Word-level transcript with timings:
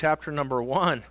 chapter 0.00 0.32
number 0.32 0.62
one. 0.62 1.04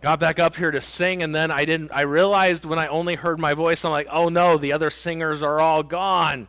Got 0.00 0.18
back 0.18 0.38
up 0.38 0.56
here 0.56 0.70
to 0.70 0.80
sing, 0.80 1.22
and 1.22 1.34
then 1.34 1.50
I 1.50 1.66
didn't. 1.66 1.90
I 1.92 2.02
realized 2.02 2.64
when 2.64 2.78
I 2.78 2.86
only 2.86 3.16
heard 3.16 3.38
my 3.38 3.52
voice, 3.52 3.84
I'm 3.84 3.90
like, 3.90 4.08
oh 4.10 4.30
no, 4.30 4.56
the 4.56 4.72
other 4.72 4.88
singers 4.88 5.42
are 5.42 5.60
all 5.60 5.82
gone. 5.82 6.48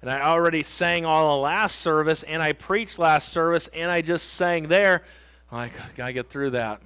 And 0.00 0.10
I 0.10 0.22
already 0.22 0.62
sang 0.62 1.04
all 1.04 1.36
the 1.36 1.42
last 1.42 1.80
service, 1.80 2.22
and 2.22 2.42
I 2.42 2.54
preached 2.54 2.98
last 2.98 3.30
service, 3.30 3.68
and 3.74 3.90
I 3.90 4.00
just 4.00 4.30
sang 4.30 4.68
there. 4.68 5.02
I'm 5.52 5.58
like, 5.58 5.72
gotta 5.96 6.14
get 6.14 6.30
through 6.30 6.50
that. 6.50 6.80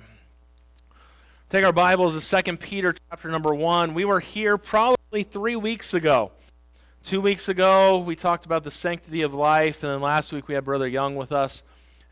Take 1.48 1.64
our 1.64 1.72
Bibles 1.72 2.14
to 2.14 2.20
Second 2.20 2.58
Peter 2.58 2.96
chapter 3.10 3.28
number 3.28 3.54
one. 3.54 3.94
We 3.94 4.04
were 4.04 4.20
here 4.20 4.58
probably 4.58 5.22
three 5.22 5.56
weeks 5.56 5.94
ago. 5.94 6.32
Two 7.04 7.20
weeks 7.20 7.48
ago, 7.48 7.98
we 7.98 8.16
talked 8.16 8.44
about 8.44 8.64
the 8.64 8.72
sanctity 8.72 9.22
of 9.22 9.34
life, 9.34 9.84
and 9.84 9.92
then 9.92 10.00
last 10.00 10.32
week 10.32 10.48
we 10.48 10.54
had 10.54 10.64
Brother 10.64 10.88
Young 10.88 11.14
with 11.14 11.30
us. 11.30 11.62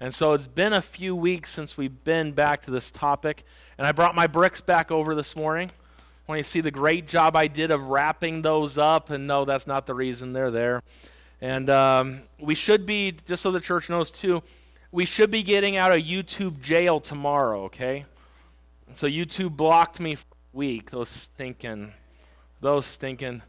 And 0.00 0.14
so 0.14 0.32
it's 0.32 0.46
been 0.46 0.72
a 0.72 0.82
few 0.82 1.16
weeks 1.16 1.50
since 1.50 1.76
we've 1.76 2.04
been 2.04 2.32
back 2.32 2.62
to 2.62 2.70
this 2.70 2.90
topic. 2.90 3.44
And 3.76 3.86
I 3.86 3.92
brought 3.92 4.14
my 4.14 4.26
bricks 4.26 4.60
back 4.60 4.90
over 4.90 5.14
this 5.14 5.34
morning. 5.34 5.70
When 6.26 6.38
you 6.38 6.44
see 6.44 6.60
the 6.60 6.70
great 6.70 7.08
job 7.08 7.34
I 7.34 7.46
did 7.46 7.70
of 7.70 7.84
wrapping 7.84 8.42
those 8.42 8.78
up, 8.78 9.10
and 9.10 9.26
no, 9.26 9.44
that's 9.44 9.66
not 9.66 9.86
the 9.86 9.94
reason 9.94 10.32
they're 10.32 10.50
there. 10.50 10.82
And 11.40 11.70
um, 11.70 12.22
we 12.38 12.54
should 12.54 12.84
be, 12.84 13.14
just 13.26 13.42
so 13.42 13.50
the 13.50 13.60
church 13.60 13.88
knows 13.88 14.10
too, 14.10 14.42
we 14.92 15.04
should 15.04 15.30
be 15.30 15.42
getting 15.42 15.76
out 15.76 15.90
of 15.90 16.02
YouTube 16.02 16.60
jail 16.60 17.00
tomorrow, 17.00 17.64
okay? 17.64 18.04
So 18.94 19.06
YouTube 19.06 19.56
blocked 19.56 20.00
me 20.00 20.16
for 20.16 20.26
a 20.54 20.56
week. 20.56 20.90
Those 20.90 21.08
stinking, 21.08 21.92
those 22.60 22.86
stinking 22.86 23.42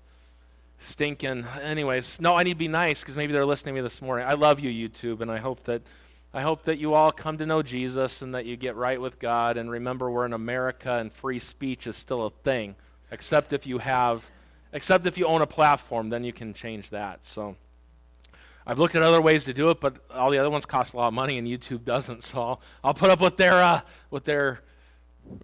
stinking. 0.79 1.45
Anyways, 1.61 2.19
no, 2.19 2.35
I 2.35 2.43
need 2.43 2.53
to 2.53 2.57
be 2.57 2.67
nice 2.67 3.01
because 3.01 3.15
maybe 3.15 3.33
they're 3.33 3.45
listening 3.45 3.75
to 3.75 3.81
me 3.81 3.83
this 3.83 4.01
morning. 4.01 4.25
I 4.27 4.33
love 4.33 4.59
you, 4.59 4.89
YouTube, 4.89 5.21
and 5.21 5.29
I 5.29 5.37
hope 5.37 5.63
that 5.65 5.81
I 6.33 6.41
hope 6.41 6.63
that 6.63 6.77
you 6.77 6.93
all 6.93 7.11
come 7.11 7.37
to 7.37 7.45
know 7.45 7.63
Jesus 7.63 8.21
and 8.21 8.35
that 8.35 8.45
you 8.45 8.55
get 8.55 8.75
right 8.75 9.01
with 9.01 9.19
God. 9.19 9.57
And 9.57 9.69
remember, 9.71 10.11
we're 10.11 10.25
in 10.25 10.33
America, 10.33 10.97
and 10.97 11.11
free 11.11 11.39
speech 11.39 11.87
is 11.87 11.97
still 11.97 12.25
a 12.27 12.29
thing, 12.29 12.75
except 13.11 13.51
if 13.51 13.65
you 13.65 13.79
have, 13.79 14.29
except 14.71 15.07
if 15.07 15.17
you 15.17 15.25
own 15.25 15.41
a 15.41 15.47
platform, 15.47 16.09
then 16.09 16.23
you 16.23 16.33
can 16.33 16.53
change 16.53 16.91
that. 16.91 17.25
So. 17.25 17.55
I've 18.67 18.77
looked 18.77 18.93
at 18.93 19.01
other 19.01 19.21
ways 19.21 19.45
to 19.45 19.53
do 19.53 19.69
it, 19.69 19.79
but 19.79 19.95
all 20.13 20.29
the 20.29 20.37
other 20.37 20.49
ones 20.51 20.67
cost 20.67 20.93
a 20.93 20.97
lot 20.97 21.07
of 21.07 21.13
money, 21.15 21.39
and 21.39 21.47
YouTube 21.47 21.83
doesn't. 21.85 22.23
So 22.23 22.39
I'll, 22.39 22.61
I'll 22.83 22.93
put 22.93 23.09
up 23.09 23.19
with 23.19 23.35
their 23.35 23.53
uh, 23.53 23.81
with 24.11 24.25
their 24.25 24.61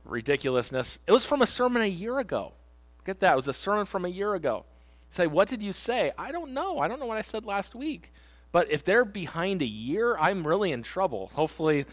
ridiculousness. 0.04 1.00
It 1.08 1.12
was 1.12 1.26
from 1.26 1.42
a 1.42 1.48
sermon 1.48 1.82
a 1.82 1.88
year 1.88 2.20
ago. 2.20 2.54
Get 3.04 3.20
that? 3.22 3.34
It 3.34 3.36
was 3.36 3.48
a 3.48 3.54
sermon 3.54 3.86
from 3.86 4.06
a 4.06 4.10
year 4.10 4.36
ago. 4.36 4.66
Say, 5.10 5.26
what 5.26 5.48
did 5.48 5.64
you 5.64 5.74
say? 5.74 6.12
I 6.20 6.32
don't 6.32 6.52
know. 6.52 6.80
I 6.80 6.88
don't 6.88 7.00
know 7.00 7.06
what 7.06 7.18
I 7.18 7.22
said 7.22 7.46
last 7.46 7.74
week. 7.74 8.12
But 8.56 8.72
if 8.72 8.86
they're 8.86 9.04
behind 9.04 9.62
a 9.62 9.68
year, 9.68 10.16
I'm 10.18 10.48
really 10.48 10.72
in 10.72 10.82
trouble. 10.82 11.30
Hopefully, 11.34 11.86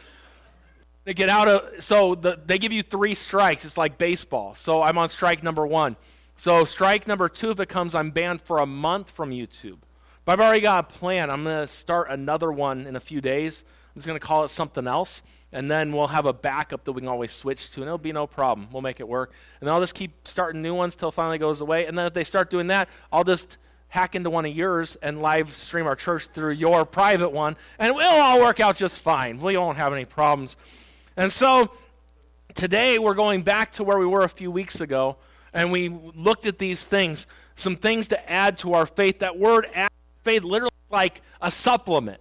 they 1.03 1.13
get 1.13 1.29
out 1.29 1.49
of. 1.49 1.83
So 1.83 2.15
the, 2.15 2.39
they 2.47 2.57
give 2.57 2.71
you 2.71 2.85
three 2.85 3.15
strikes. 3.15 3.65
It's 3.65 3.77
like 3.77 3.99
baseball. 3.99 4.55
So 4.55 4.81
I'm 4.81 4.97
on 4.97 5.09
strike 5.09 5.43
number 5.43 5.67
one. 5.67 5.97
So 6.37 6.65
strike 6.65 7.09
number 7.09 7.29
two, 7.29 7.51
if 7.51 7.59
it 7.59 7.69
comes, 7.69 7.97
I'm 7.97 8.13
banned 8.13 8.43
for 8.43 8.59
a 8.59 8.67
month 8.67 9.11
from 9.11 9.31
YouTube. 9.31 9.79
But 10.25 10.35
I've 10.35 10.41
already 10.41 10.61
got 10.61 10.89
a 10.89 10.99
plan. 10.99 11.31
I'm 11.31 11.43
going 11.43 11.67
to 11.67 11.67
start 11.67 12.11
another 12.11 12.53
one 12.53 12.87
in 12.87 12.95
a 12.95 13.01
few 13.01 13.21
days. 13.21 13.65
I'm 13.93 13.99
just 13.99 14.07
going 14.07 14.21
to 14.21 14.25
call 14.25 14.45
it 14.45 14.51
something 14.53 14.87
else 14.87 15.21
and 15.51 15.69
then 15.69 15.91
we'll 15.93 16.07
have 16.07 16.27
a 16.27 16.33
backup 16.33 16.85
that 16.85 16.93
we 16.93 17.01
can 17.01 17.09
always 17.09 17.31
switch 17.31 17.71
to, 17.73 17.81
and 17.81 17.87
it'll 17.87 17.99
be 17.99 18.13
no 18.13 18.27
problem. 18.27 18.69
We'll 18.73 18.81
make 18.81 19.01
it 19.01 19.09
work. 19.09 19.33
And 19.61 19.69
I'll 19.69 19.81
just 19.81 19.95
keep 19.95 20.27
starting 20.27 20.63
new 20.63 20.75
ones 20.75 20.97
till 20.97 21.11
it 21.11 21.13
finally 21.13 21.37
goes 21.37 21.61
away. 21.61 21.85
And 21.85 21.99
then 21.99 22.07
if 22.07 22.15
they 22.15 22.25
start 22.25 22.49
doing 22.49 22.69
that, 22.69 22.89
I'll 23.13 23.25
just 23.25 23.59
hack 23.93 24.15
into 24.15 24.31
one 24.31 24.47
of 24.47 24.57
yours 24.57 24.97
and 25.03 25.21
live 25.21 25.55
stream 25.55 25.87
our 25.87 25.95
church 25.95 26.27
through 26.33 26.53
your 26.53 26.87
private 26.87 27.29
one, 27.29 27.55
and 27.79 27.91
it'll 27.91 28.01
all 28.01 28.41
work 28.41 28.59
out 28.59 28.75
just 28.75 28.99
fine. 28.99 29.39
We 29.39 29.55
won't 29.59 29.77
have 29.77 29.93
any 29.93 30.07
problems. 30.07 30.57
And 31.15 31.31
so 31.31 31.71
today 32.55 32.99
we're 32.99 33.13
going 33.13 33.43
back 33.43 33.73
to 33.73 33.85
where 33.85 33.99
we 33.99 34.07
were 34.07 34.25
a 34.25 34.31
few 34.31 34.51
weeks 34.51 34.81
ago, 34.81 35.19
and 35.53 35.71
we 35.71 35.91
looked 35.91 36.47
at 36.47 36.59
these 36.59 36.85
things, 36.85 37.27
some 37.55 37.77
things 37.77 38.09
to 38.09 38.31
add 38.33 38.57
to 38.61 38.73
our 38.73 38.87
faith. 38.87 39.19
That 39.19 39.39
word 39.39 39.67
faith 40.25 40.43
literally 40.43 40.73
like 40.89 41.21
a 41.43 41.51
supplement. 41.51 42.19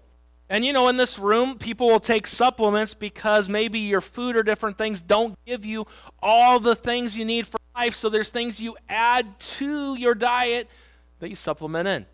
And 0.50 0.66
you 0.66 0.74
know, 0.74 0.90
in 0.90 0.98
this 0.98 1.18
room, 1.18 1.58
people 1.58 1.88
will 1.88 2.02
take 2.02 2.28
supplements 2.28 2.94
because 2.94 3.48
maybe 3.48 3.80
your 3.80 4.02
food 4.02 4.36
or 4.36 4.44
different 4.44 4.78
things 4.78 5.02
don't 5.02 5.40
give 5.46 5.64
you 5.64 5.88
all 6.22 6.60
the 6.60 6.76
things 6.76 7.18
you 7.18 7.24
need 7.24 7.48
for 7.48 7.60
life. 7.74 7.96
So 7.96 8.10
there's 8.10 8.28
things 8.28 8.60
you 8.60 8.76
add 8.90 9.40
to 9.40 9.96
your 9.96 10.16
diet 10.16 10.68
that 11.22 11.30
you 11.30 11.36
supplement 11.36 11.88
in. 11.88 12.06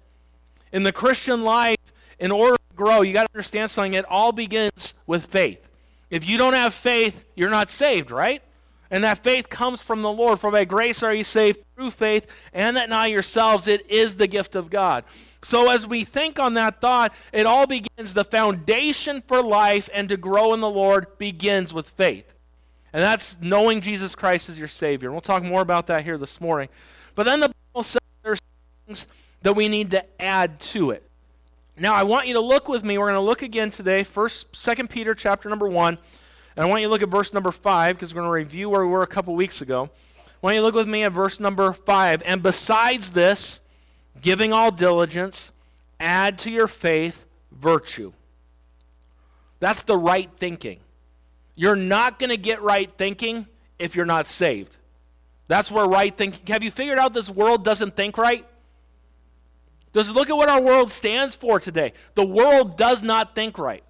In 0.72 0.84
the 0.84 0.92
Christian 0.92 1.44
life, 1.44 1.78
in 2.20 2.32
order 2.32 2.56
to 2.56 2.76
grow, 2.76 3.02
you 3.02 3.14
got 3.14 3.24
to 3.24 3.34
understand 3.34 3.72
something. 3.72 3.96
It 3.96 4.06
all 4.06 4.32
begins 4.32 4.94
with 5.08 5.26
faith. 5.26 5.68
If 6.10 6.28
you 6.28 6.38
don't 6.38 6.54
have 6.54 6.74
faith, 6.74 7.26
you're 7.36 7.50
not 7.50 7.72
saved, 7.72 8.12
right? 8.12 8.42
And 8.90 9.04
that 9.04 9.24
faith 9.24 9.50
comes 9.50 9.82
from 9.82 10.02
the 10.02 10.12
Lord. 10.12 10.40
For 10.40 10.52
by 10.52 10.66
grace 10.66 11.04
are 11.04 11.14
you 11.14 11.24
saved 11.24 11.66
through 11.76 11.92
faith, 11.92 12.28
and 12.54 12.78
that 12.78 12.90
not 12.90 13.10
yourselves. 13.10 13.68
It 13.68 13.90
is 13.90 14.16
the 14.16 14.28
gift 14.28 14.56
of 14.56 14.70
God. 14.70 15.04
So, 15.44 15.70
as 15.70 15.86
we 15.86 16.04
think 16.04 16.40
on 16.40 16.56
that 16.56 16.82
thought, 16.82 17.14
it 17.32 17.46
all 17.46 17.68
begins, 17.68 18.14
the 18.14 18.24
foundation 18.24 19.22
for 19.28 19.42
life 19.42 19.90
and 19.94 20.10
to 20.10 20.18
grow 20.18 20.54
in 20.54 20.62
the 20.62 20.70
Lord 20.70 21.18
begins 21.18 21.74
with 21.74 21.90
faith. 21.90 22.26
And 22.94 23.04
that's 23.04 23.38
knowing 23.42 23.82
Jesus 23.82 24.16
Christ 24.16 24.50
as 24.50 24.58
your 24.58 24.68
Savior. 24.68 25.10
And 25.10 25.14
we'll 25.14 25.22
talk 25.22 25.44
more 25.44 25.62
about 25.62 25.88
that 25.88 26.04
here 26.04 26.18
this 26.18 26.40
morning. 26.42 26.70
But 27.16 27.24
then 27.24 27.42
the 27.42 27.52
Bible 27.74 27.84
says 27.84 28.02
things 28.88 29.06
that 29.42 29.54
we 29.54 29.68
need 29.68 29.92
to 29.92 30.04
add 30.22 30.60
to 30.60 30.92
it. 30.92 31.04
Now, 31.78 31.94
I 31.94 32.04
want 32.04 32.28
you 32.28 32.34
to 32.36 32.40
look 32.40 32.68
with 32.68 32.84
me. 32.84 32.98
We're 32.98 33.06
going 33.06 33.16
to 33.16 33.22
look 33.22 33.42
again 33.42 33.70
today, 33.70 34.04
First, 34.04 34.56
Second 34.56 34.90
Peter 34.90 35.14
chapter 35.14 35.50
number 35.50 35.68
1. 35.68 35.98
And 36.56 36.66
I 36.66 36.68
want 36.68 36.82
you 36.82 36.88
to 36.88 36.92
look 36.92 37.04
at 37.04 37.10
verse 37.10 37.34
number 37.34 37.52
5 37.52 37.96
because 37.96 38.14
we're 38.14 38.22
going 38.22 38.30
to 38.30 38.32
review 38.32 38.70
where 38.70 38.82
we 38.82 38.88
were 38.88 39.04
a 39.04 39.08
couple 39.08 39.36
weeks 39.36 39.62
ago. 39.62 39.90
Why 40.40 40.52
don't 40.52 40.56
you 40.56 40.62
look 40.64 40.74
with 40.74 40.88
me 40.88 41.04
at 41.04 41.12
verse 41.12 41.40
number 41.40 41.74
5. 41.74 42.24
And 42.26 42.42
besides 42.42 43.12
this, 43.12 43.60
giving 44.22 44.54
all 44.54 44.72
diligence, 44.72 45.52
add 46.00 46.40
to 46.40 46.50
your 46.50 46.68
faith 46.68 47.26
virtue. 47.52 48.14
That's 49.60 49.84
the 49.84 49.98
right 49.98 50.30
thinking. 50.38 50.80
You're 51.56 51.76
not 51.76 52.20
going 52.20 52.30
to 52.30 52.38
get 52.38 52.62
right 52.62 52.92
thinking 52.98 53.48
if 53.78 53.96
you're 53.96 54.06
not 54.06 54.28
saved. 54.28 54.78
That's 55.48 55.72
where 55.72 55.86
right 55.86 56.16
thinking. 56.16 56.42
Have 56.48 56.64
you 56.64 56.72
figured 56.72 56.98
out 56.98 57.14
this 57.14 57.30
world 57.30 57.64
doesn't 57.64 57.96
think 57.96 58.18
right? 58.18 58.46
Just 59.94 60.12
look 60.12 60.30
at 60.30 60.38
what 60.38 60.50
our 60.50 60.62
world 60.62 60.92
stands 60.92 61.36
for 61.36 61.60
today. 61.60 61.94
The 62.16 62.26
world 62.26 62.78
does 62.78 63.02
not 63.02 63.36
think 63.36 63.58
right. 63.58 63.84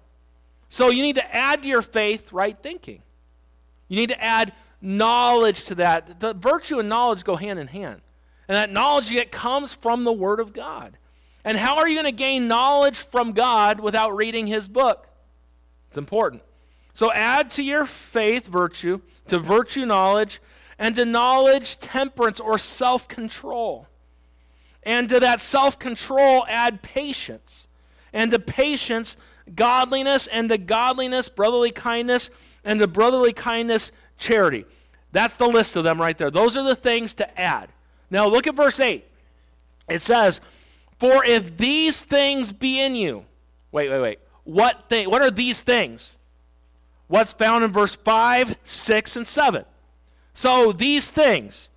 So 0.68 0.90
you 0.90 1.02
need 1.02 1.16
to 1.16 1.34
add 1.34 1.62
to 1.62 1.68
your 1.68 1.82
faith 1.82 2.32
right 2.32 2.56
thinking. 2.60 3.02
You 3.88 3.96
need 3.96 4.10
to 4.10 4.22
add 4.22 4.52
knowledge 4.80 5.64
to 5.64 5.74
that. 5.76 6.20
The 6.20 6.34
virtue 6.34 6.78
and 6.78 6.88
knowledge 6.88 7.24
go 7.24 7.36
hand 7.36 7.58
in 7.58 7.66
hand. 7.66 8.00
And 8.48 8.56
that 8.56 8.70
knowledge 8.70 9.10
you 9.10 9.18
get 9.18 9.32
comes 9.32 9.74
from 9.74 10.04
the 10.04 10.12
Word 10.12 10.40
of 10.40 10.52
God. 10.52 10.96
And 11.44 11.56
how 11.56 11.76
are 11.78 11.88
you 11.88 11.94
going 11.94 12.06
to 12.06 12.12
gain 12.12 12.48
knowledge 12.48 12.98
from 12.98 13.32
God 13.32 13.80
without 13.80 14.16
reading 14.16 14.46
His 14.46 14.68
book? 14.68 15.06
It's 15.88 15.98
important. 15.98 16.42
So 16.94 17.12
add 17.12 17.50
to 17.52 17.62
your 17.62 17.86
faith 17.86 18.46
virtue, 18.46 19.00
to 19.28 19.38
virtue 19.38 19.86
knowledge, 19.86 20.40
and 20.78 20.94
to 20.96 21.04
knowledge 21.04 21.78
temperance 21.78 22.40
or 22.40 22.58
self 22.58 23.08
control. 23.08 23.86
And 24.82 25.08
to 25.08 25.20
that 25.20 25.40
self 25.40 25.78
control, 25.78 26.46
add 26.48 26.82
patience. 26.82 27.66
And 28.12 28.30
to 28.30 28.38
patience, 28.38 29.16
godliness. 29.54 30.26
And 30.26 30.48
to 30.48 30.58
godliness, 30.58 31.28
brotherly 31.28 31.70
kindness. 31.70 32.30
And 32.64 32.80
to 32.80 32.86
brotherly 32.86 33.32
kindness, 33.32 33.92
charity. 34.18 34.64
That's 35.12 35.34
the 35.34 35.48
list 35.48 35.76
of 35.76 35.84
them 35.84 36.00
right 36.00 36.16
there. 36.16 36.30
Those 36.30 36.56
are 36.56 36.64
the 36.64 36.76
things 36.76 37.14
to 37.14 37.40
add. 37.40 37.70
Now 38.10 38.26
look 38.26 38.46
at 38.46 38.54
verse 38.54 38.80
8. 38.80 39.04
It 39.88 40.02
says, 40.02 40.40
For 40.98 41.24
if 41.24 41.56
these 41.56 42.02
things 42.02 42.52
be 42.52 42.80
in 42.80 42.94
you, 42.94 43.24
wait, 43.72 43.90
wait, 43.90 44.00
wait. 44.00 44.18
What 44.44 44.88
thing 44.88 45.10
what 45.10 45.22
are 45.22 45.30
these 45.30 45.60
things? 45.60 46.16
What's 47.06 47.32
found 47.32 47.64
in 47.64 47.72
verse 47.72 47.96
5, 47.96 48.56
6, 48.64 49.16
and 49.16 49.26
7. 49.26 49.64
So 50.34 50.72
these 50.72 51.08
things, 51.08 51.70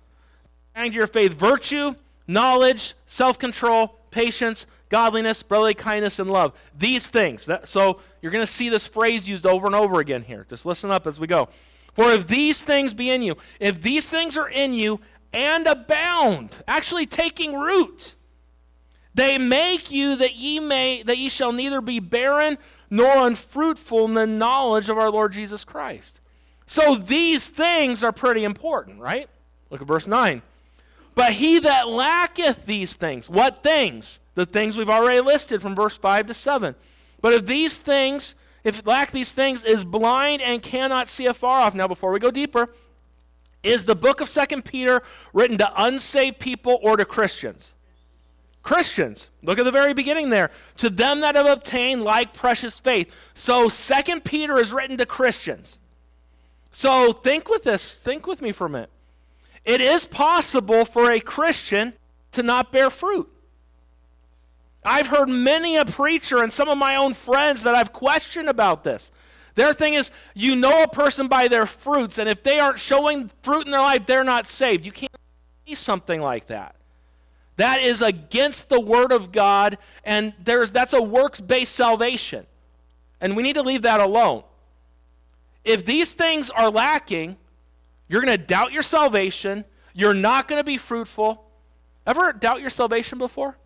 to 0.76 0.90
your 0.90 1.06
faith, 1.06 1.32
virtue, 1.32 1.94
knowledge, 2.26 2.94
self-control, 3.12 3.94
patience, 4.10 4.66
godliness, 4.88 5.42
brotherly 5.42 5.74
kindness, 5.74 6.18
and 6.18 6.30
love. 6.30 6.54
These 6.78 7.06
things. 7.06 7.44
That, 7.44 7.68
so 7.68 8.00
you're 8.22 8.32
going 8.32 8.44
to 8.44 8.50
see 8.50 8.70
this 8.70 8.86
phrase 8.86 9.28
used 9.28 9.44
over 9.44 9.66
and 9.66 9.74
over 9.74 10.00
again 10.00 10.22
here. 10.22 10.46
Just 10.48 10.64
listen 10.64 10.90
up 10.90 11.06
as 11.06 11.20
we 11.20 11.26
go. 11.26 11.50
For 11.92 12.10
if 12.10 12.26
these 12.26 12.62
things 12.62 12.94
be 12.94 13.10
in 13.10 13.20
you, 13.20 13.36
if 13.60 13.82
these 13.82 14.08
things 14.08 14.38
are 14.38 14.48
in 14.48 14.72
you 14.72 14.98
and 15.30 15.66
abound, 15.66 16.62
actually 16.66 17.04
taking 17.04 17.54
root. 17.54 18.14
They 19.14 19.36
make 19.36 19.90
you 19.90 20.16
that 20.16 20.36
ye 20.36 20.58
may 20.58 21.02
that 21.02 21.18
ye 21.18 21.28
shall 21.28 21.52
neither 21.52 21.82
be 21.82 22.00
barren 22.00 22.56
nor 22.88 23.26
unfruitful 23.26 24.06
in 24.06 24.14
the 24.14 24.26
knowledge 24.26 24.88
of 24.88 24.96
our 24.96 25.10
Lord 25.10 25.34
Jesus 25.34 25.64
Christ. 25.64 26.18
So 26.66 26.94
these 26.94 27.46
things 27.46 28.02
are 28.02 28.12
pretty 28.12 28.44
important, 28.44 29.00
right? 29.00 29.28
Look 29.68 29.82
at 29.82 29.86
verse 29.86 30.06
9. 30.06 30.40
But 31.14 31.32
he 31.32 31.58
that 31.60 31.88
lacketh 31.88 32.66
these 32.66 32.94
things, 32.94 33.28
what 33.28 33.62
things? 33.62 34.18
The 34.34 34.46
things 34.46 34.76
we've 34.76 34.88
already 34.88 35.20
listed 35.20 35.60
from 35.60 35.74
verse 35.74 35.96
5 35.96 36.26
to 36.26 36.34
7. 36.34 36.74
But 37.20 37.34
if 37.34 37.46
these 37.46 37.76
things 37.76 38.34
if 38.64 38.86
lack 38.86 39.10
these 39.10 39.32
things, 39.32 39.64
is 39.64 39.84
blind 39.84 40.40
and 40.42 40.62
cannot 40.62 41.08
see 41.08 41.26
afar 41.26 41.62
off. 41.62 41.74
Now, 41.74 41.88
before 41.88 42.12
we 42.12 42.20
go 42.20 42.30
deeper, 42.30 42.68
is 43.62 43.84
the 43.84 43.96
book 43.96 44.20
of 44.20 44.28
Second 44.28 44.64
Peter 44.64 45.02
written 45.32 45.58
to 45.58 45.72
unsaved 45.76 46.38
people 46.38 46.78
or 46.82 46.96
to 46.96 47.04
Christians? 47.04 47.72
Christians. 48.62 49.28
Look 49.42 49.58
at 49.58 49.64
the 49.64 49.72
very 49.72 49.92
beginning 49.92 50.30
there. 50.30 50.50
To 50.76 50.88
them 50.88 51.20
that 51.20 51.34
have 51.34 51.46
obtained 51.46 52.04
like 52.04 52.32
precious 52.32 52.78
faith. 52.78 53.12
So 53.34 53.68
Second 53.68 54.24
Peter 54.24 54.58
is 54.58 54.72
written 54.72 54.96
to 54.98 55.06
Christians. 55.06 55.78
So 56.70 57.12
think 57.12 57.48
with 57.48 57.64
this, 57.64 57.96
think 57.96 58.26
with 58.26 58.40
me 58.40 58.52
for 58.52 58.66
a 58.66 58.70
minute. 58.70 58.90
It 59.64 59.80
is 59.80 60.06
possible 60.06 60.84
for 60.84 61.10
a 61.10 61.20
Christian 61.20 61.94
to 62.32 62.42
not 62.42 62.72
bear 62.72 62.90
fruit. 62.90 63.28
I've 64.84 65.06
heard 65.06 65.28
many 65.28 65.76
a 65.76 65.84
preacher 65.84 66.42
and 66.42 66.52
some 66.52 66.68
of 66.68 66.76
my 66.76 66.96
own 66.96 67.14
friends 67.14 67.62
that 67.62 67.74
I've 67.74 67.92
questioned 67.92 68.48
about 68.48 68.82
this. 68.82 69.12
Their 69.54 69.72
thing 69.72 69.94
is, 69.94 70.10
you 70.34 70.56
know 70.56 70.82
a 70.82 70.88
person 70.88 71.28
by 71.28 71.46
their 71.48 71.66
fruits, 71.66 72.18
and 72.18 72.28
if 72.28 72.42
they 72.42 72.58
aren't 72.58 72.78
showing 72.78 73.30
fruit 73.42 73.66
in 73.66 73.70
their 73.70 73.80
life, 73.80 74.06
they're 74.06 74.24
not 74.24 74.48
saved. 74.48 74.84
You 74.84 74.92
can't 74.92 75.12
see 75.66 75.74
something 75.74 76.20
like 76.20 76.46
that. 76.46 76.74
That 77.56 77.80
is 77.80 78.00
against 78.00 78.70
the 78.70 78.80
Word 78.80 79.12
of 79.12 79.30
God, 79.30 79.76
and 80.04 80.32
there's, 80.42 80.70
that's 80.70 80.94
a 80.94 81.02
works 81.02 81.40
based 81.40 81.74
salvation. 81.74 82.46
And 83.20 83.36
we 83.36 83.42
need 83.42 83.54
to 83.54 83.62
leave 83.62 83.82
that 83.82 84.00
alone. 84.00 84.42
If 85.64 85.84
these 85.84 86.12
things 86.12 86.50
are 86.50 86.70
lacking, 86.70 87.36
you're 88.08 88.20
going 88.20 88.36
to 88.36 88.44
doubt 88.44 88.72
your 88.72 88.82
salvation. 88.82 89.64
You're 89.94 90.14
not 90.14 90.48
going 90.48 90.58
to 90.60 90.64
be 90.64 90.78
fruitful. 90.78 91.44
Ever 92.06 92.32
doubt 92.32 92.60
your 92.60 92.70
salvation 92.70 93.18
before? 93.18 93.56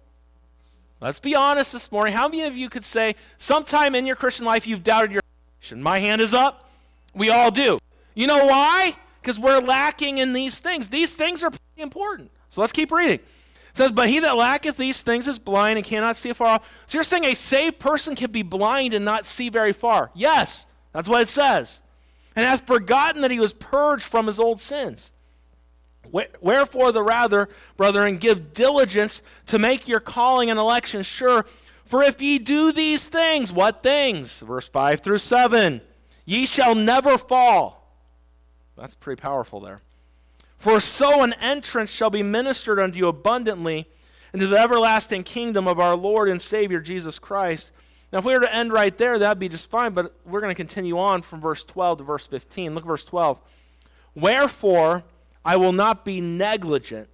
Let's 1.01 1.21
be 1.21 1.35
honest 1.35 1.73
this 1.73 1.93
morning. 1.93 2.15
How 2.15 2.29
many 2.29 2.43
of 2.43 2.57
you 2.57 2.71
could 2.71 2.85
say 2.85 3.17
sometime 3.39 3.95
in 3.95 4.07
your 4.07 4.17
Christian 4.17 4.47
life 4.47 4.67
you've 4.67 4.83
doubted 4.83 5.13
your 5.13 5.23
salvation? 5.61 5.83
My 5.83 5.99
hand 5.99 6.21
is 6.21 6.33
up. 6.33 6.71
We 7.15 7.31
all 7.31 7.51
do. 7.51 7.79
You 8.15 8.27
know 8.27 8.47
why? 8.47 8.97
Because 9.21 9.39
we're 9.39 9.61
lacking 9.61 10.19
in 10.19 10.33
these 10.33 10.59
things. 10.59 10.89
These 10.89 11.13
things 11.13 11.43
are 11.43 11.51
important. 11.77 12.31
So 12.51 12.61
let's 12.61 12.73
keep 12.73 12.91
reading. 12.91 13.19
It 13.19 13.77
says, 13.77 13.93
But 13.93 14.09
he 14.09 14.21
that 14.21 14.37
lacketh 14.37 14.77
these 14.77 15.03
things 15.03 15.29
is 15.29 15.39
blind 15.39 15.79
and 15.79 15.87
cannot 15.87 16.17
see 16.17 16.31
afar 16.31 16.47
off. 16.47 16.71
So 16.87 16.97
you're 16.97 17.05
saying 17.05 17.25
a 17.25 17.35
saved 17.35 17.79
person 17.79 18.17
can 18.17 18.31
be 18.31 18.43
blind 18.43 18.95
and 18.95 19.05
not 19.05 19.27
see 19.27 19.49
very 19.51 19.75
far? 19.75 20.11
Yes, 20.15 20.67
that's 20.93 21.09
what 21.09 21.21
it 21.21 21.29
says. 21.29 21.81
And 22.37 22.45
hath 22.45 22.67
forgotten 22.67 23.23
that 23.23 23.31
he 23.31 23.41
was 23.41 23.55
purged 23.55 24.05
from 24.05 24.27
his 24.27 24.39
old 24.39 24.61
sins. 24.61 25.11
Wherefore, 26.41 26.93
the 26.93 27.03
rather, 27.03 27.49
brethren, 27.77 28.19
give 28.19 28.53
diligence 28.53 29.23
to 29.47 29.59
make 29.59 29.89
your 29.89 30.01
calling 30.01 30.51
and 30.51 30.59
election 30.59 31.03
sure. 31.03 31.45
For 31.85 32.03
if 32.03 32.21
ye 32.21 32.39
do 32.39 32.73
these 32.73 33.07
things, 33.07 33.53
what 33.53 33.83
things? 33.83 34.41
Verse 34.41 34.69
5 34.69 35.01
through 35.01 35.19
7. 35.19 35.81
Ye 36.25 36.47
shall 36.47 36.75
never 36.75 37.17
fall. 37.19 37.91
That's 38.77 38.95
pretty 38.95 39.21
powerful 39.21 39.61
there. 39.61 39.81
For 40.59 40.81
so 40.81 41.23
an 41.23 41.33
entrance 41.35 41.91
shall 41.91 42.11
be 42.11 42.23
ministered 42.23 42.79
unto 42.79 42.99
you 42.99 43.09
abundantly 43.09 43.87
into 44.33 44.47
the 44.47 44.59
everlasting 44.59 45.23
kingdom 45.23 45.67
of 45.67 45.81
our 45.81 45.97
Lord 45.97 46.29
and 46.29 46.43
Savior 46.43 46.81
Jesus 46.81 47.19
Christ. 47.19 47.71
Now, 48.13 48.21
if 48.21 48.25
we 48.25 48.33
were 48.33 48.41
to 48.41 48.55
end 48.55 48.73
right 48.73 48.97
there, 48.97 49.19
that'd 49.19 49.39
be 49.39 49.49
just 49.49 49.69
fine, 49.69 49.93
but 49.93 50.15
we're 50.25 50.41
going 50.41 50.51
to 50.51 50.55
continue 50.55 50.99
on 50.99 51.23
from 51.23 51.41
verse 51.41 51.65
12 51.65 51.99
to 51.99 52.05
verse 52.05 52.27
15. 52.27 52.75
Look 52.75 52.85
at 52.85 52.87
verse 52.87 53.05
12. 53.05 53.39
Wherefore, 54.15 55.05
I 55.45 55.57
will 55.57 55.73
not 55.73 56.05
be 56.05 56.21
negligent 56.21 57.09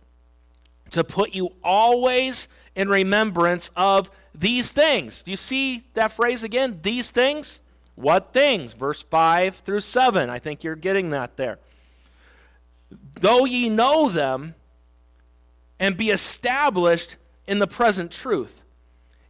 to 0.91 1.03
put 1.03 1.35
you 1.35 1.51
always 1.65 2.49
in 2.77 2.89
remembrance 2.89 3.71
of 3.75 4.11
these 4.35 4.71
things. 4.71 5.23
Do 5.23 5.31
you 5.31 5.37
see 5.37 5.85
that 5.95 6.13
phrase 6.13 6.43
again? 6.43 6.81
These 6.83 7.11
things? 7.11 7.61
What 7.95 8.33
things? 8.33 8.73
Verse 8.73 9.03
5 9.03 9.57
through 9.57 9.81
7. 9.81 10.31
I 10.31 10.39
think 10.39 10.63
you're 10.63 10.77
getting 10.77 11.11
that 11.11 11.37
there 11.37 11.59
though 13.21 13.45
ye 13.45 13.69
know 13.69 14.09
them, 14.09 14.55
and 15.79 15.97
be 15.97 16.11
established 16.11 17.17
in 17.47 17.59
the 17.59 17.67
present 17.67 18.11
truth. 18.11 18.63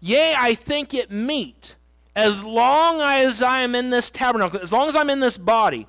Yea, 0.02 0.34
I 0.36 0.54
think 0.54 0.92
it 0.92 1.10
meet, 1.10 1.76
as 2.14 2.44
long 2.44 3.00
as 3.00 3.40
I 3.40 3.60
am 3.60 3.74
in 3.74 3.88
this 3.88 4.10
tabernacle, 4.10 4.60
as 4.60 4.70
long 4.70 4.90
as 4.90 4.94
I'm 4.94 5.08
in 5.08 5.20
this 5.20 5.38
body, 5.38 5.86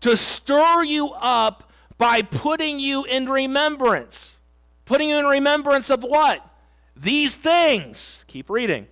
to 0.00 0.18
stir 0.18 0.84
you 0.84 1.12
up 1.12 1.72
by 1.96 2.20
putting 2.20 2.78
you 2.78 3.04
in 3.04 3.26
remembrance. 3.26 4.36
Putting 4.84 5.08
you 5.08 5.16
in 5.16 5.24
remembrance 5.24 5.88
of 5.88 6.02
what? 6.02 6.46
These 6.94 7.36
things. 7.36 8.26
Keep 8.26 8.50
reading. 8.50 8.86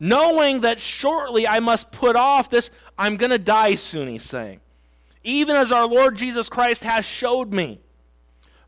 Knowing 0.00 0.62
that 0.62 0.80
shortly 0.80 1.46
I 1.46 1.60
must 1.60 1.92
put 1.92 2.16
off 2.16 2.50
this, 2.50 2.72
I'm 2.98 3.16
going 3.16 3.30
to 3.30 3.38
die 3.38 3.76
soon, 3.76 4.08
he's 4.08 4.24
saying 4.24 4.60
even 5.24 5.56
as 5.56 5.72
our 5.72 5.86
Lord 5.86 6.16
Jesus 6.16 6.48
Christ 6.48 6.84
has 6.84 7.04
showed 7.04 7.52
me. 7.52 7.80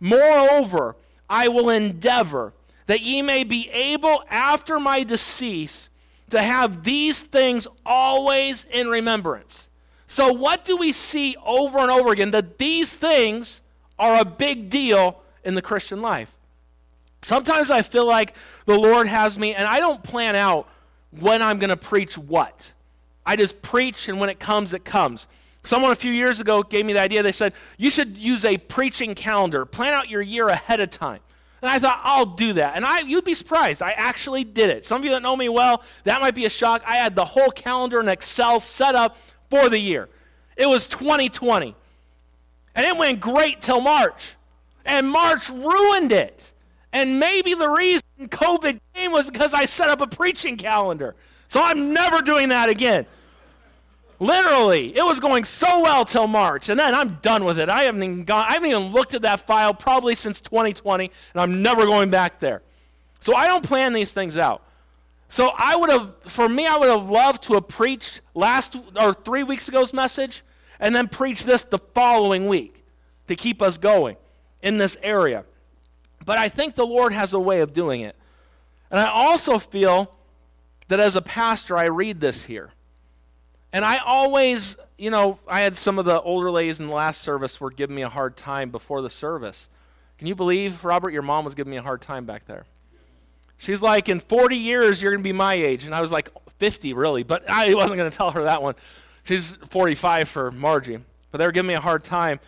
Moreover, 0.01 0.97
I 1.29 1.49
will 1.49 1.69
endeavor 1.69 2.55
that 2.87 3.01
ye 3.01 3.23
may 3.23 3.45
be 3.45 3.69
able 3.71 4.23
after 4.31 4.79
my 4.79 5.03
decease 5.03 5.91
to 6.31 6.41
have 6.41 6.85
these 6.85 7.21
things 7.23 7.69
always 7.85 8.65
in 8.65 8.89
remembrance. 8.89 9.69
So, 10.09 10.33
what 10.33 10.65
do 10.65 10.77
we 10.77 10.93
see 10.93 11.37
over 11.45 11.79
and 11.79 11.91
over 11.91 12.13
again? 12.13 12.31
That 12.31 12.59
these 12.59 12.95
things 12.95 13.61
are 13.99 14.21
a 14.21 14.25
big 14.25 14.71
deal 14.71 15.21
in 15.45 15.55
the 15.55 15.63
Christian 15.63 16.03
life. 16.03 16.33
Sometimes 17.23 17.71
I 17.71 17.83
feel 17.83 18.07
like 18.07 18.37
the 18.67 18.79
Lord 18.79 19.09
has 19.09 19.39
me, 19.39 19.55
and 19.55 19.67
I 19.67 19.81
don't 19.81 20.03
plan 20.03 20.37
out 20.37 20.69
when 21.11 21.43
I'm 21.43 21.59
going 21.59 21.71
to 21.71 21.77
preach 21.77 22.17
what. 22.17 22.73
I 23.25 23.35
just 23.35 23.61
preach, 23.63 24.09
and 24.09 24.21
when 24.21 24.29
it 24.29 24.39
comes, 24.39 24.73
it 24.73 24.85
comes. 24.85 25.27
Someone 25.65 25.91
a 25.91 25.97
few 25.97 26.13
years 26.13 26.39
ago 26.39 26.63
gave 26.63 26.87
me 26.87 26.93
the 26.93 27.01
idea. 27.01 27.25
They 27.25 27.33
said, 27.33 27.53
you 27.77 27.91
should 27.91 28.17
use 28.17 28.45
a 28.45 28.57
preaching 28.57 29.17
calendar, 29.17 29.65
plan 29.65 29.93
out 29.93 30.09
your 30.09 30.23
year 30.23 30.49
ahead 30.49 30.79
of 30.79 30.91
time. 30.91 31.19
And 31.63 31.71
I 31.71 31.79
thought, 31.79 32.01
I'll 32.05 32.27
do 32.27 32.53
that. 32.55 32.77
And 32.77 32.85
I, 32.85 33.01
you'd 33.01 33.25
be 33.25 33.35
surprised. 33.35 33.83
I 33.83 33.93
actually 33.93 34.45
did 34.45 34.71
it. 34.71 34.85
Some 34.85 35.01
of 35.01 35.05
you 35.05 35.11
that 35.13 35.23
know 35.23 35.37
me 35.37 35.49
well, 35.49 35.83
that 36.05 36.21
might 36.21 36.35
be 36.35 36.45
a 36.45 36.51
shock. 36.51 36.83
I 36.87 36.97
had 36.97 37.15
the 37.15 37.25
whole 37.25 37.51
calendar 37.51 38.01
in 38.01 38.09
Excel 38.09 38.61
set 38.61 38.95
up 38.95 39.17
for 39.49 39.69
the 39.69 39.79
year. 39.79 40.09
It 40.57 40.67
was 40.67 40.87
2020. 40.87 41.75
And 42.75 42.87
it 42.87 42.97
went 42.97 43.21
great 43.21 43.63
till 43.63 43.81
March. 43.81 44.35
And 44.85 45.09
March 45.09 45.49
ruined 45.49 46.13
it. 46.13 46.53
And 46.93 47.19
maybe 47.19 47.55
the 47.55 47.69
reason 47.69 48.03
COVID 48.21 48.81
came 48.95 49.13
was 49.13 49.27
because 49.27 49.55
I 49.55 49.65
set 49.65 49.89
up 49.89 50.01
a 50.01 50.07
preaching 50.07 50.57
calendar. 50.57 51.17
So 51.49 51.63
I'm 51.63 51.93
never 51.93 52.21
doing 52.23 52.51
that 52.51 52.69
again. 52.69 53.07
Literally, 54.19 54.97
it 54.97 55.05
was 55.05 55.21
going 55.21 55.45
so 55.45 55.81
well 55.81 56.05
till 56.05 56.27
March, 56.27 56.69
and 56.69 56.81
then 56.81 56.95
I'm 56.95 57.17
done 57.17 57.45
with 57.45 57.59
it. 57.59 57.69
I 57.69 57.85
haven't 57.85 58.03
even 58.03 58.25
gone, 58.25 58.47
I 58.49 58.55
haven't 58.55 58.71
even 58.71 58.93
looked 58.93 59.13
at 59.13 59.23
that 59.23 59.47
file 59.47 59.75
probably 59.75 60.15
since 60.15 60.41
2020, 60.41 61.11
and 61.35 61.41
I'm 61.41 61.63
never 61.63 61.85
going 61.85 62.09
back 62.09 62.41
there. 62.41 62.63
So 63.21 63.35
I 63.35 63.47
don't 63.47 63.65
plan 63.65 63.93
these 63.93 64.13
things 64.13 64.37
out. 64.37 64.63
So 65.29 65.51
I 65.57 65.77
would 65.77 65.91
have, 65.91 66.15
for 66.29 66.49
me, 66.49 66.67
I 66.67 66.77
would 66.77 66.89
have 66.89 67.11
loved 67.11 67.43
to 67.45 67.55
have 67.55 67.69
preached 67.69 68.21
last 68.35 68.77
or 68.99 69.13
three 69.13 69.43
weeks 69.43 69.69
ago's 69.69 69.93
message, 69.93 70.45
and 70.81 70.95
then 70.95 71.09
preach 71.09 71.45
this 71.45 71.63
the 71.63 71.79
following 71.79 72.49
week 72.49 72.85
to 73.29 73.37
keep 73.37 73.61
us 73.61 73.77
going 73.77 74.17
in 74.63 74.79
this 74.79 74.97
area. 75.03 75.45
But 76.25 76.39
I 76.39 76.49
think 76.49 76.75
the 76.75 76.87
Lord 76.87 77.13
has 77.13 77.33
a 77.33 77.41
way 77.41 77.61
of 77.61 77.73
doing 77.73 78.01
it. 78.01 78.17
And 78.91 79.01
I 79.01 79.09
also 79.09 79.59
feel 79.59 80.17
that 80.89 81.01
as 81.01 81.17
a 81.17 81.23
pastor, 81.23 81.77
I 81.77 81.87
read 81.87 82.21
this 82.21 82.45
here. 82.45 82.71
And 83.73 83.85
I 83.85 83.99
always, 83.99 84.77
you 84.97 85.11
know, 85.11 85.39
I 85.47 85.61
had 85.61 85.77
some 85.77 85.99
of 85.99 86.05
the 86.05 86.21
older 86.23 86.51
ladies 86.51 86.81
in 86.81 86.87
the 86.87 86.95
last 86.95 87.23
service 87.23 87.61
were 87.61 87.71
giving 87.71 87.97
me 87.97 88.03
a 88.03 88.09
hard 88.09 88.37
time 88.37 88.71
before 88.71 89.03
the 89.03 89.11
service. 89.11 89.69
Can 90.19 90.27
you 90.27 90.35
believe, 90.35 90.85
Robert, 90.85 91.11
your 91.11 91.23
mom 91.23 91.45
was 91.45 91.55
giving 91.55 91.71
me 91.71 91.77
a 91.77 91.83
hard 91.83 92.01
time 92.01 92.25
back 92.25 92.47
there? 92.47 92.65
She's 93.59 93.83
like, 93.83 94.09
in 94.09 94.21
40 94.21 94.57
years, 94.57 95.01
you're 95.03 95.13
going 95.13 95.23
to 95.23 95.29
be 95.29 95.33
my 95.33 95.55
age. 95.55 95.85
And 95.85 95.95
I 95.95 96.01
was 96.01 96.11
like, 96.11 96.31
50, 96.59 96.93
really. 96.95 97.23
But 97.23 97.49
I 97.49 97.75
wasn't 97.75 97.99
going 97.99 98.11
to 98.11 98.17
tell 98.17 98.31
her 98.31 98.45
that 98.45 98.63
one. 98.63 98.75
She's 99.25 99.53
45 99.71 100.29
for 100.29 100.51
Margie. 100.53 100.99
But 101.31 101.39
they 101.39 101.47
were 101.47 101.53
giving 101.53 101.69
me 101.69 101.75
a 101.75 101.81
hard 101.81 102.05
time. 102.05 102.41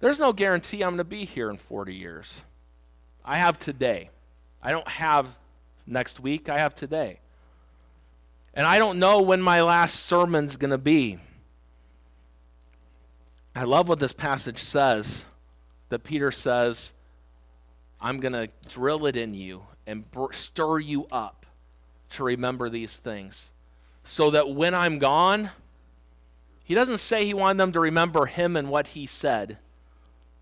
There's 0.00 0.18
no 0.18 0.32
guarantee 0.32 0.82
I'm 0.82 0.90
going 0.90 0.98
to 0.98 1.04
be 1.04 1.24
here 1.24 1.50
in 1.50 1.56
40 1.56 1.94
years. 1.94 2.40
I 3.24 3.38
have 3.38 3.58
today. 3.58 4.10
I 4.62 4.70
don't 4.70 4.88
have 4.88 5.26
next 5.86 6.20
week, 6.20 6.48
I 6.48 6.58
have 6.58 6.74
today. 6.74 7.18
And 8.54 8.66
I 8.66 8.78
don't 8.78 8.98
know 8.98 9.20
when 9.20 9.40
my 9.40 9.62
last 9.62 10.06
sermon's 10.06 10.56
going 10.56 10.70
to 10.70 10.78
be. 10.78 11.18
I 13.54 13.64
love 13.64 13.88
what 13.88 13.98
this 13.98 14.12
passage 14.12 14.62
says 14.62 15.24
that 15.88 16.04
Peter 16.04 16.30
says, 16.30 16.92
I'm 18.00 18.20
going 18.20 18.32
to 18.32 18.48
drill 18.68 19.06
it 19.06 19.16
in 19.16 19.34
you 19.34 19.62
and 19.86 20.08
br- 20.10 20.32
stir 20.32 20.78
you 20.78 21.06
up 21.10 21.46
to 22.10 22.24
remember 22.24 22.68
these 22.68 22.96
things. 22.96 23.50
So 24.04 24.30
that 24.30 24.50
when 24.50 24.74
I'm 24.74 24.98
gone, 24.98 25.50
he 26.64 26.74
doesn't 26.74 26.98
say 26.98 27.24
he 27.24 27.34
wanted 27.34 27.58
them 27.58 27.72
to 27.72 27.80
remember 27.80 28.26
him 28.26 28.56
and 28.56 28.70
what 28.70 28.88
he 28.88 29.06
said. 29.06 29.58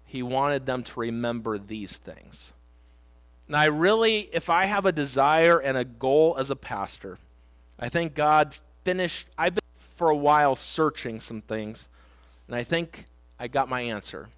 He 0.04 0.22
wanted 0.22 0.66
them 0.66 0.82
to 0.84 1.00
remember 1.00 1.58
these 1.58 1.96
things. 1.96 2.52
And 3.46 3.56
I 3.56 3.66
really, 3.66 4.28
if 4.32 4.50
I 4.50 4.64
have 4.66 4.86
a 4.86 4.92
desire 4.92 5.58
and 5.58 5.76
a 5.76 5.84
goal 5.84 6.36
as 6.38 6.50
a 6.50 6.56
pastor, 6.56 7.18
I 7.78 7.88
think 7.88 8.14
God 8.14 8.56
finished, 8.84 9.26
I've 9.36 9.54
been 9.54 9.62
for 9.96 10.10
a 10.10 10.16
while 10.16 10.56
searching 10.56 11.20
some 11.20 11.40
things, 11.40 11.88
and 12.46 12.56
I 12.56 12.64
think 12.64 13.06
I 13.38 13.48
got 13.48 13.68
my 13.68 13.80
answer. 13.82 14.28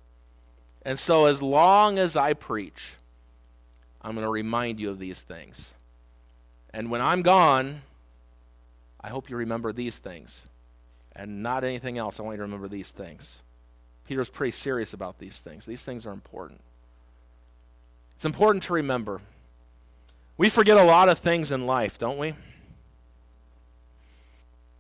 And 0.83 0.99
so, 0.99 1.27
as 1.27 1.43
long 1.43 1.99
as 1.99 2.17
I 2.17 2.33
preach, 2.33 2.95
I'm 4.01 4.15
going 4.15 4.25
to 4.25 4.31
remind 4.31 4.81
you 4.81 4.91
of 4.91 4.99
these 4.99 5.21
things. 5.21 5.75
And 6.73 6.91
when 6.91 7.01
I'm 7.01 7.23
gone, 7.23 7.83
I 9.01 9.09
hope 9.09 9.29
you 9.29 9.37
remember 9.37 9.73
these 9.73 9.99
things 9.99 10.47
and 11.15 11.43
not 11.43 11.65
anything 11.65 11.99
else. 11.99 12.19
I 12.19 12.23
want 12.23 12.35
you 12.35 12.39
to 12.39 12.43
remember 12.45 12.69
these 12.69 12.91
things. 12.91 13.43
Peter's 14.07 14.31
pretty 14.31 14.53
serious 14.53 14.93
about 14.93 15.19
these 15.19 15.39
things. 15.39 15.67
These 15.67 15.83
things 15.83 16.07
are 16.07 16.13
important. 16.13 16.61
It's 18.17 18.25
important 18.25 18.63
to 18.65 18.73
remember. 18.73 19.21
We 20.37 20.49
forget 20.49 20.79
a 20.79 20.83
lot 20.83 21.09
of 21.09 21.19
things 21.19 21.51
in 21.51 21.67
life, 21.67 21.99
don't 21.99 22.19
we? 22.19 22.35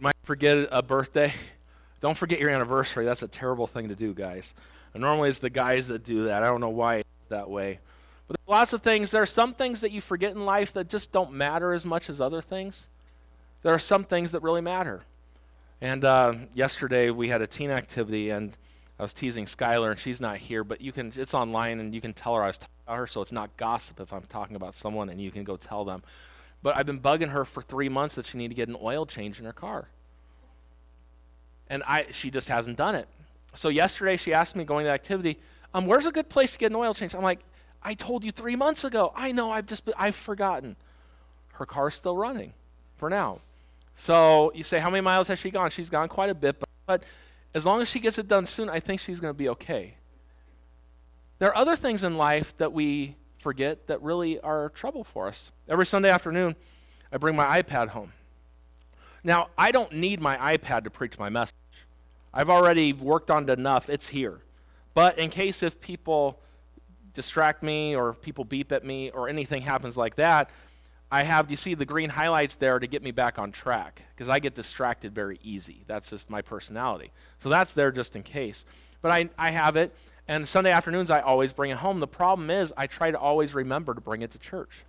Might 0.00 0.14
forget 0.22 0.68
a 0.70 0.82
birthday. 0.82 1.32
Don't 2.00 2.16
forget 2.16 2.38
your 2.38 2.50
anniversary. 2.50 3.04
That's 3.04 3.22
a 3.22 3.28
terrible 3.28 3.66
thing 3.66 3.88
to 3.88 3.96
do, 3.96 4.14
guys. 4.14 4.54
And 4.94 5.02
normally 5.02 5.28
it's 5.28 5.38
the 5.38 5.50
guys 5.50 5.88
that 5.88 6.04
do 6.04 6.24
that. 6.24 6.42
I 6.42 6.46
don't 6.46 6.60
know 6.60 6.68
why 6.68 6.96
it's 6.96 7.08
that 7.28 7.50
way. 7.50 7.80
But 8.28 8.36
lots 8.46 8.72
of 8.72 8.82
things. 8.82 9.10
There 9.10 9.22
are 9.22 9.26
some 9.26 9.52
things 9.52 9.80
that 9.80 9.90
you 9.90 10.00
forget 10.00 10.32
in 10.32 10.46
life 10.46 10.72
that 10.74 10.88
just 10.88 11.12
don't 11.12 11.32
matter 11.32 11.72
as 11.72 11.84
much 11.84 12.08
as 12.08 12.20
other 12.20 12.40
things. 12.40 12.86
There 13.62 13.74
are 13.74 13.78
some 13.78 14.04
things 14.04 14.30
that 14.30 14.42
really 14.42 14.60
matter. 14.60 15.02
And 15.80 16.04
uh, 16.04 16.34
yesterday 16.54 17.10
we 17.10 17.28
had 17.28 17.42
a 17.42 17.46
teen 17.46 17.70
activity, 17.70 18.30
and 18.30 18.56
I 18.98 19.02
was 19.02 19.12
teasing 19.12 19.46
Skylar, 19.46 19.90
and 19.90 19.98
she's 19.98 20.20
not 20.20 20.38
here, 20.38 20.64
but 20.64 20.80
you 20.80 20.92
can. 20.92 21.12
It's 21.16 21.34
online, 21.34 21.80
and 21.80 21.94
you 21.94 22.00
can 22.00 22.12
tell 22.12 22.34
her 22.34 22.42
I 22.42 22.48
was 22.48 22.58
talking 22.58 22.74
about 22.86 22.96
her, 22.96 23.06
so 23.06 23.22
it's 23.22 23.32
not 23.32 23.56
gossip 23.56 24.00
if 24.00 24.12
I'm 24.12 24.22
talking 24.22 24.56
about 24.56 24.74
someone, 24.74 25.08
and 25.08 25.20
you 25.20 25.30
can 25.30 25.44
go 25.44 25.56
tell 25.56 25.84
them. 25.84 26.02
But 26.62 26.76
I've 26.76 26.86
been 26.86 27.00
bugging 27.00 27.30
her 27.30 27.44
for 27.44 27.62
three 27.62 27.88
months 27.88 28.16
that 28.16 28.26
she 28.26 28.38
need 28.38 28.48
to 28.48 28.54
get 28.54 28.68
an 28.68 28.76
oil 28.82 29.06
change 29.06 29.38
in 29.38 29.44
her 29.44 29.52
car, 29.52 29.88
and 31.68 31.82
I 31.86 32.06
she 32.10 32.30
just 32.30 32.48
hasn't 32.48 32.76
done 32.76 32.94
it. 32.94 33.08
So 33.54 33.68
yesterday 33.68 34.16
she 34.16 34.32
asked 34.34 34.56
me 34.56 34.64
going 34.64 34.84
to 34.84 34.88
the 34.88 34.94
activity, 34.94 35.38
um, 35.74 35.86
where's 35.86 36.06
a 36.06 36.12
good 36.12 36.28
place 36.28 36.52
to 36.52 36.58
get 36.58 36.70
an 36.70 36.76
oil 36.76 36.94
change? 36.94 37.14
I'm 37.14 37.22
like, 37.22 37.40
I 37.82 37.94
told 37.94 38.24
you 38.24 38.30
three 38.30 38.56
months 38.56 38.84
ago. 38.84 39.12
I 39.14 39.32
know, 39.32 39.50
I've 39.50 39.66
just, 39.66 39.84
been, 39.84 39.94
I've 39.96 40.16
forgotten. 40.16 40.76
Her 41.52 41.66
car's 41.66 41.94
still 41.94 42.16
running 42.16 42.52
for 42.96 43.10
now. 43.10 43.40
So 43.96 44.52
you 44.54 44.62
say, 44.62 44.78
how 44.78 44.90
many 44.90 45.00
miles 45.00 45.28
has 45.28 45.38
she 45.38 45.50
gone? 45.50 45.70
She's 45.70 45.90
gone 45.90 46.08
quite 46.08 46.30
a 46.30 46.34
bit, 46.34 46.60
but, 46.60 46.68
but 46.86 47.02
as 47.54 47.66
long 47.66 47.80
as 47.80 47.88
she 47.88 47.98
gets 47.98 48.18
it 48.18 48.28
done 48.28 48.46
soon, 48.46 48.68
I 48.68 48.80
think 48.80 49.00
she's 49.00 49.18
going 49.20 49.32
to 49.32 49.38
be 49.38 49.48
okay. 49.50 49.94
There 51.38 51.48
are 51.48 51.56
other 51.56 51.76
things 51.76 52.04
in 52.04 52.16
life 52.16 52.56
that 52.58 52.72
we 52.72 53.16
forget 53.38 53.86
that 53.86 54.02
really 54.02 54.40
are 54.40 54.68
trouble 54.70 55.04
for 55.04 55.28
us. 55.28 55.50
Every 55.68 55.86
Sunday 55.86 56.10
afternoon, 56.10 56.56
I 57.12 57.16
bring 57.16 57.36
my 57.36 57.62
iPad 57.62 57.88
home. 57.88 58.12
Now, 59.24 59.48
I 59.56 59.72
don't 59.72 59.92
need 59.92 60.20
my 60.20 60.56
iPad 60.56 60.84
to 60.84 60.90
preach 60.90 61.18
my 61.18 61.28
message. 61.28 61.54
I've 62.32 62.50
already 62.50 62.92
worked 62.92 63.30
on 63.30 63.48
it 63.48 63.58
enough, 63.58 63.88
it's 63.88 64.08
here. 64.08 64.40
But 64.94 65.18
in 65.18 65.30
case 65.30 65.62
if 65.62 65.80
people 65.80 66.40
distract 67.14 67.62
me 67.62 67.96
or 67.96 68.14
people 68.14 68.44
beep 68.44 68.70
at 68.72 68.84
me 68.84 69.10
or 69.10 69.28
anything 69.28 69.62
happens 69.62 69.96
like 69.96 70.16
that, 70.16 70.50
I 71.10 71.22
have, 71.22 71.50
you 71.50 71.56
see 71.56 71.74
the 71.74 71.86
green 71.86 72.10
highlights 72.10 72.54
there 72.54 72.78
to 72.78 72.86
get 72.86 73.02
me 73.02 73.12
back 73.12 73.38
on 73.38 73.50
track 73.50 74.02
because 74.14 74.28
I 74.28 74.40
get 74.40 74.54
distracted 74.54 75.14
very 75.14 75.38
easy. 75.42 75.84
That's 75.86 76.10
just 76.10 76.28
my 76.28 76.42
personality. 76.42 77.12
So 77.40 77.48
that's 77.48 77.72
there 77.72 77.90
just 77.90 78.14
in 78.14 78.22
case. 78.22 78.64
But 79.00 79.12
I, 79.12 79.30
I 79.38 79.50
have 79.50 79.76
it, 79.76 79.94
and 80.28 80.46
Sunday 80.46 80.70
afternoons 80.70 81.10
I 81.10 81.20
always 81.20 81.52
bring 81.52 81.70
it 81.70 81.78
home. 81.78 82.00
The 82.00 82.06
problem 82.06 82.50
is 82.50 82.72
I 82.76 82.86
try 82.86 83.10
to 83.10 83.18
always 83.18 83.54
remember 83.54 83.94
to 83.94 84.00
bring 84.00 84.22
it 84.22 84.30
to 84.32 84.38
church. 84.38 84.84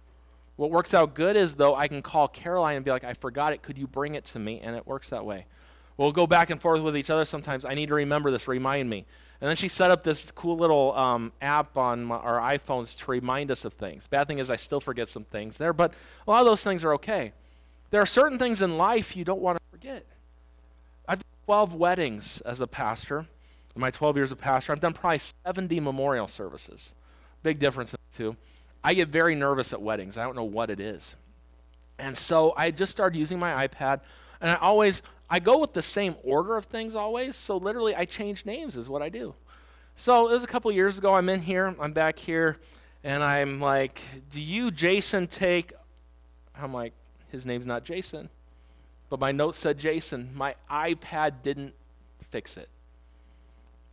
What 0.58 0.72
works 0.72 0.94
out 0.94 1.14
good 1.14 1.38
is, 1.38 1.54
though, 1.54 1.74
I 1.74 1.88
can 1.88 2.02
call 2.02 2.28
Caroline 2.28 2.76
and 2.76 2.84
be 2.84 2.92
like, 2.92 3.06
I 3.06 3.14
forgot 3.14 3.54
it. 3.54 3.62
Could 3.62 3.78
you 3.78 3.88
bring 3.88 4.16
it 4.16 4.26
to 4.26 4.40
me? 4.40 4.60
And 4.62 4.76
it 4.76 4.86
works 4.86 5.10
that 5.12 5.26
way. 5.26 5.46
We'll 5.96 6.12
go 6.12 6.28
back 6.28 6.50
and 6.50 6.62
forth 6.62 6.82
with 6.82 6.98
each 6.98 7.10
other 7.10 7.24
sometimes. 7.24 7.64
I 7.64 7.76
need 7.76 7.88
to 7.88 7.94
remember 7.94 8.30
this. 8.30 8.46
Remind 8.46 8.90
me. 8.90 9.06
And 9.40 9.48
then 9.48 9.56
she 9.56 9.70
set 9.70 9.90
up 9.90 10.04
this 10.04 10.32
cool 10.32 10.58
little 10.58 10.94
um, 10.96 11.32
app 11.42 11.78
on 11.78 12.04
my, 12.04 12.18
our 12.18 12.40
iPhones 12.40 12.98
to 12.98 13.12
remind 13.12 13.52
us 13.52 13.64
of 13.64 13.74
things. 13.74 14.08
Bad 14.08 14.28
thing 14.28 14.40
is, 14.40 14.50
I 14.50 14.58
still 14.58 14.82
forget 14.82 15.08
some 15.08 15.24
things 15.24 15.58
there, 15.58 15.72
but 15.72 15.94
a 16.28 16.32
lot 16.32 16.42
of 16.42 16.46
those 16.46 16.62
things 16.62 16.84
are 16.84 16.94
okay. 16.96 17.32
There 17.90 18.02
are 18.02 18.06
certain 18.06 18.38
things 18.38 18.62
in 18.62 18.78
life 18.78 19.16
you 19.16 19.24
don't 19.24 19.40
want 19.40 19.58
to 19.58 19.64
forget. 19.72 20.06
I've 21.08 21.20
done 21.20 21.46
12 21.46 21.74
weddings 21.76 22.42
as 22.42 22.60
a 22.60 22.68
pastor. 22.68 23.26
In 23.76 23.82
my 23.82 23.92
12 23.92 24.18
years 24.18 24.32
of 24.32 24.40
pastor, 24.40 24.72
I've 24.72 24.80
done 24.80 24.94
probably 24.94 25.20
70 25.20 25.80
memorial 25.80 26.28
services. 26.28 26.92
Big 27.44 27.60
difference 27.60 27.94
in 27.94 28.00
the 28.12 28.18
two. 28.18 28.36
I 28.84 28.94
get 28.94 29.10
very 29.10 29.36
nervous 29.36 29.74
at 29.74 29.82
weddings. 29.82 30.18
I 30.18 30.24
don't 30.24 30.36
know 30.36 30.44
what 30.44 30.70
it 30.70 30.80
is. 30.80 31.16
And 31.98 32.18
so 32.18 32.54
I 32.56 32.72
just 32.72 32.92
started 32.92 33.18
using 33.18 33.40
my 33.40 33.68
iPad, 33.68 34.02
and 34.42 34.52
I 34.52 34.56
always 34.56 35.02
I 35.30 35.40
go 35.40 35.60
with 35.60 35.74
the 35.74 35.82
same 35.82 36.16
order 36.24 36.58
of 36.58 36.66
things 36.66 36.96
always, 36.96 37.36
so 37.36 37.58
literally 37.58 37.96
I 37.96 38.06
change 38.06 38.46
names 38.46 38.76
is 38.76 38.90
what 38.90 39.02
I 39.02 39.10
do. 39.10 39.36
So 39.96 40.28
it 40.30 40.32
was 40.32 40.44
a 40.44 40.48
couple 40.48 40.72
years 40.72 40.98
ago. 40.98 41.14
I'm 41.14 41.30
in 41.30 41.42
here, 41.42 41.76
I'm 41.80 41.94
back 41.94 42.18
here, 42.18 42.58
and 43.04 43.22
I'm 43.22 43.60
like, 43.62 44.02
"Do 44.32 44.42
you, 44.42 44.72
Jason, 44.72 45.28
take?" 45.28 45.74
I'm 46.56 46.74
like, 46.74 46.94
"His 47.32 47.46
name's 47.46 47.66
not 47.66 47.84
Jason," 47.84 48.30
but 49.10 49.20
my 49.20 49.32
note 49.32 49.56
said 49.56 49.78
Jason. 49.78 50.32
My 50.34 50.56
iPad 50.72 51.44
didn't 51.44 51.76
fix 52.32 52.58
it. 52.58 52.70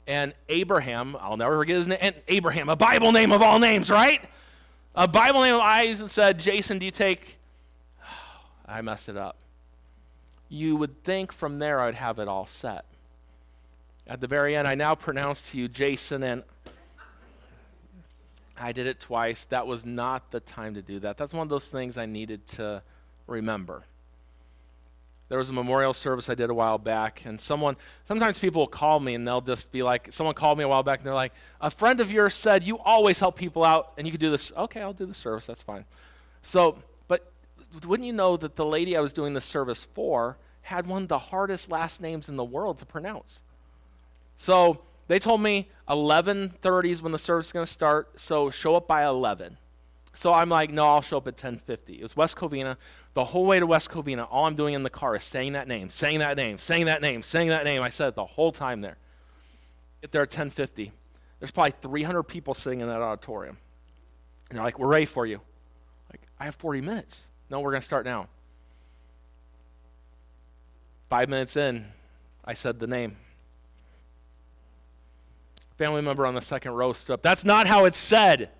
And 0.07 0.35
Abraham, 0.49 1.17
I'll 1.21 1.37
never 1.37 1.59
forget 1.59 1.77
his 1.77 1.89
name. 1.89 1.99
And 2.01 2.15
Abraham, 2.29 2.69
a 2.69 2.77
Bible 2.77 3.13
name 3.13 3.33
of 3.33 3.43
all 3.43 3.59
names, 3.59 3.91
right? 3.91 4.23
A 4.95 5.09
Bible 5.09 5.43
name 5.43 5.55
of 5.55 5.61
eyes 5.61 6.01
and 6.01 6.11
said, 6.11 6.39
"Jason, 6.39 6.79
do 6.79 6.87
you 6.87 6.93
take?" 6.93 7.39
I 8.67 8.81
messed 8.83 9.09
it 9.09 9.17
up 9.17 9.37
you 10.49 10.77
would 10.77 11.03
think 11.05 11.33
from 11.33 11.59
there 11.59 11.81
I'd 11.81 11.95
have 11.95 12.19
it 12.19 12.29
all 12.29 12.47
set. 12.47 12.85
At 14.07 14.21
the 14.21 14.27
very 14.27 14.55
end, 14.55 14.69
I 14.69 14.75
now 14.75 14.95
pronounce 14.95 15.51
to 15.51 15.59
you 15.59 15.69
Jason, 15.69 16.23
and 16.23 16.45
I 18.57 18.73
did 18.73 18.87
it 18.87 19.01
twice. 19.01 19.45
That 19.45 19.67
was 19.67 19.85
not 19.85 20.31
the 20.31 20.41
time 20.41 20.75
to 20.75 20.83
do 20.83 21.01
that. 21.01 21.19
That's 21.19 21.35
one 21.35 21.43
of 21.43 21.49
those 21.49 21.69
things 21.69 21.99
I 21.99 22.07
needed 22.07 22.47
to 22.49 22.83
remember. 23.27 23.83
There 25.29 25.39
was 25.39 25.51
a 25.51 25.53
memorial 25.53 25.93
service 25.93 26.31
I 26.31 26.37
did 26.37 26.51
a 26.51 26.55
while 26.55 26.79
back, 26.79 27.23
and 27.25 27.41
someone, 27.41 27.77
sometimes 28.07 28.39
people 28.39 28.63
will 28.63 28.69
call 28.69 29.01
me 29.01 29.15
and 29.15 29.27
they'll 29.27 29.41
just 29.41 29.73
be 29.73 29.83
like, 29.83 30.13
someone 30.13 30.35
called 30.35 30.57
me 30.57 30.65
a 30.65 30.69
while 30.69 30.85
back 30.85 30.99
and 30.99 31.07
they're 31.07 31.15
like, 31.15 31.33
a 31.61 31.71
friend 31.71 32.01
of 32.01 32.13
yours 32.13 32.35
said 32.35 32.63
you 32.63 32.79
always 32.79 33.19
help 33.19 33.37
people 33.37 33.65
out 33.65 33.93
and 33.99 34.07
you 34.07 34.13
could 34.13 34.21
do 34.21 34.31
this. 34.31 34.53
Okay, 34.57 34.81
I'll 34.81 34.93
do 34.93 35.07
the 35.07 35.15
service, 35.15 35.47
that's 35.47 35.63
fine. 35.63 35.85
So 36.43 36.79
but 37.09 37.31
wouldn't 37.85 38.07
you 38.07 38.13
know 38.13 38.37
that 38.37 38.57
the 38.57 38.65
lady 38.65 38.97
I 38.97 39.01
was 39.01 39.13
doing 39.13 39.35
the 39.35 39.41
service 39.41 39.85
for 39.95 40.37
had 40.63 40.87
one 40.87 41.03
of 41.03 41.09
the 41.09 41.19
hardest 41.19 41.71
last 41.71 42.01
names 42.01 42.29
in 42.29 42.37
the 42.37 42.45
world 42.45 42.79
to 42.79 42.87
pronounce? 42.87 43.41
So 44.37 44.83
they 45.09 45.19
told 45.19 45.41
me 45.41 45.69
11:30 45.89 46.91
is 46.91 47.03
when 47.03 47.13
the 47.13 47.19
service 47.19 47.47
is 47.47 47.53
going 47.53 47.67
to 47.67 47.73
start, 47.73 48.21
so 48.21 48.51
show 48.51 48.77
up 48.77 48.87
by 48.87 49.05
11. 49.05 49.59
So 50.17 50.33
I'm 50.33 50.49
like, 50.49 50.71
no, 50.71 50.87
I'll 50.87 51.03
show 51.03 51.19
up 51.19 51.29
at 51.29 51.37
10:50. 51.37 51.99
It 51.99 52.03
was 52.03 52.17
West 52.17 52.37
Covina. 52.37 52.79
The 53.13 53.25
whole 53.25 53.45
way 53.45 53.61
to 53.61 53.67
West 53.67 53.91
Covina, 53.91 54.27
all 54.31 54.47
I'm 54.47 54.57
doing 54.57 54.75
in 54.75 54.83
the 54.83 54.91
car 54.91 55.15
is 55.15 55.23
saying 55.23 55.53
that 55.53 55.69
name, 55.69 55.91
saying 55.91 56.21
that 56.21 56.37
name, 56.37 56.59
saying 56.59 56.87
that 56.87 57.03
name, 57.03 57.23
saying 57.23 57.51
that 57.51 57.65
name. 57.65 57.83
I 57.83 57.91
said 57.91 58.09
it 58.09 58.15
the 58.15 58.25
whole 58.25 58.51
time 58.51 58.81
there. 58.81 58.97
Get 60.01 60.13
there 60.13 60.23
at 60.23 60.31
10:50. 60.31 60.91
There's 61.39 61.51
probably 61.51 61.75
300 61.83 62.23
people 62.23 62.55
sitting 62.55 62.81
in 62.81 62.89
that 62.89 63.03
auditorium. 63.03 63.59
And 64.49 64.57
they're 64.57 64.65
like, 64.65 64.79
"We're 64.79 64.89
ready 64.89 65.05
for 65.05 65.27
you." 65.27 65.41
Like, 66.11 66.23
I 66.41 66.47
have 66.47 66.55
40 66.55 66.81
minutes. 66.81 67.27
No, 67.51 67.61
we're 67.61 67.73
going 67.73 67.83
to 67.83 67.87
start 67.87 68.07
now. 68.07 68.29
Five 71.11 71.29
minutes 71.29 71.57
in, 71.57 71.93
I 72.45 72.55
said 72.55 72.81
the 72.81 72.87
name. 72.87 73.17
Family 75.77 76.01
member 76.01 76.27
on 76.27 76.35
the 76.35 76.41
second 76.41 76.73
row 76.73 76.95
stood 76.95 77.15
up. 77.15 77.23
That's 77.23 77.45
not 77.45 77.67
how 77.67 77.85
it's 77.85 77.99
said. 77.99 78.51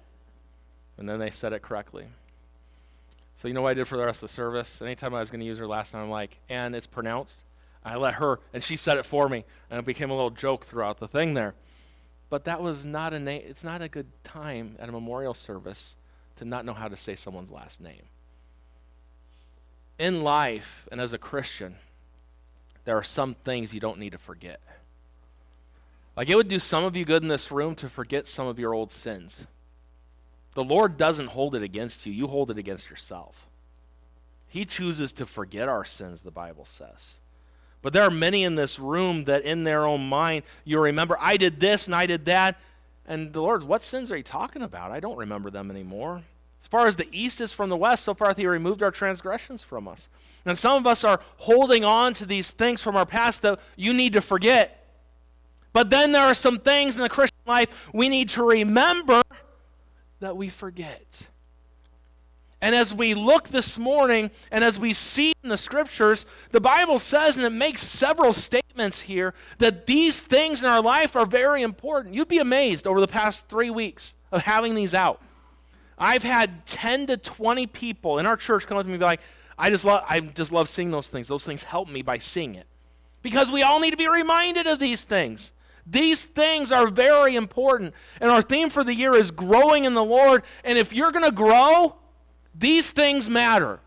And 0.99 1.09
then 1.09 1.19
they 1.19 1.31
said 1.31 1.53
it 1.53 1.63
correctly. 1.63 2.07
So 3.39 3.49
you 3.49 3.55
know 3.55 3.63
what 3.63 3.71
I 3.71 3.75
did 3.75 3.89
for 3.89 3.99
the 3.99 4.05
rest 4.05 4.23
of 4.23 4.29
the 4.29 4.35
service? 4.35 4.81
Anytime 4.81 5.15
I 5.15 5.21
was 5.21 5.31
going 5.31 5.41
to 5.41 5.47
use 5.47 5.59
her 5.59 5.67
last 5.67 5.93
name, 5.93 6.05
I'm 6.05 6.11
like, 6.11 6.39
and 6.49 6.75
it's 6.75 6.87
pronounced. 6.87 7.37
I 7.85 7.97
let 7.97 8.15
her, 8.15 8.41
and 8.53 8.65
she 8.65 8.77
said 8.77 8.99
it 8.99 9.05
for 9.05 9.29
me, 9.29 9.45
and 9.71 9.79
it 9.79 9.85
became 9.85 10.11
a 10.11 10.15
little 10.15 10.31
joke 10.31 10.65
throughout 10.65 10.99
the 10.99 11.07
thing 11.07 11.35
there. 11.35 11.55
But 12.31 12.45
that 12.45 12.61
was 12.61 12.85
not 12.85 13.13
a 13.13 13.21
name. 13.21 13.43
It's 13.47 13.63
not 13.63 13.83
a 13.83 13.89
good 13.89 14.07
time 14.25 14.75
at 14.81 14.89
a 14.89 14.93
memorial 14.93 15.35
service 15.35 15.95
to 16.37 16.45
not 16.45 16.65
know 16.65 16.75
how 16.75 16.89
to 16.89 16.97
say 16.97 17.15
someone's 17.15 17.51
last 17.51 17.81
name 17.81 18.03
in 19.99 20.23
life 20.23 20.89
and 20.93 21.01
as 21.01 21.13
a 21.13 21.19
Christian, 21.19 21.77
there 22.85 22.97
are 22.97 23.03
some 23.03 23.35
things 23.35 23.75
you 23.75 23.81
don't 23.81 23.99
need 23.99 24.13
to 24.13 24.19
forget. 24.19 24.61
Like 26.17 26.29
it 26.29 26.37
would 26.37 26.49
do 26.49 26.59
some 26.59 26.85
of 26.85 26.97
you 26.97 27.05
good 27.05 27.23
in 27.23 27.29
this 27.29 27.51
room 27.51 27.75
to 27.77 27.89
forget 27.89 28.27
some 28.27 28.47
of 28.47 28.59
your 28.59 28.75
old 28.75 28.93
sins. 28.93 29.47
The 30.57 30.65
Lord 30.65 30.97
doesn't 30.97 31.27
hold 31.27 31.55
it 31.55 31.63
against 31.63 32.07
you, 32.07 32.13
you 32.15 32.29
hold 32.29 32.51
it 32.51 32.57
against 32.57 32.89
yourself. 32.89 33.47
He 34.49 34.65
chooses 34.65 35.13
to 35.13 35.27
forget 35.27 35.69
our 35.69 35.85
sins, 35.85 36.23
the 36.23 36.31
Bible 36.31 36.65
says. 36.65 37.17
But 37.83 37.93
there 37.93 38.05
are 38.05 38.11
many 38.11 38.43
in 38.43 38.55
this 38.55 38.79
room 38.79 39.25
that 39.25 39.43
in 39.43 39.65
their 39.65 39.85
own 39.85 40.09
mind, 40.09 40.45
you 40.65 40.81
remember, 40.81 41.19
I 41.21 41.37
did 41.37 41.61
this 41.61 41.85
and 41.85 41.95
I 41.95 42.07
did 42.07 42.25
that. 42.25 42.57
And 43.07 43.35
the 43.35 43.43
Lord, 43.43 43.65
what 43.65 43.85
sins 43.85 44.11
are 44.11 44.17
you 44.17 44.23
talking 44.23 44.63
about? 44.63 44.93
I 44.93 44.99
don't 44.99 45.19
remember 45.19 45.51
them 45.51 45.71
anymore. 45.71 46.23
As 46.59 46.67
far 46.67 46.87
as 46.87 46.97
the 46.97 47.09
east 47.13 47.43
is 47.43 47.53
from 47.53 47.69
the 47.69 47.77
west, 47.77 48.05
so 48.05 48.15
far 48.15 48.33
he 48.35 48.47
removed 48.47 48.83
our 48.83 48.91
transgressions 48.91 49.63
from 49.63 49.87
us. 49.87 50.09
And 50.47 50.57
some 50.57 50.79
of 50.79 50.87
us 50.87 51.05
are 51.05 51.21
holding 51.37 51.85
on 51.85 52.15
to 52.15 52.25
these 52.25 52.51
things 52.51 52.81
from 52.83 52.97
our 52.97 53.05
past 53.05 53.43
that 53.43 53.61
you 53.77 53.93
need 53.93 54.15
to 54.15 54.23
forget. 54.23 54.87
But 55.75 55.91
then 55.91 56.13
there 56.13 56.25
are 56.25 56.33
some 56.33 56.59
things 56.59 56.95
in 56.97 57.03
the 57.03 57.11
Christian 57.11 57.37
life 57.47 57.91
we 57.93 58.09
need 58.09 58.31
to 58.31 58.43
remember 58.43 59.21
that 60.21 60.37
we 60.37 60.49
forget. 60.49 61.29
And 62.61 62.75
as 62.75 62.95
we 62.95 63.15
look 63.15 63.49
this 63.49 63.79
morning 63.79 64.31
and 64.51 64.65
as 64.65 64.79
we 64.79 64.93
see 64.93 65.33
in 65.43 65.51
the 65.51 65.57
scriptures, 65.57 66.25
the 66.53 66.61
Bible 66.61 66.99
says, 66.99 67.37
and 67.37 67.45
it 67.45 67.51
makes 67.51 67.83
several 67.83 68.33
statements 68.33 69.03
here, 69.03 69.35
that 69.59 69.87
these 69.87 70.21
things 70.21 70.63
in 70.63 70.69
our 70.69 70.83
life 70.83 71.17
are 71.17 71.27
very 71.27 71.63
important. 71.63 72.15
You'd 72.15 72.29
be 72.29 72.39
amazed 72.39 72.87
over 72.87 73.01
the 73.01 73.09
past 73.09 73.49
three 73.49 73.71
weeks 73.71 74.15
of 74.33 74.43
having 74.43 74.75
these 74.75 74.95
out. 74.95 75.21
I've 75.99 76.23
had 76.23 76.67
10 76.67 77.07
to 77.09 77.17
20 77.17 77.67
people 77.69 78.19
in 78.19 78.27
our 78.27 78.37
church 78.37 78.67
come 78.67 78.79
up 78.79 78.85
to 78.85 78.89
me 78.89 78.95
and 78.95 79.01
be 79.01 79.07
like, 79.07 79.21
I 79.59 79.71
just 79.71 79.85
love 79.85 80.05
I 80.07 80.21
just 80.21 80.53
love 80.53 80.69
seeing 80.69 80.91
those 80.91 81.09
things. 81.09 81.29
Those 81.29 81.45
things 81.45 81.63
help 81.63 81.89
me 81.89 82.03
by 82.03 82.19
seeing 82.19 82.55
it. 82.55 82.67
Because 83.23 83.51
we 83.51 83.63
all 83.63 83.81
need 83.81 83.93
to 83.93 83.97
be 83.97 84.09
reminded 84.09 84.67
of 84.67 84.79
these 84.79 85.03
things. 85.03 85.53
These 85.87 86.25
things 86.25 86.73
are 86.73 86.89
very 86.89 87.37
important. 87.37 87.95
And 88.21 88.31
our 88.31 88.43
theme 88.43 88.71
for 88.71 88.83
the 88.83 88.95
year 88.95 89.15
is 89.15 89.31
growing 89.31 89.85
in 89.85 89.95
the 89.95 90.05
Lord. 90.05 90.43
And 90.65 90.79
if 90.79 90.93
you're 90.93 91.13
going 91.13 91.25
to 91.25 91.31
grow, 91.31 91.95
these 92.55 92.91
things 92.91 93.31
matter. 93.31 93.79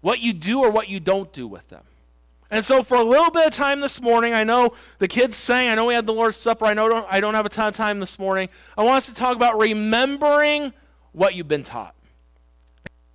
What 0.00 0.20
you 0.20 0.32
do 0.32 0.60
or 0.60 0.70
what 0.70 0.88
you 0.88 1.00
don't 1.00 1.32
do 1.32 1.46
with 1.46 1.68
them. 1.68 1.84
And 2.50 2.64
so, 2.64 2.82
for 2.82 2.96
a 2.96 3.02
little 3.02 3.30
bit 3.30 3.46
of 3.46 3.52
time 3.52 3.80
this 3.80 4.00
morning, 4.00 4.34
I 4.34 4.44
know 4.44 4.74
the 4.98 5.08
kids 5.08 5.36
sang. 5.36 5.68
I 5.70 5.74
know 5.74 5.86
we 5.86 5.94
had 5.94 6.06
the 6.06 6.12
Lord's 6.12 6.36
Supper. 6.36 6.66
I 6.66 6.74
know 6.74 7.06
I 7.10 7.20
don't 7.20 7.34
have 7.34 7.46
a 7.46 7.48
ton 7.48 7.68
of 7.68 7.74
time 7.74 8.00
this 8.00 8.18
morning. 8.18 8.48
I 8.76 8.84
want 8.84 8.98
us 8.98 9.06
to 9.06 9.14
talk 9.14 9.34
about 9.34 9.58
remembering 9.58 10.72
what 11.12 11.34
you've 11.34 11.48
been 11.48 11.64
taught, 11.64 11.94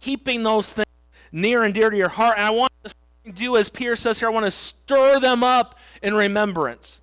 keeping 0.02 0.44
those 0.44 0.74
things 0.74 0.88
near 1.32 1.64
and 1.64 1.74
dear 1.74 1.90
to 1.90 1.96
your 1.96 2.10
heart. 2.10 2.38
And 2.38 2.46
I 2.46 2.50
want 2.50 2.72
to 2.84 3.32
do 3.32 3.56
as 3.56 3.70
Peter 3.70 3.96
says 3.96 4.20
here. 4.20 4.30
I 4.30 4.32
want 4.32 4.46
to 4.46 4.52
stir 4.52 5.20
them 5.20 5.44
up 5.44 5.78
in 6.02 6.16
remembrance. 6.16 6.99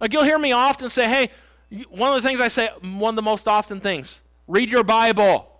Like 0.00 0.12
you'll 0.12 0.24
hear 0.24 0.38
me 0.38 0.52
often 0.52 0.90
say, 0.90 1.08
"Hey, 1.08 1.30
one 1.88 2.10
of 2.10 2.22
the 2.22 2.26
things 2.26 2.40
I 2.40 2.48
say, 2.48 2.68
one 2.82 3.10
of 3.10 3.16
the 3.16 3.22
most 3.22 3.48
often 3.48 3.80
things, 3.80 4.20
read 4.46 4.70
your 4.70 4.84
Bible." 4.84 5.52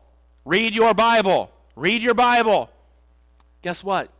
Read 0.47 0.76
your 0.76 0.95
Bible. 0.95 1.50
Read 1.75 2.02
your 2.02 2.14
Bible. 2.14 2.71
Guess 3.62 3.83
what? 3.83 4.11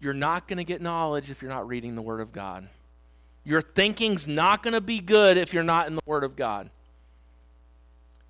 You're 0.00 0.12
not 0.12 0.48
going 0.48 0.56
to 0.58 0.64
get 0.64 0.82
knowledge 0.82 1.30
if 1.30 1.40
you're 1.40 1.50
not 1.50 1.68
reading 1.68 1.94
the 1.94 2.02
Word 2.02 2.20
of 2.20 2.32
God. 2.32 2.68
Your 3.44 3.62
thinking's 3.62 4.26
not 4.26 4.64
going 4.64 4.74
to 4.74 4.80
be 4.80 4.98
good 4.98 5.36
if 5.36 5.54
you're 5.54 5.62
not 5.62 5.86
in 5.86 5.94
the 5.94 6.02
Word 6.04 6.24
of 6.24 6.34
God. 6.34 6.70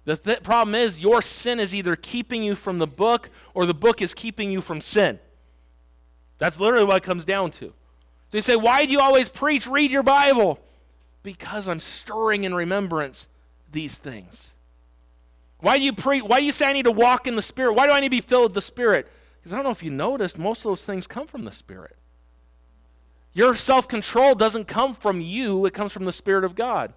The 0.05 0.17
th- 0.17 0.43
problem 0.43 0.75
is, 0.75 1.01
your 1.01 1.23
sin 1.23 1.59
is 1.61 1.75
either 1.75 1.97
keeping 1.97 2.43
you 2.43 2.55
from 2.55 2.79
the 2.79 2.87
book 2.87 3.31
or 3.55 3.65
the 3.65 3.75
book 3.75 4.03
is 4.03 4.13
keeping 4.13 4.51
you 4.51 4.61
from 4.61 4.83
sin. 4.83 5.19
That's 6.37 6.61
literally 6.61 6.85
what 6.85 6.99
it 6.99 7.03
comes 7.03 7.25
down 7.25 7.53
to. 7.53 7.67
So 7.69 8.37
you 8.37 8.43
say, 8.43 8.57
Why 8.57 8.85
do 8.85 8.93
you 8.93 9.01
always 9.01 9.31
preach, 9.31 9.67
read 9.67 9.91
your 9.91 10.03
Bible? 10.03 10.59
Because 11.23 11.69
I'm 11.69 11.81
stirring 11.81 12.45
in 12.45 12.55
remembrance 12.55 13.27
these 13.71 13.97
things. 13.97 14.55
Why 15.59 15.79
do 15.79 15.85
you 15.85 15.93
pre- 15.93 16.23
why 16.23 16.41
do 16.41 16.47
you 16.47 16.53
say 16.53 16.67
I 16.67 16.73
need 16.73 16.85
to 16.85 16.91
walk 16.91 17.27
in 17.27 17.37
the 17.37 17.43
Spirit? 17.43 17.75
Why 17.75 17.87
do 17.87 17.93
I 17.93 18.01
need 18.01 18.07
to 18.07 18.11
be 18.11 18.21
filled 18.21 18.45
with 18.45 18.55
the 18.55 18.63
Spirit? 18.63 19.07
Because 19.39 19.53
I 19.53 19.57
don't 19.57 19.65
know 19.65 19.71
if 19.71 19.83
you 19.83 19.91
noticed, 19.91 20.39
most 20.39 20.61
of 20.61 20.65
those 20.71 20.85
things 20.85 21.07
come 21.07 21.27
from 21.27 21.43
the 21.43 21.53
Spirit. 21.53 21.97
Your 23.33 23.55
self 23.57 23.87
control 23.87 24.35
doesn't 24.35 24.67
come 24.67 24.95
from 24.95 25.21
you, 25.21 25.67
it 25.67 25.75
comes 25.75 25.93
from 25.93 26.05
the 26.05 26.13
Spirit 26.13 26.45
of 26.45 26.55
God. 26.55 26.93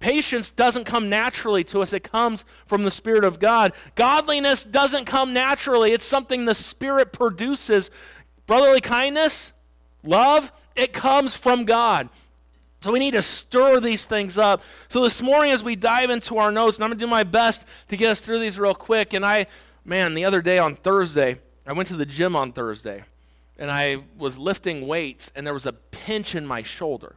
Patience 0.00 0.50
doesn't 0.50 0.84
come 0.84 1.08
naturally 1.08 1.64
to 1.64 1.80
us, 1.80 1.92
it 1.92 2.04
comes 2.04 2.44
from 2.66 2.84
the 2.84 2.90
Spirit 2.90 3.24
of 3.24 3.38
God. 3.38 3.72
Godliness 3.94 4.64
doesn't 4.64 5.04
come 5.04 5.32
naturally, 5.32 5.92
it's 5.92 6.06
something 6.06 6.44
the 6.44 6.54
Spirit 6.54 7.12
produces. 7.12 7.90
Brotherly 8.46 8.80
kindness, 8.80 9.52
love, 10.02 10.52
it 10.76 10.92
comes 10.92 11.36
from 11.36 11.64
God. 11.64 12.08
So 12.84 12.92
we 12.92 12.98
need 12.98 13.12
to 13.12 13.22
stir 13.22 13.80
these 13.80 14.04
things 14.04 14.36
up. 14.36 14.62
So 14.88 15.02
this 15.02 15.22
morning, 15.22 15.52
as 15.52 15.64
we 15.64 15.74
dive 15.74 16.10
into 16.10 16.36
our 16.36 16.50
notes, 16.50 16.76
and 16.76 16.84
I'm 16.84 16.90
going 16.90 16.98
to 16.98 17.06
do 17.06 17.10
my 17.10 17.24
best 17.24 17.64
to 17.88 17.96
get 17.96 18.10
us 18.10 18.20
through 18.20 18.40
these 18.40 18.58
real 18.58 18.74
quick. 18.74 19.14
And 19.14 19.24
I, 19.24 19.46
man, 19.86 20.12
the 20.12 20.26
other 20.26 20.42
day 20.42 20.58
on 20.58 20.76
Thursday, 20.76 21.40
I 21.66 21.72
went 21.72 21.88
to 21.88 21.96
the 21.96 22.04
gym 22.04 22.36
on 22.36 22.52
Thursday, 22.52 23.04
and 23.58 23.70
I 23.70 24.02
was 24.18 24.36
lifting 24.36 24.86
weights, 24.86 25.30
and 25.34 25.46
there 25.46 25.54
was 25.54 25.64
a 25.64 25.72
pinch 25.72 26.34
in 26.34 26.46
my 26.46 26.62
shoulder. 26.62 27.16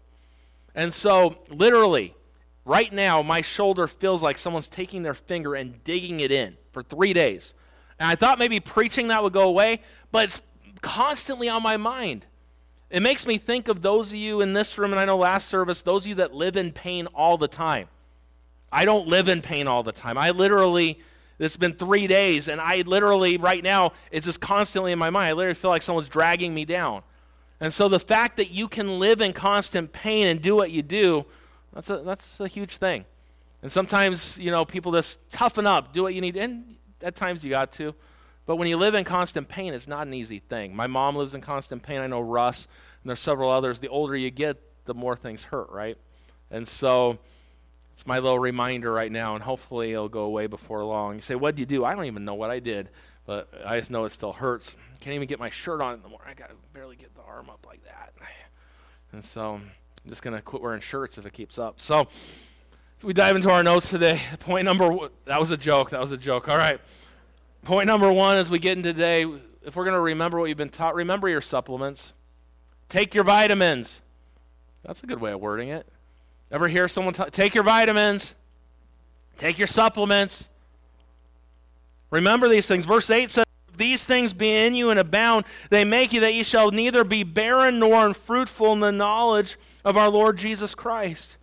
And 0.74 0.94
so, 0.94 1.38
literally, 1.50 2.16
right 2.64 2.94
now, 2.94 3.22
my 3.22 3.42
shoulder 3.42 3.88
feels 3.88 4.24
like 4.24 4.38
someone's 4.38 4.70
taking 4.70 5.04
their 5.04 5.14
finger 5.14 5.54
and 5.54 5.84
digging 5.84 6.22
it 6.22 6.32
in 6.32 6.56
for 6.72 6.82
three 6.82 7.12
days. 7.12 7.54
And 8.00 8.08
I 8.08 8.16
thought 8.16 8.40
maybe 8.40 8.62
preaching 8.62 9.10
that 9.10 9.22
would 9.22 9.34
go 9.34 9.50
away, 9.50 9.82
but 10.14 10.24
it's 10.24 10.42
constantly 10.80 11.50
on 11.50 11.62
my 11.62 11.76
mind. 11.76 12.26
It 12.90 13.02
makes 13.02 13.28
me 13.28 13.38
think 13.38 13.68
of 13.68 13.82
those 13.82 14.12
of 14.12 14.18
you 14.18 14.40
in 14.42 14.54
this 14.54 14.78
room, 14.78 14.92
and 14.92 15.00
I 15.00 15.06
know 15.06 15.18
last 15.18 15.50
service, 15.50 15.82
those 15.82 16.04
of 16.04 16.08
you 16.08 16.16
that 16.16 16.34
live 16.34 16.56
in 16.56 16.72
pain 16.72 17.08
all 17.08 17.38
the 17.38 17.48
time. 17.48 17.90
I 18.72 18.86
don't 18.86 19.08
live 19.08 19.28
in 19.28 19.42
pain 19.42 19.68
all 19.68 19.84
the 19.84 19.92
time. 19.92 20.18
I 20.18 20.32
literally, 20.32 21.00
it's 21.38 21.58
been 21.58 21.74
three 21.74 22.08
days, 22.08 22.48
and 22.48 22.62
I 22.62 22.82
literally, 22.82 23.38
right 23.38 23.64
now, 23.64 23.92
it's 24.12 24.26
just 24.26 24.40
constantly 24.40 24.94
in 24.94 25.00
my 25.00 25.10
mind. 25.10 25.30
I 25.30 25.34
literally 25.34 25.56
feel 25.56 25.72
like 25.72 25.82
someone's 25.82 26.10
dragging 26.10 26.54
me 26.54 26.64
down. 26.64 27.04
And 27.60 27.74
so 27.74 27.90
the 27.90 28.00
fact 28.00 28.38
that 28.38 28.52
you 28.52 28.68
can 28.68 29.00
live 29.00 29.20
in 29.20 29.34
constant 29.34 29.92
pain 29.92 30.28
and 30.28 30.42
do 30.42 30.56
what 30.56 30.72
you 30.72 30.82
do, 30.82 31.26
that's 31.74 31.90
a, 31.90 31.98
that's 31.98 32.40
a 32.40 32.48
huge 32.48 32.78
thing. 32.78 33.04
And 33.62 33.72
sometimes, 33.72 34.38
you 34.38 34.52
know, 34.52 34.64
people 34.64 34.92
just 34.92 35.30
toughen 35.30 35.66
up, 35.66 35.92
do 35.92 36.04
what 36.04 36.14
you 36.14 36.22
need, 36.22 36.38
and 36.38 36.76
at 37.02 37.16
times 37.16 37.44
you 37.44 37.50
got 37.50 37.72
to. 37.74 37.94
But 38.48 38.56
when 38.56 38.68
you 38.68 38.78
live 38.78 38.96
in 38.96 39.04
constant 39.04 39.48
pain, 39.48 39.76
it's 39.76 39.88
not 39.88 40.08
an 40.08 40.14
easy 40.16 40.40
thing. 40.40 40.76
My 40.76 40.88
mom 40.88 41.16
lives 41.16 41.36
in 41.36 41.42
constant 41.42 41.84
pain. 41.84 42.00
I 42.00 42.08
know 42.08 42.22
Russ, 42.22 42.68
and 43.04 43.10
there's 43.10 43.20
several 43.20 43.52
others. 43.52 43.78
The 43.78 43.90
older 43.90 44.16
you 44.16 44.32
get, 44.32 44.58
the 44.86 44.96
more 44.96 45.16
things 45.16 45.44
hurt, 45.44 45.70
right? 45.70 45.98
And 46.50 46.68
so 46.68 47.20
it's 47.94 48.08
my 48.08 48.18
little 48.18 48.40
reminder 48.40 48.92
right 48.92 49.12
now, 49.12 49.36
and 49.36 49.44
hopefully 49.44 49.92
it'll 49.92 50.10
go 50.10 50.22
away 50.22 50.48
before 50.48 50.84
long. 50.84 51.16
You 51.16 51.22
say, 51.22 51.36
What 51.36 51.56
did 51.56 51.60
you 51.60 51.66
do? 51.68 51.86
I 51.86 51.94
don't 51.94 52.06
even 52.06 52.26
know 52.26 52.34
what 52.34 52.50
I 52.50 52.60
did, 52.60 52.90
but 53.28 53.50
I 53.64 53.78
just 53.78 53.92
know 53.92 54.06
it 54.06 54.14
still 54.14 54.34
hurts. 54.34 54.76
Can't 55.02 55.14
even 55.14 55.28
get 55.28 55.40
my 55.40 55.52
shirt 55.52 55.82
on 55.82 55.94
in 55.94 56.02
the 56.02 56.10
morning. 56.10 56.28
I 56.28 56.34
got 56.34 56.50
to 56.50 56.56
barely 56.74 56.96
get 56.96 57.14
the 57.14 57.22
arm 57.22 57.52
up 57.52 57.64
like 57.68 57.84
that. 57.84 58.08
And 59.14 59.24
so 59.24 59.54
I'm 59.54 59.72
just 60.10 60.22
going 60.22 60.36
to 60.36 60.42
quit 60.42 60.62
wearing 60.62 60.82
shirts 60.82 61.18
if 61.18 61.26
it 61.26 61.34
keeps 61.34 61.58
up. 61.58 61.80
So 61.80 62.08
we 63.04 63.14
dive 63.14 63.36
into 63.36 63.50
our 63.50 63.64
notes 63.64 63.90
today. 63.90 64.22
Point 64.40 64.66
number 64.66 64.92
one, 64.92 65.10
that 65.26 65.40
was 65.40 65.52
a 65.52 65.58
joke. 65.58 65.92
That 65.92 66.02
was 66.02 66.12
a 66.12 66.18
joke. 66.18 66.50
All 66.50 66.58
right. 66.58 66.80
Point 67.68 67.88
number 67.88 68.10
one 68.14 68.38
as 68.38 68.50
we 68.50 68.60
get 68.60 68.78
into 68.78 68.94
today, 68.94 69.26
if 69.62 69.76
we're 69.76 69.84
going 69.84 69.94
to 69.94 70.00
remember 70.00 70.40
what 70.40 70.48
you've 70.48 70.58
been 70.58 70.70
taught, 70.70 70.96
remember 70.96 71.28
your 71.28 71.42
supplements. 71.42 72.14
Take 72.88 73.14
your 73.14 73.26
vitamins. 73.26 74.00
That's 74.86 75.04
a 75.04 75.06
good 75.06 75.20
way 75.20 75.34
of 75.34 75.42
wording 75.42 75.68
it. 75.68 75.86
Ever 76.50 76.70
hear 76.70 76.88
someone 76.88 77.14
t- 77.14 77.26
take 77.30 77.54
your 77.54 77.66
vitamins? 77.66 78.36
Take 79.36 79.58
your 79.58 79.68
supplements. 79.68 80.48
Remember 82.10 82.48
these 82.48 82.68
things. 82.68 82.86
Verse 82.86 83.10
8 83.10 83.30
says, 83.30 83.46
These 83.76 84.06
things 84.06 84.32
be 84.32 84.50
in 84.50 84.74
you 84.74 84.90
and 84.90 84.98
abound, 84.98 85.44
they 85.70 85.84
make 85.84 86.14
you 86.14 86.22
that 86.22 86.34
ye 86.34 86.44
shall 86.44 86.72
neither 86.72 87.04
be 87.04 87.24
barren 87.24 87.80
nor 87.80 88.06
unfruitful 88.06 88.72
in 88.72 88.80
the 88.80 88.94
knowledge 88.94 89.58
of 89.84 89.98
our 89.98 90.08
Lord 90.08 90.38
Jesus 90.38 90.74
Christ. 90.74 91.36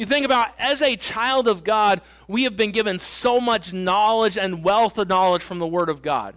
You 0.00 0.06
think 0.06 0.24
about 0.24 0.54
as 0.58 0.80
a 0.80 0.96
child 0.96 1.46
of 1.46 1.62
God, 1.62 2.00
we 2.26 2.44
have 2.44 2.56
been 2.56 2.70
given 2.70 2.98
so 2.98 3.38
much 3.38 3.74
knowledge 3.74 4.38
and 4.38 4.64
wealth 4.64 4.96
of 4.96 5.10
knowledge 5.10 5.42
from 5.42 5.58
the 5.58 5.66
Word 5.66 5.90
of 5.90 6.00
God. 6.00 6.36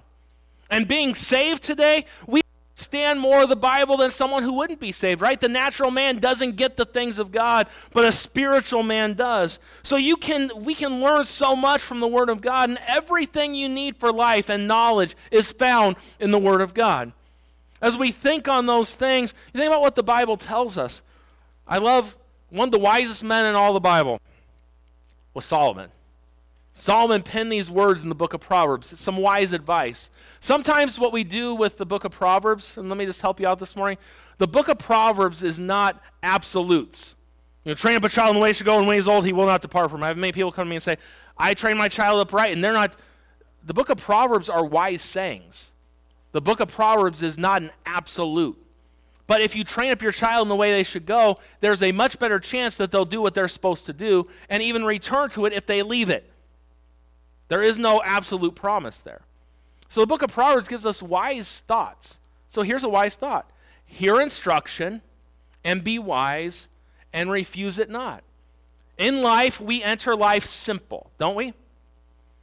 And 0.69 0.85
being 0.85 1.15
saved 1.15 1.63
today, 1.63 2.05
we 2.27 2.41
understand 2.75 3.21
more 3.21 3.43
of 3.43 3.47
the 3.47 3.55
Bible 3.55 3.95
than 3.95 4.11
someone 4.11 4.43
who 4.43 4.51
wouldn't 4.51 4.81
be 4.81 4.91
saved, 4.91 5.21
right? 5.21 5.39
The 5.39 5.47
natural 5.47 5.91
man 5.91 6.17
doesn't 6.17 6.57
get 6.57 6.75
the 6.75 6.83
things 6.83 7.19
of 7.19 7.31
God, 7.31 7.67
but 7.93 8.03
a 8.03 8.11
spiritual 8.11 8.83
man 8.83 9.13
does. 9.13 9.59
So 9.81 9.95
you 9.95 10.17
can 10.17 10.51
we 10.65 10.75
can 10.75 10.99
learn 10.99 11.23
so 11.23 11.55
much 11.55 11.81
from 11.81 12.01
the 12.01 12.07
Word 12.07 12.27
of 12.27 12.41
God, 12.41 12.67
and 12.67 12.79
everything 12.85 13.55
you 13.55 13.69
need 13.69 13.95
for 13.95 14.11
life 14.11 14.49
and 14.49 14.67
knowledge 14.67 15.15
is 15.31 15.53
found 15.53 15.95
in 16.19 16.31
the 16.31 16.37
Word 16.37 16.59
of 16.59 16.73
God. 16.73 17.13
As 17.81 17.97
we 17.97 18.11
think 18.11 18.49
on 18.49 18.65
those 18.65 18.93
things, 18.93 19.33
you 19.53 19.61
think 19.61 19.71
about 19.71 19.79
what 19.79 19.95
the 19.95 20.03
Bible 20.03 20.35
tells 20.35 20.77
us. 20.77 21.01
I 21.65 21.77
love 21.77 22.17
one 22.53 22.67
of 22.67 22.71
the 22.71 22.79
wisest 22.79 23.23
men 23.23 23.45
in 23.45 23.55
all 23.55 23.73
the 23.73 23.79
Bible 23.79 24.21
was 25.33 25.43
Solomon. 25.43 25.89
Solomon 26.75 27.23
penned 27.23 27.51
these 27.51 27.69
words 27.69 28.03
in 28.03 28.09
the 28.09 28.15
book 28.15 28.33
of 28.35 28.41
Proverbs. 28.41 28.93
It's 28.93 29.01
some 29.01 29.17
wise 29.17 29.53
advice. 29.53 30.11
Sometimes, 30.39 30.99
what 30.99 31.11
we 31.11 31.23
do 31.23 31.55
with 31.55 31.77
the 31.77 31.85
book 31.85 32.03
of 32.03 32.11
Proverbs, 32.11 32.77
and 32.77 32.89
let 32.89 32.97
me 32.97 33.05
just 33.05 33.21
help 33.21 33.39
you 33.39 33.47
out 33.47 33.59
this 33.59 33.75
morning, 33.75 33.97
the 34.37 34.47
book 34.47 34.67
of 34.67 34.77
Proverbs 34.77 35.41
is 35.41 35.57
not 35.57 35.99
absolutes. 36.21 37.15
You 37.63 37.71
know, 37.71 37.75
train 37.75 37.95
up 37.95 38.03
a 38.03 38.09
child 38.09 38.29
in 38.29 38.35
the 38.35 38.41
way 38.41 38.49
he 38.49 38.53
should 38.53 38.65
go, 38.65 38.77
and 38.77 38.87
when 38.87 38.97
he's 38.97 39.07
old, 39.07 39.25
he 39.25 39.33
will 39.33 39.47
not 39.47 39.61
depart 39.61 39.89
from 39.89 40.03
it. 40.03 40.05
I 40.05 40.09
have 40.09 40.17
many 40.17 40.31
people 40.31 40.51
come 40.51 40.65
to 40.65 40.69
me 40.69 40.75
and 40.75 40.83
say, 40.83 40.97
I 41.37 41.55
train 41.55 41.75
my 41.75 41.89
child 41.89 42.19
upright, 42.19 42.53
and 42.53 42.63
they're 42.63 42.73
not. 42.73 42.93
The 43.65 43.73
book 43.73 43.89
of 43.89 43.97
Proverbs 43.97 44.47
are 44.47 44.63
wise 44.63 45.01
sayings. 45.01 45.71
The 46.33 46.41
book 46.41 46.59
of 46.59 46.67
Proverbs 46.67 47.23
is 47.23 47.37
not 47.37 47.63
an 47.63 47.71
absolute. 47.85 48.62
But 49.25 49.41
if 49.41 49.55
you 49.55 49.63
train 49.63 49.91
up 49.91 50.01
your 50.01 50.11
child 50.11 50.45
in 50.45 50.49
the 50.49 50.55
way 50.55 50.71
they 50.71 50.83
should 50.83 51.05
go, 51.05 51.39
there's 51.61 51.81
a 51.81 51.91
much 51.91 52.19
better 52.19 52.39
chance 52.39 52.75
that 52.75 52.91
they'll 52.91 53.05
do 53.05 53.21
what 53.21 53.33
they're 53.33 53.47
supposed 53.47 53.85
to 53.85 53.93
do 53.93 54.27
and 54.49 54.61
even 54.61 54.83
return 54.83 55.29
to 55.31 55.45
it 55.45 55.53
if 55.53 55.65
they 55.65 55.81
leave 55.81 56.09
it. 56.09 56.29
There 57.47 57.61
is 57.61 57.77
no 57.77 58.01
absolute 58.03 58.55
promise 58.55 58.99
there. 58.99 59.21
So 59.89 60.01
the 60.01 60.07
book 60.07 60.23
of 60.23 60.31
Proverbs 60.31 60.67
gives 60.67 60.85
us 60.85 61.01
wise 61.01 61.59
thoughts. 61.59 62.17
So 62.49 62.63
here's 62.63 62.83
a 62.83 62.89
wise 62.89 63.15
thought 63.15 63.49
hear 63.85 64.19
instruction 64.19 65.01
and 65.63 65.83
be 65.83 65.99
wise 65.99 66.67
and 67.13 67.29
refuse 67.29 67.77
it 67.77 67.89
not. 67.89 68.23
In 68.97 69.21
life, 69.21 69.61
we 69.61 69.83
enter 69.83 70.15
life 70.15 70.45
simple, 70.45 71.11
don't 71.17 71.35
we? 71.35 71.53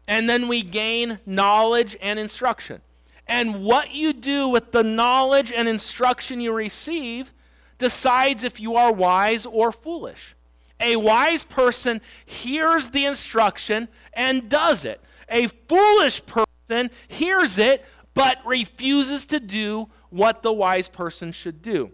And 0.07 0.29
then 0.29 0.49
we 0.49 0.63
gain 0.63 1.19
knowledge 1.27 1.97
and 2.01 2.19
instruction. 2.19 2.81
And 3.31 3.63
what 3.63 3.95
you 3.95 4.13
do 4.13 4.49
with 4.49 4.73
the 4.73 4.83
knowledge 4.83 5.53
and 5.53 5.69
instruction 5.69 6.41
you 6.41 6.53
receive 6.53 7.33
decides 7.79 8.43
if 8.43 8.59
you 8.59 8.75
are 8.75 8.93
wise 8.93 9.47
or 9.47 9.71
foolish. 9.71 10.35
A 10.81 10.97
wise 10.97 11.45
person 11.45 12.01
hears 12.27 12.91
the 12.91 13.07
instruction 13.07 13.87
and 14.13 14.49
does 14.49 14.85
it. 14.85 15.01
A 15.29 15.47
foolish 15.47 16.23
person 16.27 16.91
hears 17.07 17.59
it 17.59 17.85
but 18.15 18.39
refuses 18.45 19.27
to 19.27 19.39
do 19.39 19.89
what 20.09 20.43
the 20.43 20.53
wise 20.53 20.89
person 20.89 21.31
should 21.31 21.63
do. 21.63 21.93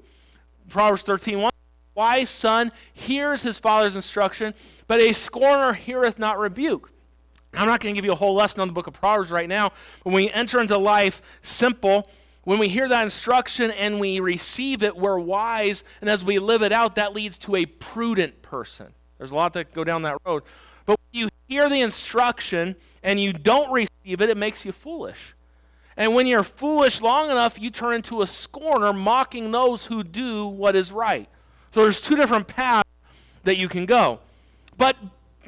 Proverbs 0.70 1.02
13 1.02 1.40
1 1.40 1.52
Wise 1.94 2.30
son 2.30 2.72
hears 2.94 3.42
his 3.42 3.58
father's 3.58 3.94
instruction, 3.94 4.54
but 4.86 5.00
a 5.00 5.12
scorner 5.12 5.74
heareth 5.74 6.18
not 6.18 6.38
rebuke. 6.38 6.90
I'm 7.56 7.66
not 7.66 7.80
going 7.80 7.94
to 7.94 7.98
give 7.98 8.04
you 8.04 8.12
a 8.12 8.16
whole 8.16 8.34
lesson 8.34 8.60
on 8.60 8.68
the 8.68 8.74
book 8.74 8.86
of 8.86 8.94
Proverbs 8.94 9.30
right 9.30 9.48
now. 9.48 9.70
But 10.04 10.12
when 10.12 10.14
we 10.14 10.30
enter 10.30 10.60
into 10.60 10.76
life 10.78 11.22
simple, 11.42 12.10
when 12.44 12.58
we 12.58 12.68
hear 12.68 12.88
that 12.88 13.02
instruction 13.02 13.70
and 13.72 13.98
we 13.98 14.20
receive 14.20 14.82
it, 14.82 14.96
we're 14.96 15.18
wise. 15.18 15.82
And 16.00 16.08
as 16.08 16.24
we 16.24 16.38
live 16.38 16.62
it 16.62 16.72
out, 16.72 16.94
that 16.94 17.14
leads 17.14 17.38
to 17.38 17.56
a 17.56 17.66
prudent 17.66 18.42
person. 18.42 18.92
There's 19.18 19.30
a 19.30 19.34
lot 19.34 19.54
that 19.54 19.72
go 19.72 19.84
down 19.84 20.02
that 20.02 20.18
road. 20.24 20.42
But 20.84 20.98
when 20.98 21.22
you 21.22 21.28
hear 21.48 21.68
the 21.68 21.80
instruction 21.80 22.76
and 23.02 23.18
you 23.20 23.32
don't 23.32 23.72
receive 23.72 24.20
it, 24.20 24.30
it 24.30 24.36
makes 24.36 24.64
you 24.64 24.72
foolish. 24.72 25.34
And 25.96 26.14
when 26.14 26.26
you're 26.26 26.42
foolish 26.42 27.00
long 27.00 27.30
enough, 27.30 27.58
you 27.58 27.70
turn 27.70 27.94
into 27.94 28.22
a 28.22 28.26
scorner, 28.26 28.92
mocking 28.92 29.50
those 29.50 29.86
who 29.86 30.04
do 30.04 30.46
what 30.46 30.76
is 30.76 30.92
right. 30.92 31.28
So 31.72 31.82
there's 31.82 32.00
two 32.00 32.16
different 32.16 32.46
paths 32.46 32.88
that 33.44 33.56
you 33.56 33.68
can 33.68 33.86
go. 33.86 34.20
But 34.76 34.96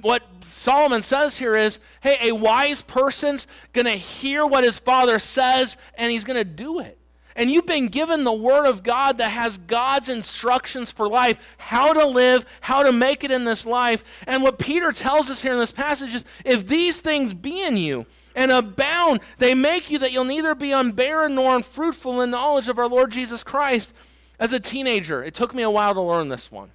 what 0.00 0.22
Solomon 0.44 1.02
says 1.02 1.38
here 1.38 1.56
is 1.56 1.80
hey, 2.00 2.28
a 2.28 2.32
wise 2.32 2.82
person's 2.82 3.46
going 3.72 3.86
to 3.86 3.96
hear 3.96 4.46
what 4.46 4.64
his 4.64 4.78
father 4.78 5.18
says 5.18 5.76
and 5.94 6.10
he's 6.10 6.24
going 6.24 6.38
to 6.38 6.44
do 6.44 6.80
it. 6.80 6.98
And 7.38 7.52
you've 7.52 7.66
been 7.66 7.86
given 7.86 8.24
the 8.24 8.32
Word 8.32 8.66
of 8.66 8.82
God 8.82 9.18
that 9.18 9.28
has 9.28 9.58
God's 9.58 10.08
instructions 10.08 10.90
for 10.90 11.08
life, 11.08 11.38
how 11.56 11.92
to 11.92 12.04
live, 12.04 12.44
how 12.60 12.82
to 12.82 12.90
make 12.90 13.22
it 13.22 13.30
in 13.30 13.44
this 13.44 13.64
life. 13.64 14.02
And 14.26 14.42
what 14.42 14.58
Peter 14.58 14.90
tells 14.90 15.30
us 15.30 15.40
here 15.40 15.52
in 15.52 15.60
this 15.60 15.70
passage 15.70 16.16
is 16.16 16.24
if 16.44 16.66
these 16.66 16.98
things 16.98 17.34
be 17.34 17.62
in 17.62 17.76
you 17.76 18.06
and 18.34 18.50
abound, 18.50 19.20
they 19.38 19.54
make 19.54 19.88
you 19.88 20.00
that 20.00 20.10
you'll 20.10 20.24
neither 20.24 20.56
be 20.56 20.70
unbarren 20.70 21.34
nor 21.34 21.54
unfruitful 21.54 22.20
in 22.22 22.32
knowledge 22.32 22.68
of 22.68 22.76
our 22.76 22.88
Lord 22.88 23.12
Jesus 23.12 23.44
Christ. 23.44 23.92
As 24.40 24.52
a 24.52 24.58
teenager, 24.58 25.22
it 25.22 25.34
took 25.34 25.54
me 25.54 25.62
a 25.62 25.70
while 25.70 25.94
to 25.94 26.00
learn 26.00 26.30
this 26.30 26.50
one. 26.50 26.72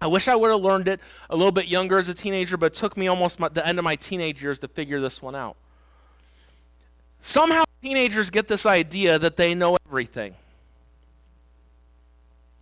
I 0.00 0.06
wish 0.06 0.28
I 0.28 0.36
would 0.36 0.50
have 0.50 0.60
learned 0.60 0.88
it 0.88 1.00
a 1.30 1.36
little 1.36 1.52
bit 1.52 1.66
younger 1.66 1.98
as 1.98 2.08
a 2.08 2.14
teenager, 2.14 2.56
but 2.56 2.66
it 2.66 2.74
took 2.74 2.96
me 2.96 3.08
almost 3.08 3.40
my, 3.40 3.48
the 3.48 3.66
end 3.66 3.78
of 3.78 3.84
my 3.84 3.96
teenage 3.96 4.42
years 4.42 4.58
to 4.60 4.68
figure 4.68 5.00
this 5.00 5.22
one 5.22 5.34
out. 5.34 5.56
Somehow, 7.22 7.64
teenagers 7.82 8.30
get 8.30 8.46
this 8.48 8.66
idea 8.66 9.18
that 9.18 9.36
they 9.36 9.54
know 9.54 9.76
everything. 9.86 10.34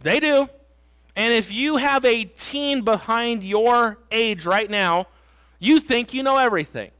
They 0.00 0.20
do. 0.20 0.48
And 1.16 1.32
if 1.32 1.52
you 1.52 1.76
have 1.76 2.04
a 2.04 2.24
teen 2.24 2.82
behind 2.82 3.42
your 3.42 3.98
age 4.10 4.46
right 4.46 4.68
now, 4.68 5.06
you 5.58 5.80
think 5.80 6.12
you 6.12 6.22
know 6.22 6.38
everything. 6.38 6.90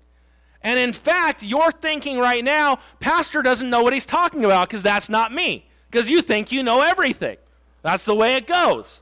And 0.62 0.78
in 0.78 0.92
fact, 0.92 1.42
you're 1.42 1.72
thinking 1.72 2.18
right 2.18 2.42
now, 2.42 2.78
Pastor 2.98 3.42
doesn't 3.42 3.68
know 3.68 3.82
what 3.82 3.92
he's 3.92 4.06
talking 4.06 4.44
about 4.44 4.68
because 4.68 4.82
that's 4.82 5.08
not 5.08 5.32
me 5.32 5.66
because 5.90 6.08
you 6.08 6.22
think 6.22 6.50
you 6.50 6.62
know 6.62 6.80
everything. 6.80 7.36
That's 7.82 8.04
the 8.04 8.14
way 8.14 8.36
it 8.36 8.46
goes. 8.46 9.00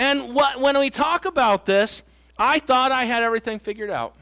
And 0.00 0.34
what, 0.34 0.58
when 0.58 0.78
we 0.78 0.88
talk 0.88 1.26
about 1.26 1.66
this, 1.66 2.02
I 2.38 2.58
thought 2.58 2.90
I 2.90 3.04
had 3.04 3.22
everything 3.22 3.58
figured 3.58 3.90
out. 3.90 4.16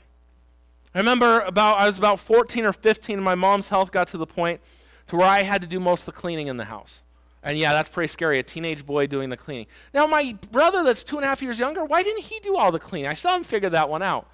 I 0.93 0.99
remember 0.99 1.38
about 1.43 1.79
I 1.79 1.87
was 1.87 1.99
about 1.99 2.19
14 2.19 2.64
or 2.64 2.73
15 2.73 3.14
and 3.14 3.25
my 3.25 3.37
mom's 3.37 3.69
health 3.69 3.93
got 3.93 4.09
to 4.09 4.19
the 4.19 4.27
point 4.27 4.61
to 5.07 5.14
where 5.14 5.29
I 5.29 5.43
had 5.43 5.61
to 5.61 5.69
do 5.69 5.79
most 5.79 6.01
of 6.01 6.07
the 6.07 6.21
cleaning 6.21 6.49
in 6.49 6.57
the 6.57 6.64
house. 6.64 7.05
And 7.45 7.57
yeah, 7.57 7.73
that's 7.73 7.88
pretty 7.88 8.09
scary, 8.09 8.41
a 8.41 8.43
teenage 8.43 8.85
boy 8.85 9.07
doing 9.07 9.31
the 9.31 9.37
cleaning. 9.37 9.67
Now, 9.95 10.09
my 10.09 10.37
brother 10.51 10.83
that's 10.83 11.05
two 11.05 11.14
and 11.14 11.25
a 11.25 11.29
half 11.29 11.43
years 11.43 11.61
younger, 11.61 11.85
why 11.85 12.03
didn't 12.03 12.25
he 12.25 12.41
do 12.41 12.57
all 12.57 12.73
the 12.73 12.81
cleaning? 12.81 13.09
I 13.09 13.14
still 13.14 13.31
haven't 13.31 13.47
figured 13.47 13.71
that 13.71 13.88
one 13.88 14.03
out. 14.03 14.29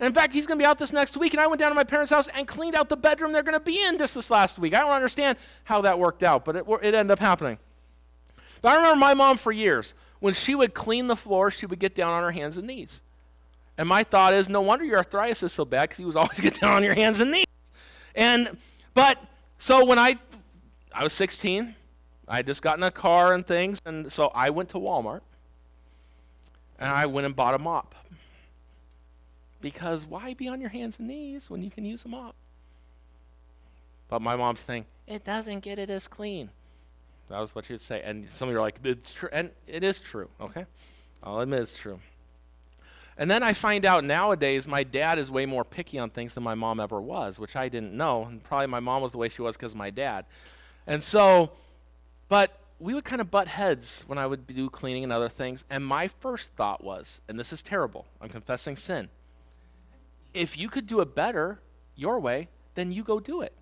And 0.00 0.06
in 0.06 0.14
fact, 0.14 0.32
he's 0.32 0.46
going 0.46 0.58
to 0.58 0.62
be 0.62 0.66
out 0.66 0.78
this 0.78 0.94
next 0.94 1.18
week, 1.18 1.34
and 1.34 1.42
I 1.42 1.46
went 1.46 1.60
down 1.60 1.70
to 1.72 1.74
my 1.74 1.84
parents' 1.84 2.10
house 2.10 2.26
and 2.28 2.48
cleaned 2.48 2.74
out 2.74 2.88
the 2.88 2.96
bedroom 2.96 3.32
they're 3.32 3.42
going 3.42 3.52
to 3.52 3.60
be 3.60 3.82
in 3.82 3.98
just 3.98 4.14
this 4.14 4.30
last 4.30 4.58
week. 4.58 4.72
I 4.72 4.80
don't 4.80 4.92
understand 4.92 5.36
how 5.64 5.82
that 5.82 5.98
worked 5.98 6.22
out, 6.22 6.46
but 6.46 6.56
it, 6.56 6.64
it 6.80 6.94
ended 6.94 7.10
up 7.10 7.18
happening. 7.18 7.58
But 8.62 8.72
I 8.72 8.76
remember 8.76 8.96
my 8.96 9.12
mom 9.12 9.36
for 9.36 9.52
years. 9.52 9.92
When 10.20 10.34
she 10.34 10.54
would 10.54 10.74
clean 10.74 11.06
the 11.06 11.16
floor, 11.16 11.50
she 11.50 11.66
would 11.66 11.78
get 11.78 11.94
down 11.94 12.12
on 12.12 12.22
her 12.22 12.30
hands 12.30 12.56
and 12.56 12.66
knees. 12.66 13.00
And 13.78 13.88
my 13.88 14.04
thought 14.04 14.32
is, 14.32 14.48
no 14.48 14.62
wonder 14.62 14.84
your 14.84 14.98
arthritis 14.98 15.42
is 15.42 15.52
so 15.52 15.64
bad 15.64 15.90
because 15.90 16.00
you 16.00 16.06
was 16.06 16.16
always 16.22 16.40
get 16.40 16.60
down 16.60 16.72
on 16.72 16.82
your 16.82 16.94
hands 16.94 17.20
and 17.20 17.30
knees. 17.30 17.46
And 18.14 18.56
but 18.94 19.18
so 19.58 19.84
when 19.84 19.98
I 19.98 20.18
I 20.92 21.04
was 21.04 21.12
16, 21.12 21.74
I 22.28 22.36
had 22.36 22.46
just 22.46 22.62
gotten 22.62 22.82
a 22.82 22.90
car 22.90 23.34
and 23.34 23.46
things, 23.46 23.80
and 23.84 24.10
so 24.10 24.30
I 24.34 24.50
went 24.50 24.70
to 24.70 24.78
Walmart 24.78 25.20
and 26.78 26.88
I 26.88 27.06
went 27.06 27.26
and 27.26 27.36
bought 27.36 27.54
a 27.54 27.58
mop. 27.58 27.94
Because 29.60 30.06
why 30.06 30.34
be 30.34 30.48
on 30.48 30.60
your 30.60 30.70
hands 30.70 30.98
and 30.98 31.08
knees 31.08 31.50
when 31.50 31.62
you 31.62 31.70
can 31.70 31.84
use 31.84 32.04
a 32.04 32.08
mop? 32.08 32.34
But 34.08 34.22
my 34.22 34.36
mom's 34.36 34.62
thing, 34.62 34.86
it 35.06 35.24
doesn't 35.24 35.60
get 35.60 35.78
it 35.78 35.90
as 35.90 36.06
clean. 36.06 36.50
That 37.28 37.40
was 37.40 37.54
what 37.54 37.68
would 37.68 37.80
say. 37.80 38.02
And 38.02 38.28
some 38.30 38.48
of 38.48 38.52
you 38.52 38.58
are 38.58 38.62
like, 38.62 38.78
it's 38.84 39.12
true. 39.12 39.28
And 39.32 39.50
it 39.66 39.82
is 39.82 40.00
true, 40.00 40.28
okay? 40.40 40.66
I'll 41.22 41.40
admit 41.40 41.62
it's 41.62 41.76
true. 41.76 41.98
And 43.18 43.30
then 43.30 43.42
I 43.42 43.52
find 43.54 43.84
out 43.84 44.04
nowadays 44.04 44.68
my 44.68 44.82
dad 44.82 45.18
is 45.18 45.30
way 45.30 45.46
more 45.46 45.64
picky 45.64 45.98
on 45.98 46.10
things 46.10 46.34
than 46.34 46.42
my 46.42 46.54
mom 46.54 46.80
ever 46.80 47.00
was, 47.00 47.38
which 47.38 47.56
I 47.56 47.68
didn't 47.68 47.94
know. 47.94 48.24
And 48.24 48.42
probably 48.42 48.66
my 48.66 48.80
mom 48.80 49.02
was 49.02 49.12
the 49.12 49.18
way 49.18 49.28
she 49.28 49.42
was 49.42 49.56
because 49.56 49.72
of 49.72 49.78
my 49.78 49.90
dad. 49.90 50.26
And 50.86 51.02
so, 51.02 51.50
but 52.28 52.58
we 52.78 52.92
would 52.92 53.04
kind 53.04 53.22
of 53.22 53.30
butt 53.30 53.48
heads 53.48 54.04
when 54.06 54.18
I 54.18 54.26
would 54.26 54.46
do 54.46 54.68
cleaning 54.68 55.02
and 55.02 55.12
other 55.12 55.30
things. 55.30 55.64
And 55.70 55.84
my 55.84 56.08
first 56.08 56.50
thought 56.52 56.84
was, 56.84 57.20
and 57.28 57.40
this 57.40 57.52
is 57.52 57.62
terrible, 57.62 58.06
I'm 58.20 58.28
confessing 58.28 58.76
sin 58.76 59.08
if 60.36 60.58
you 60.58 60.68
could 60.68 60.86
do 60.86 61.00
it 61.00 61.14
better 61.14 61.58
your 61.96 62.20
way, 62.20 62.48
then 62.74 62.92
you 62.92 63.02
go 63.02 63.18
do 63.18 63.40
it. 63.40 63.52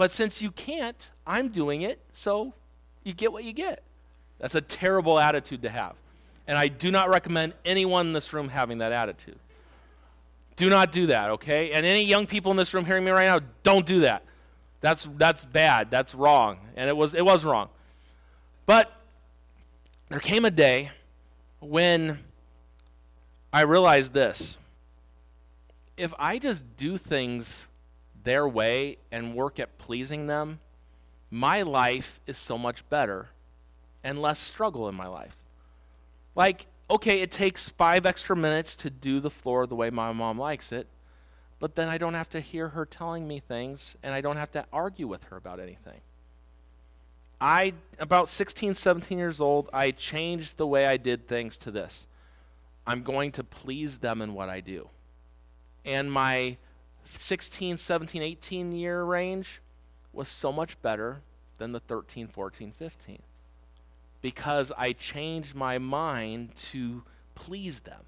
But 0.00 0.12
since 0.12 0.40
you 0.40 0.50
can't, 0.50 1.10
I'm 1.26 1.50
doing 1.50 1.82
it, 1.82 2.00
so 2.10 2.54
you 3.04 3.12
get 3.12 3.34
what 3.34 3.44
you 3.44 3.52
get. 3.52 3.82
That's 4.38 4.54
a 4.54 4.62
terrible 4.62 5.20
attitude 5.20 5.60
to 5.60 5.68
have. 5.68 5.92
And 6.46 6.56
I 6.56 6.68
do 6.68 6.90
not 6.90 7.10
recommend 7.10 7.52
anyone 7.66 8.06
in 8.06 8.12
this 8.14 8.32
room 8.32 8.48
having 8.48 8.78
that 8.78 8.92
attitude. 8.92 9.38
Do 10.56 10.70
not 10.70 10.90
do 10.90 11.08
that, 11.08 11.32
okay? 11.32 11.72
And 11.72 11.84
any 11.84 12.02
young 12.02 12.24
people 12.24 12.50
in 12.50 12.56
this 12.56 12.72
room 12.72 12.86
hearing 12.86 13.04
me 13.04 13.10
right 13.10 13.26
now, 13.26 13.40
don't 13.62 13.84
do 13.84 14.00
that. 14.00 14.24
That's 14.80 15.04
that's 15.18 15.44
bad. 15.44 15.90
That's 15.90 16.14
wrong. 16.14 16.60
And 16.76 16.88
it 16.88 16.96
was 16.96 17.12
it 17.12 17.22
was 17.22 17.44
wrong. 17.44 17.68
But 18.64 18.90
there 20.08 20.18
came 20.18 20.46
a 20.46 20.50
day 20.50 20.92
when 21.58 22.20
I 23.52 23.64
realized 23.64 24.14
this 24.14 24.56
if 25.98 26.14
I 26.18 26.38
just 26.38 26.64
do 26.78 26.96
things 26.96 27.66
their 28.30 28.46
way 28.46 28.96
and 29.10 29.34
work 29.34 29.58
at 29.58 29.76
pleasing 29.76 30.28
them, 30.28 30.60
my 31.32 31.62
life 31.62 32.20
is 32.28 32.38
so 32.38 32.56
much 32.56 32.88
better 32.88 33.26
and 34.04 34.22
less 34.22 34.38
struggle 34.38 34.88
in 34.88 34.94
my 34.94 35.08
life. 35.08 35.36
Like, 36.36 36.66
okay, 36.88 37.22
it 37.22 37.32
takes 37.32 37.68
five 37.68 38.06
extra 38.06 38.36
minutes 38.36 38.76
to 38.76 38.88
do 38.88 39.18
the 39.18 39.32
floor 39.32 39.66
the 39.66 39.74
way 39.74 39.90
my 39.90 40.12
mom 40.12 40.38
likes 40.38 40.70
it, 40.70 40.86
but 41.58 41.74
then 41.74 41.88
I 41.88 41.98
don't 41.98 42.14
have 42.14 42.30
to 42.30 42.40
hear 42.40 42.68
her 42.68 42.86
telling 42.86 43.26
me 43.26 43.40
things 43.40 43.96
and 44.00 44.14
I 44.14 44.20
don't 44.20 44.36
have 44.36 44.52
to 44.52 44.64
argue 44.72 45.08
with 45.08 45.24
her 45.24 45.36
about 45.36 45.58
anything. 45.58 46.00
I, 47.40 47.72
about 47.98 48.28
16, 48.28 48.76
17 48.76 49.18
years 49.18 49.40
old, 49.40 49.68
I 49.72 49.90
changed 49.90 50.56
the 50.56 50.68
way 50.68 50.86
I 50.86 50.98
did 50.98 51.26
things 51.26 51.56
to 51.56 51.72
this. 51.72 52.06
I'm 52.86 53.02
going 53.02 53.32
to 53.32 53.42
please 53.42 53.98
them 53.98 54.22
in 54.22 54.34
what 54.34 54.48
I 54.48 54.60
do 54.60 54.88
and 55.84 56.12
my 56.12 56.58
16, 57.18 57.78
17, 57.78 58.22
18 58.22 58.72
year 58.72 59.02
range 59.02 59.60
was 60.12 60.28
so 60.28 60.52
much 60.52 60.80
better 60.82 61.20
than 61.58 61.72
the 61.72 61.80
13, 61.80 62.26
14, 62.26 62.72
15 62.72 63.22
because 64.22 64.72
I 64.76 64.92
changed 64.92 65.54
my 65.54 65.78
mind 65.78 66.54
to 66.70 67.02
please 67.34 67.80
them. 67.80 68.02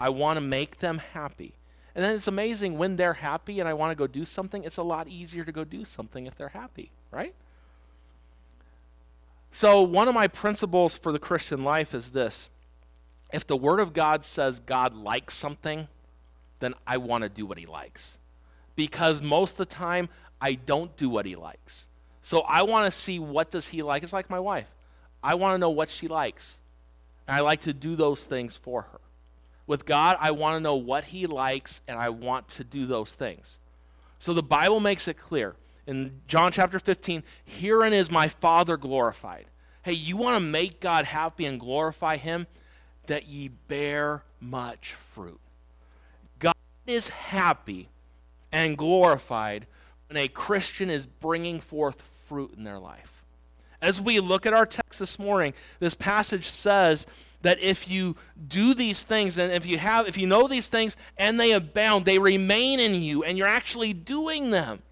I 0.00 0.08
want 0.08 0.36
to 0.38 0.40
make 0.40 0.78
them 0.78 0.98
happy. 1.12 1.54
And 1.94 2.04
then 2.04 2.16
it's 2.16 2.26
amazing 2.26 2.76
when 2.76 2.96
they're 2.96 3.14
happy 3.14 3.60
and 3.60 3.68
I 3.68 3.74
want 3.74 3.92
to 3.92 3.94
go 3.94 4.06
do 4.06 4.24
something, 4.24 4.64
it's 4.64 4.76
a 4.76 4.82
lot 4.82 5.06
easier 5.06 5.44
to 5.44 5.52
go 5.52 5.62
do 5.62 5.84
something 5.84 6.26
if 6.26 6.36
they're 6.36 6.48
happy, 6.48 6.90
right? 7.12 7.34
So, 9.52 9.82
one 9.82 10.08
of 10.08 10.14
my 10.14 10.26
principles 10.26 10.96
for 10.96 11.12
the 11.12 11.20
Christian 11.20 11.62
life 11.62 11.94
is 11.94 12.08
this 12.08 12.48
if 13.32 13.46
the 13.46 13.56
Word 13.56 13.78
of 13.78 13.92
God 13.92 14.24
says 14.24 14.58
God 14.58 14.94
likes 14.94 15.34
something, 15.34 15.86
then 16.64 16.74
I 16.86 16.96
want 16.96 17.22
to 17.22 17.28
do 17.28 17.46
what 17.46 17.58
he 17.58 17.66
likes. 17.66 18.18
Because 18.76 19.22
most 19.22 19.52
of 19.52 19.58
the 19.58 19.66
time, 19.66 20.08
I 20.40 20.54
don't 20.54 20.96
do 20.96 21.08
what 21.08 21.26
he 21.26 21.36
likes. 21.36 21.86
So 22.22 22.40
I 22.40 22.62
want 22.62 22.86
to 22.86 22.90
see 22.90 23.18
what 23.18 23.50
does 23.50 23.68
he 23.68 23.82
like. 23.82 24.02
It's 24.02 24.12
like 24.12 24.30
my 24.30 24.40
wife. 24.40 24.68
I 25.22 25.34
want 25.34 25.54
to 25.54 25.58
know 25.58 25.70
what 25.70 25.90
she 25.90 26.08
likes. 26.08 26.56
And 27.26 27.36
I 27.36 27.40
like 27.40 27.62
to 27.62 27.72
do 27.72 27.96
those 27.96 28.24
things 28.24 28.56
for 28.56 28.82
her. 28.82 29.00
With 29.66 29.86
God, 29.86 30.16
I 30.20 30.32
want 30.32 30.56
to 30.56 30.60
know 30.60 30.74
what 30.74 31.04
he 31.04 31.26
likes 31.26 31.80
and 31.88 31.98
I 31.98 32.10
want 32.10 32.48
to 32.50 32.64
do 32.64 32.86
those 32.86 33.12
things. 33.12 33.58
So 34.18 34.34
the 34.34 34.42
Bible 34.42 34.80
makes 34.80 35.08
it 35.08 35.18
clear. 35.18 35.54
In 35.86 36.20
John 36.26 36.52
chapter 36.52 36.78
15, 36.78 37.22
herein 37.44 37.92
is 37.92 38.10
my 38.10 38.28
Father 38.28 38.76
glorified. 38.76 39.46
Hey, 39.82 39.92
you 39.92 40.16
want 40.16 40.36
to 40.36 40.40
make 40.40 40.80
God 40.80 41.04
happy 41.04 41.44
and 41.44 41.60
glorify 41.60 42.16
him? 42.16 42.46
That 43.06 43.26
ye 43.26 43.48
bear 43.48 44.22
much 44.40 44.94
fruit. 44.94 45.40
Is 46.86 47.08
happy 47.08 47.88
and 48.52 48.76
glorified 48.76 49.66
when 50.08 50.16
a 50.16 50.28
Christian 50.28 50.90
is 50.90 51.06
bringing 51.06 51.60
forth 51.60 52.02
fruit 52.28 52.54
in 52.56 52.64
their 52.64 52.78
life. 52.78 53.24
As 53.80 54.00
we 54.00 54.20
look 54.20 54.46
at 54.46 54.54
our 54.54 54.66
text 54.66 54.98
this 54.98 55.18
morning, 55.18 55.54
this 55.80 55.94
passage 55.94 56.48
says 56.48 57.06
that 57.42 57.62
if 57.62 57.88
you 57.88 58.16
do 58.48 58.74
these 58.74 59.02
things 59.02 59.36
and 59.36 59.52
if 59.52 59.66
you 59.66 59.78
have 59.78 60.08
if 60.08 60.16
you 60.16 60.26
know 60.26 60.48
these 60.48 60.68
things 60.68 60.96
and 61.18 61.38
they 61.38 61.52
abound, 61.52 62.04
they 62.04 62.18
remain 62.18 62.80
in 62.80 62.94
you 62.94 63.24
and 63.24 63.36
you're 63.36 63.46
actually 63.46 63.92
doing 63.92 64.50
them. 64.50 64.82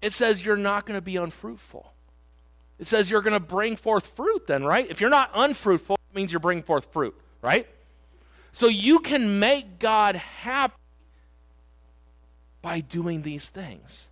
It 0.00 0.12
says 0.12 0.44
you're 0.44 0.56
not 0.56 0.86
going 0.86 0.96
to 0.96 1.02
be 1.02 1.16
unfruitful. 1.16 1.92
It 2.78 2.86
says 2.86 3.10
you're 3.10 3.22
going 3.22 3.34
to 3.34 3.40
bring 3.40 3.76
forth 3.76 4.06
fruit 4.06 4.46
then, 4.46 4.64
right? 4.64 4.88
If 4.88 5.00
you're 5.00 5.10
not 5.10 5.30
unfruitful, 5.34 5.96
it 5.96 6.16
means 6.16 6.32
you're 6.32 6.40
bringing 6.40 6.62
forth 6.62 6.92
fruit, 6.92 7.14
right? 7.42 7.66
So 8.52 8.68
you 8.68 9.00
can 9.00 9.38
make 9.38 9.78
God 9.78 10.16
happy 10.16 10.74
by 12.68 12.80
doing 12.80 13.22
these 13.22 13.48
things. 13.48 14.08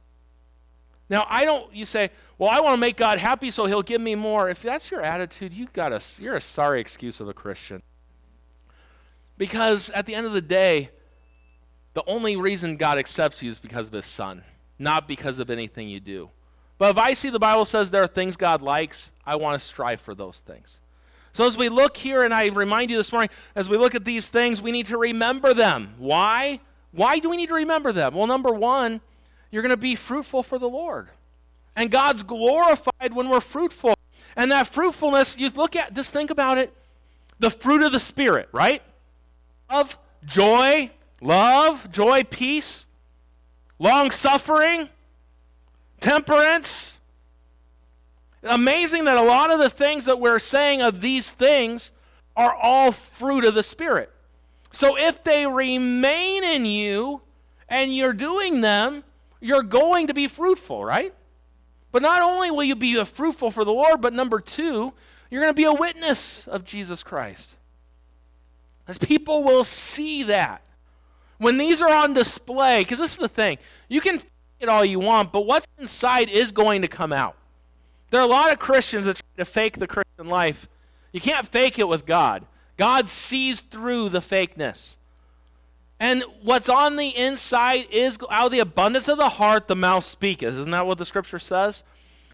Now, 1.10 1.26
I 1.28 1.44
don't, 1.44 1.74
you 1.74 1.84
say, 1.84 2.08
well, 2.38 2.48
I 2.48 2.60
want 2.60 2.72
to 2.72 2.80
make 2.80 2.96
God 2.96 3.18
happy 3.18 3.50
so 3.50 3.66
he'll 3.66 3.82
give 3.82 4.00
me 4.00 4.14
more. 4.14 4.48
If 4.48 4.62
that's 4.62 4.90
your 4.90 5.02
attitude, 5.02 5.52
you 5.52 5.68
got 5.74 5.92
a, 5.92 6.00
you're 6.18 6.36
a 6.36 6.40
sorry 6.40 6.80
excuse 6.80 7.20
of 7.20 7.28
a 7.28 7.34
Christian. 7.34 7.82
Because 9.36 9.90
at 9.90 10.06
the 10.06 10.14
end 10.14 10.26
of 10.26 10.32
the 10.32 10.40
day, 10.40 10.88
the 11.92 12.02
only 12.06 12.36
reason 12.36 12.78
God 12.78 12.96
accepts 12.96 13.42
you 13.42 13.50
is 13.50 13.58
because 13.58 13.88
of 13.88 13.92
his 13.92 14.06
son, 14.06 14.42
not 14.78 15.06
because 15.06 15.38
of 15.38 15.50
anything 15.50 15.90
you 15.90 16.00
do. 16.00 16.30
But 16.78 16.92
if 16.92 16.96
I 16.96 17.12
see 17.12 17.28
the 17.28 17.38
Bible 17.38 17.66
says 17.66 17.90
there 17.90 18.04
are 18.04 18.06
things 18.06 18.38
God 18.38 18.62
likes, 18.62 19.12
I 19.26 19.36
want 19.36 19.60
to 19.60 19.66
strive 19.66 20.00
for 20.00 20.14
those 20.14 20.38
things. 20.38 20.80
So 21.34 21.46
as 21.46 21.58
we 21.58 21.68
look 21.68 21.98
here, 21.98 22.22
and 22.22 22.32
I 22.32 22.46
remind 22.46 22.90
you 22.90 22.96
this 22.96 23.12
morning, 23.12 23.28
as 23.54 23.68
we 23.68 23.76
look 23.76 23.94
at 23.94 24.06
these 24.06 24.28
things, 24.28 24.62
we 24.62 24.72
need 24.72 24.86
to 24.86 24.96
remember 24.96 25.52
them. 25.52 25.92
Why? 25.98 26.60
Why 26.96 27.18
do 27.18 27.28
we 27.28 27.36
need 27.36 27.48
to 27.48 27.54
remember 27.54 27.92
them? 27.92 28.14
Well, 28.14 28.26
number 28.26 28.50
one, 28.50 29.02
you're 29.50 29.62
going 29.62 29.70
to 29.70 29.76
be 29.76 29.94
fruitful 29.94 30.42
for 30.42 30.58
the 30.58 30.68
Lord. 30.68 31.08
And 31.76 31.90
God's 31.90 32.22
glorified 32.22 33.12
when 33.12 33.28
we're 33.28 33.42
fruitful. 33.42 33.94
And 34.34 34.50
that 34.50 34.68
fruitfulness, 34.68 35.38
you 35.38 35.50
look 35.50 35.76
at, 35.76 35.94
just 35.94 36.12
think 36.12 36.30
about 36.30 36.58
it 36.58 36.74
the 37.38 37.50
fruit 37.50 37.82
of 37.82 37.92
the 37.92 38.00
Spirit, 38.00 38.48
right? 38.50 38.82
Of 39.68 39.98
joy, 40.24 40.90
love, 41.20 41.92
joy, 41.92 42.24
peace, 42.24 42.86
long 43.78 44.10
suffering, 44.10 44.88
temperance. 46.00 46.98
Amazing 48.42 49.04
that 49.04 49.18
a 49.18 49.22
lot 49.22 49.50
of 49.50 49.58
the 49.58 49.68
things 49.68 50.06
that 50.06 50.18
we're 50.18 50.38
saying 50.38 50.80
of 50.80 51.02
these 51.02 51.30
things 51.30 51.90
are 52.34 52.54
all 52.54 52.92
fruit 52.92 53.44
of 53.44 53.54
the 53.54 53.62
Spirit. 53.62 54.10
So 54.76 54.98
if 54.98 55.24
they 55.24 55.46
remain 55.46 56.44
in 56.44 56.66
you 56.66 57.22
and 57.66 57.96
you're 57.96 58.12
doing 58.12 58.60
them, 58.60 59.04
you're 59.40 59.62
going 59.62 60.08
to 60.08 60.12
be 60.12 60.28
fruitful, 60.28 60.84
right? 60.84 61.14
But 61.92 62.02
not 62.02 62.20
only 62.20 62.50
will 62.50 62.64
you 62.64 62.76
be 62.76 63.02
fruitful 63.02 63.50
for 63.50 63.64
the 63.64 63.72
Lord, 63.72 64.02
but 64.02 64.12
number 64.12 64.38
two, 64.38 64.92
you're 65.30 65.40
going 65.40 65.50
to 65.50 65.56
be 65.56 65.64
a 65.64 65.72
witness 65.72 66.46
of 66.46 66.66
Jesus 66.66 67.02
Christ. 67.02 67.54
As 68.86 68.98
people 68.98 69.44
will 69.44 69.64
see 69.64 70.24
that. 70.24 70.62
When 71.38 71.56
these 71.56 71.80
are 71.80 71.94
on 71.94 72.12
display, 72.12 72.82
because 72.82 72.98
this 72.98 73.12
is 73.12 73.16
the 73.16 73.28
thing, 73.28 73.56
you 73.88 74.02
can 74.02 74.20
it 74.60 74.68
all 74.68 74.84
you 74.84 74.98
want, 74.98 75.32
but 75.32 75.46
what's 75.46 75.66
inside 75.78 76.28
is 76.28 76.52
going 76.52 76.82
to 76.82 76.88
come 76.88 77.14
out. 77.14 77.34
There 78.10 78.20
are 78.20 78.24
a 78.24 78.30
lot 78.30 78.52
of 78.52 78.58
Christians 78.58 79.06
that 79.06 79.16
try 79.16 79.38
to 79.38 79.46
fake 79.46 79.78
the 79.78 79.86
Christian 79.86 80.28
life. 80.28 80.68
You 81.12 81.20
can't 81.20 81.48
fake 81.48 81.78
it 81.78 81.88
with 81.88 82.04
God. 82.04 82.44
God 82.76 83.08
sees 83.08 83.60
through 83.60 84.10
the 84.10 84.20
fakeness. 84.20 84.96
And 85.98 86.24
what's 86.42 86.68
on 86.68 86.96
the 86.96 87.08
inside 87.08 87.86
is 87.90 88.18
out 88.30 88.46
of 88.46 88.52
the 88.52 88.58
abundance 88.58 89.08
of 89.08 89.16
the 89.16 89.30
heart, 89.30 89.66
the 89.66 89.76
mouth 89.76 90.04
speaketh. 90.04 90.54
Isn't 90.54 90.70
that 90.72 90.86
what 90.86 90.98
the 90.98 91.06
scripture 91.06 91.38
says? 91.38 91.82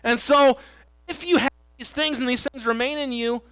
And 0.02 0.18
so, 0.18 0.58
if 1.06 1.24
you 1.24 1.36
have 1.36 1.50
these 1.78 1.90
things 1.90 2.18
and 2.18 2.28
these 2.28 2.44
things 2.44 2.66
remain 2.66 2.98
in 2.98 3.12
you, 3.12 3.42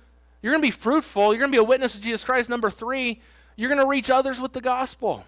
you're 0.43 0.53
going 0.53 0.63
to 0.63 0.67
be 0.67 0.73
fruitful. 0.73 1.33
You're 1.33 1.39
going 1.39 1.53
to 1.53 1.57
be 1.57 1.61
a 1.61 1.65
witness 1.65 1.95
of 1.95 2.01
Jesus 2.01 2.25
Christ. 2.25 2.51
Number 2.51 2.71
three, 2.71 3.21
you're 3.55 3.69
going 3.69 3.81
to 3.81 3.87
reach 3.87 4.11
others 4.11 4.41
with 4.41 4.53
the 4.53 4.61
gospel. 4.61 5.25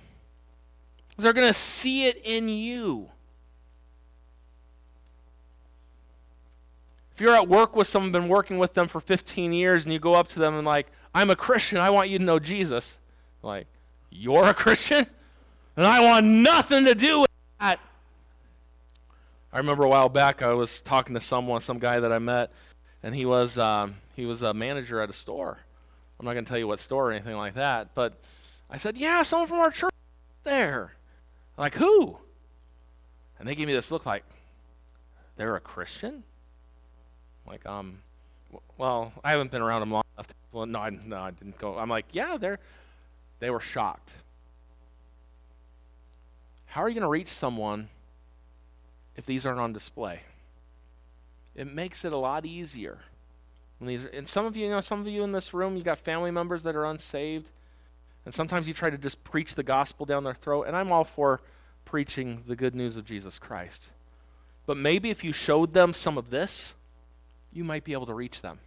They're 1.16 1.33
going 1.33 1.46
to 1.46 1.55
see 1.55 2.07
it 2.07 2.20
in 2.25 2.48
you. 2.48 3.12
You're 7.23 7.37
at 7.37 7.49
work 7.49 7.77
with 7.77 7.87
someone, 7.87 8.11
been 8.11 8.29
working 8.29 8.59
with 8.59 8.75
them 8.75 8.89
for 8.89 9.01
15 9.01 9.53
years, 9.53 9.85
and 9.85 9.93
you 9.93 10.01
go 10.01 10.15
up 10.15 10.27
to 10.29 10.41
them 10.41 10.57
and 10.57 10.67
like, 10.67 10.89
I'm 11.15 11.31
a 11.31 11.37
Christian, 11.37 11.79
I 11.79 11.89
want 11.89 12.09
you 12.09 12.19
to 12.19 12.25
know 12.25 12.41
Jesus. 12.41 12.99
Like, 13.43 13.69
you're 14.11 14.49
a 14.49 14.55
Christian? 14.55 15.07
And 15.77 15.87
I 15.87 16.01
want 16.01 16.27
nothing 16.27 16.85
to 16.85 16.97
do 16.97 17.21
with 17.21 17.31
that. 17.61 17.79
I 19.53 19.59
remember 19.59 19.85
a 19.85 19.89
while 19.89 20.09
back 20.09 20.43
I 20.43 20.53
was 20.53 20.83
talking 20.83 21.15
to 21.15 21.21
someone, 21.21 21.61
some 21.61 21.79
guy 21.79 22.01
that 22.01 22.11
I 22.13 22.19
met, 22.19 22.51
and 23.05 23.15
he 23.15 23.25
was 23.25 23.57
um, 23.57 23.95
he 24.17 24.27
was 24.27 24.43
a 24.43 24.53
manager 24.53 25.01
at 25.01 25.09
a 25.09 25.13
store. 25.13 25.59
I'm 26.19 26.27
not 26.27 26.33
going 26.33 26.45
to 26.45 26.49
tell 26.49 26.59
you 26.59 26.67
what 26.67 26.81
store 26.81 27.09
or 27.09 27.13
anything 27.13 27.37
like 27.37 27.55
that, 27.55 27.95
but 27.95 28.21
I 28.69 28.79
said, 28.79 28.97
"Yeah, 28.99 29.23
someone 29.23 29.49
from 29.49 29.59
our 29.61 29.71
church 29.71 29.95
there." 30.45 30.95
Like 31.57 31.75
who? 31.75 32.19
And 33.39 33.47
they 33.47 33.55
gave 33.55 33.67
me 33.67 33.75
this 33.75 33.91
look 33.91 34.07
like, 34.07 34.25
"They're 35.37 35.57
a 35.57 35.61
Christian?" 35.61 36.25
Like, 37.47 37.65
um, 37.67 37.99
well, 38.79 39.13
I 39.25 39.33
haven't 39.33 39.51
been 39.51 39.63
around 39.63 39.81
them 39.81 39.91
long 39.91 40.05
enough. 40.17 40.27
To, 40.29 40.35
well, 40.53 40.67
no, 40.67 40.79
I, 40.79 40.91
no, 40.91 41.19
I 41.19 41.31
didn't 41.31 41.59
go. 41.59 41.79
I'm 41.79 41.89
like, 41.89 42.07
yeah, 42.13 42.37
they're 42.37 42.59
they 43.43 43.51
were 43.51 43.61
shocked. 43.61 44.13
How 46.67 46.83
are 46.83 46.89
you 46.89 46.95
going 46.95 47.03
to 47.03 47.09
reach 47.09 47.29
someone 47.29 47.89
if 49.17 49.27
these 49.27 49.45
aren't 49.45 49.59
on 49.59 49.73
display? 49.73 50.21
It 51.57 51.67
makes 51.67 52.05
it 52.05 52.13
a 52.13 52.17
lot 52.17 52.47
easier. 52.47 52.99
When 53.79 53.89
these, 53.89 54.05
and 54.13 54.29
some 54.29 54.47
of 54.47 54.57
you, 54.57 54.67
you 54.67 54.71
know, 54.71 54.81
some 54.81 55.01
of 55.01 55.09
you 55.09 55.25
in 55.25 55.33
this 55.33 55.53
room, 55.53 55.77
you 55.77 55.83
got 55.83 55.99
family 55.99 56.31
members 56.31 56.63
that 56.63 56.77
are 56.77 56.85
unsaved, 56.85 57.51
and 58.25 58.33
sometimes 58.33 58.69
you 58.69 58.75
try 58.75 58.91
to 58.91 58.97
just 58.97 59.25
preach 59.25 59.57
the 59.57 59.65
gospel 59.65 60.07
down 60.07 60.23
their 60.23 60.35
throat, 60.35 60.69
and 60.69 60.77
I'm 60.77 60.93
all 60.93 61.03
for 61.03 61.41
preaching 61.85 62.45
the 62.47 62.55
good 62.55 62.77
news 62.77 62.97
of 62.97 63.05
Jesus 63.05 63.41
Christ. 63.41 63.89
But 64.67 64.77
maybe 64.77 65.11
if 65.11 65.25
you 65.25 65.33
showed 65.33 65.75
them 65.75 65.93
some 65.93 66.17
of 66.17 66.31
this, 66.31 66.77
you 67.53 67.65
might 67.65 67.85
be 67.85 67.93
able 67.93 68.07
to 68.07 68.15
reach 68.15 68.41
them. 68.41 68.59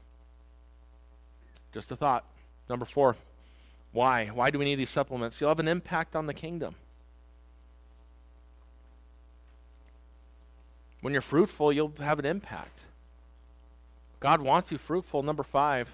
Just 1.73 1.91
a 1.91 1.95
thought. 1.95 2.25
Number 2.69 2.85
four, 2.85 3.15
why? 3.91 4.27
Why 4.27 4.49
do 4.49 4.59
we 4.59 4.65
need 4.65 4.75
these 4.75 4.89
supplements? 4.89 5.39
You'll 5.39 5.49
have 5.49 5.59
an 5.59 5.67
impact 5.67 6.15
on 6.15 6.25
the 6.25 6.33
kingdom. 6.33 6.75
When 11.01 11.13
you're 11.13 11.21
fruitful, 11.21 11.71
you'll 11.71 11.93
have 11.99 12.17
an 12.19 12.25
impact. 12.25 12.81
God 14.19 14.41
wants 14.41 14.71
you 14.71 14.77
fruitful. 14.77 15.21
Number 15.21 15.43
five, 15.43 15.91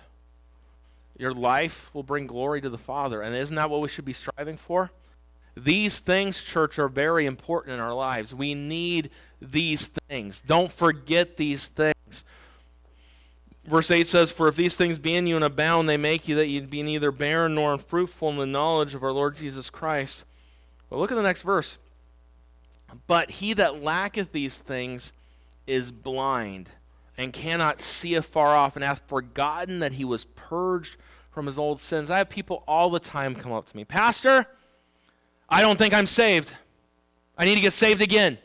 your 1.17 1.33
life 1.33 1.89
will 1.93 2.03
bring 2.03 2.27
glory 2.27 2.61
to 2.61 2.69
the 2.69 2.77
Father. 2.77 3.21
And 3.21 3.35
isn't 3.35 3.55
that 3.55 3.69
what 3.69 3.81
we 3.81 3.89
should 3.89 4.05
be 4.05 4.13
striving 4.13 4.57
for? 4.57 4.91
These 5.55 5.99
things, 5.99 6.41
church, 6.41 6.79
are 6.79 6.87
very 6.87 7.25
important 7.25 7.73
in 7.73 7.79
our 7.81 7.93
lives. 7.93 8.33
We 8.33 8.55
need 8.55 9.09
these 9.41 9.87
things. 10.07 10.41
Don't 10.45 10.71
forget 10.71 11.35
these 11.35 11.67
things. 11.67 11.93
Verse 13.71 13.89
8 13.89 14.05
says, 14.05 14.31
For 14.31 14.49
if 14.49 14.57
these 14.57 14.75
things 14.75 14.99
be 14.99 15.15
in 15.15 15.27
you 15.27 15.37
and 15.37 15.45
abound, 15.45 15.87
they 15.87 15.95
make 15.95 16.27
you 16.27 16.35
that 16.35 16.47
you 16.47 16.61
be 16.61 16.83
neither 16.83 17.09
barren 17.09 17.55
nor 17.55 17.71
unfruitful 17.71 18.29
in 18.29 18.35
the 18.35 18.45
knowledge 18.45 18.93
of 18.93 19.01
our 19.01 19.13
Lord 19.13 19.37
Jesus 19.37 19.69
Christ. 19.69 20.25
But 20.89 20.99
look 20.99 21.09
at 21.09 21.15
the 21.15 21.21
next 21.21 21.43
verse. 21.43 21.77
But 23.07 23.31
he 23.31 23.53
that 23.53 23.81
lacketh 23.81 24.33
these 24.33 24.57
things 24.57 25.13
is 25.65 25.89
blind 25.89 26.71
and 27.17 27.31
cannot 27.31 27.79
see 27.79 28.13
afar 28.15 28.57
off 28.57 28.75
and 28.75 28.83
hath 28.83 29.03
forgotten 29.07 29.79
that 29.79 29.93
he 29.93 30.03
was 30.03 30.25
purged 30.25 30.97
from 31.29 31.47
his 31.47 31.57
old 31.57 31.79
sins. 31.79 32.11
I 32.11 32.17
have 32.17 32.29
people 32.29 32.65
all 32.67 32.89
the 32.89 32.99
time 32.99 33.35
come 33.35 33.53
up 33.53 33.69
to 33.69 33.77
me, 33.77 33.85
Pastor, 33.85 34.47
I 35.47 35.61
don't 35.61 35.77
think 35.77 35.93
I'm 35.93 36.07
saved. 36.07 36.53
I 37.37 37.45
need 37.45 37.55
to 37.55 37.61
get 37.61 37.71
saved 37.71 38.01
again. 38.01 38.37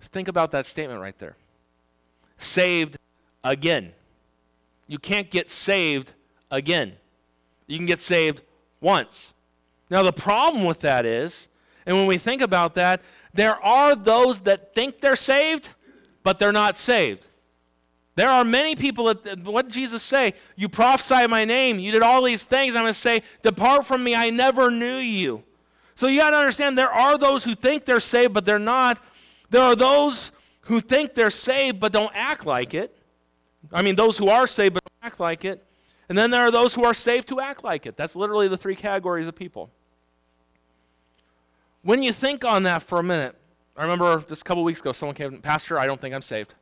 Think 0.00 0.28
about 0.28 0.52
that 0.52 0.64
statement 0.64 1.02
right 1.02 1.18
there. 1.18 1.36
Saved 2.38 2.96
again. 3.46 3.92
You 4.86 4.98
can't 4.98 5.30
get 5.30 5.50
saved 5.50 6.12
again. 6.50 6.94
You 7.66 7.76
can 7.78 7.86
get 7.86 8.00
saved 8.00 8.42
once. 8.80 9.34
Now, 9.90 10.02
the 10.02 10.12
problem 10.12 10.64
with 10.64 10.80
that 10.80 11.06
is, 11.06 11.48
and 11.86 11.96
when 11.96 12.06
we 12.06 12.18
think 12.18 12.42
about 12.42 12.74
that, 12.74 13.02
there 13.32 13.56
are 13.64 13.94
those 13.94 14.40
that 14.40 14.74
think 14.74 15.00
they're 15.00 15.16
saved, 15.16 15.70
but 16.22 16.38
they're 16.38 16.52
not 16.52 16.78
saved. 16.78 17.26
There 18.16 18.28
are 18.28 18.44
many 18.44 18.74
people 18.74 19.12
that, 19.12 19.44
what 19.44 19.66
did 19.66 19.74
Jesus 19.74 20.02
say? 20.02 20.34
You 20.56 20.68
prophesy 20.68 21.26
my 21.26 21.44
name, 21.44 21.78
you 21.78 21.92
did 21.92 22.02
all 22.02 22.22
these 22.22 22.44
things. 22.44 22.74
I'm 22.74 22.82
going 22.82 22.94
to 22.94 22.98
say, 22.98 23.22
Depart 23.42 23.86
from 23.86 24.02
me, 24.02 24.14
I 24.14 24.30
never 24.30 24.70
knew 24.70 24.96
you. 24.96 25.42
So 25.96 26.06
you 26.08 26.20
got 26.20 26.30
to 26.30 26.36
understand 26.36 26.76
there 26.76 26.90
are 26.90 27.18
those 27.18 27.44
who 27.44 27.54
think 27.54 27.84
they're 27.84 28.00
saved, 28.00 28.32
but 28.32 28.44
they're 28.44 28.58
not. 28.58 28.98
There 29.50 29.62
are 29.62 29.76
those 29.76 30.32
who 30.62 30.80
think 30.80 31.14
they're 31.14 31.30
saved, 31.30 31.78
but 31.78 31.92
don't 31.92 32.12
act 32.14 32.46
like 32.46 32.74
it. 32.74 32.95
I 33.72 33.82
mean, 33.82 33.96
those 33.96 34.16
who 34.18 34.28
are 34.28 34.46
saved, 34.46 34.74
but 34.74 34.84
don't 34.84 35.06
act 35.06 35.20
like 35.20 35.44
it. 35.44 35.64
And 36.08 36.16
then 36.16 36.30
there 36.30 36.42
are 36.42 36.50
those 36.50 36.74
who 36.74 36.84
are 36.84 36.94
saved 36.94 37.28
who 37.28 37.40
act 37.40 37.64
like 37.64 37.86
it. 37.86 37.96
That's 37.96 38.14
literally 38.14 38.48
the 38.48 38.56
three 38.56 38.76
categories 38.76 39.26
of 39.26 39.34
people. 39.34 39.70
When 41.82 42.02
you 42.02 42.12
think 42.12 42.44
on 42.44 42.64
that 42.64 42.82
for 42.82 42.98
a 42.98 43.02
minute, 43.02 43.36
I 43.76 43.82
remember 43.82 44.24
just 44.28 44.42
a 44.42 44.44
couple 44.44 44.64
weeks 44.64 44.80
ago, 44.80 44.92
someone 44.92 45.14
came, 45.14 45.40
Pastor, 45.40 45.78
I 45.78 45.86
don't 45.86 46.00
think 46.00 46.14
I'm 46.14 46.22
saved. 46.22 46.54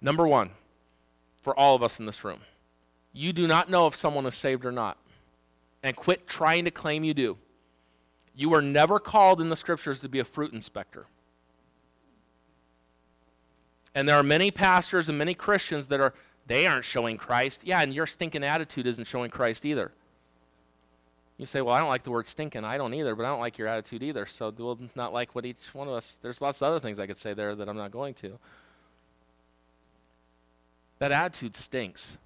Number 0.00 0.26
one, 0.26 0.50
for 1.42 1.58
all 1.58 1.74
of 1.74 1.82
us 1.82 1.98
in 1.98 2.06
this 2.06 2.22
room, 2.24 2.40
you 3.12 3.32
do 3.32 3.46
not 3.46 3.70
know 3.70 3.86
if 3.86 3.96
someone 3.96 4.26
is 4.26 4.34
saved 4.34 4.64
or 4.64 4.72
not. 4.72 4.98
And 5.82 5.94
quit 5.96 6.26
trying 6.26 6.64
to 6.64 6.70
claim 6.70 7.04
you 7.04 7.14
do. 7.14 7.38
You 8.34 8.48
were 8.50 8.62
never 8.62 8.98
called 8.98 9.40
in 9.40 9.48
the 9.48 9.56
scriptures 9.56 10.00
to 10.00 10.08
be 10.08 10.18
a 10.18 10.24
fruit 10.24 10.52
inspector. 10.52 11.06
And 13.98 14.08
there 14.08 14.14
are 14.14 14.22
many 14.22 14.52
pastors 14.52 15.08
and 15.08 15.18
many 15.18 15.34
Christians 15.34 15.88
that 15.88 15.98
are 15.98 16.14
they 16.46 16.68
aren't 16.68 16.84
showing 16.84 17.16
Christ. 17.16 17.62
Yeah, 17.64 17.82
and 17.82 17.92
your 17.92 18.06
stinking 18.06 18.44
attitude 18.44 18.86
isn't 18.86 19.08
showing 19.08 19.28
Christ 19.28 19.64
either. 19.64 19.90
You 21.36 21.46
say, 21.46 21.62
well, 21.62 21.74
I 21.74 21.80
don't 21.80 21.88
like 21.88 22.04
the 22.04 22.12
word 22.12 22.28
stinking. 22.28 22.64
I 22.64 22.76
don't 22.76 22.94
either, 22.94 23.16
but 23.16 23.26
I 23.26 23.28
don't 23.30 23.40
like 23.40 23.58
your 23.58 23.66
attitude 23.66 24.04
either. 24.04 24.24
So 24.26 24.54
we'll 24.56 24.78
not 24.94 25.12
like 25.12 25.34
what 25.34 25.44
each 25.44 25.56
one 25.72 25.88
of 25.88 25.94
us. 25.94 26.16
There's 26.22 26.40
lots 26.40 26.62
of 26.62 26.68
other 26.68 26.78
things 26.78 27.00
I 27.00 27.08
could 27.08 27.18
say 27.18 27.34
there 27.34 27.56
that 27.56 27.68
I'm 27.68 27.76
not 27.76 27.90
going 27.90 28.14
to. 28.14 28.38
That 31.00 31.10
attitude 31.10 31.56
stinks. 31.56 32.18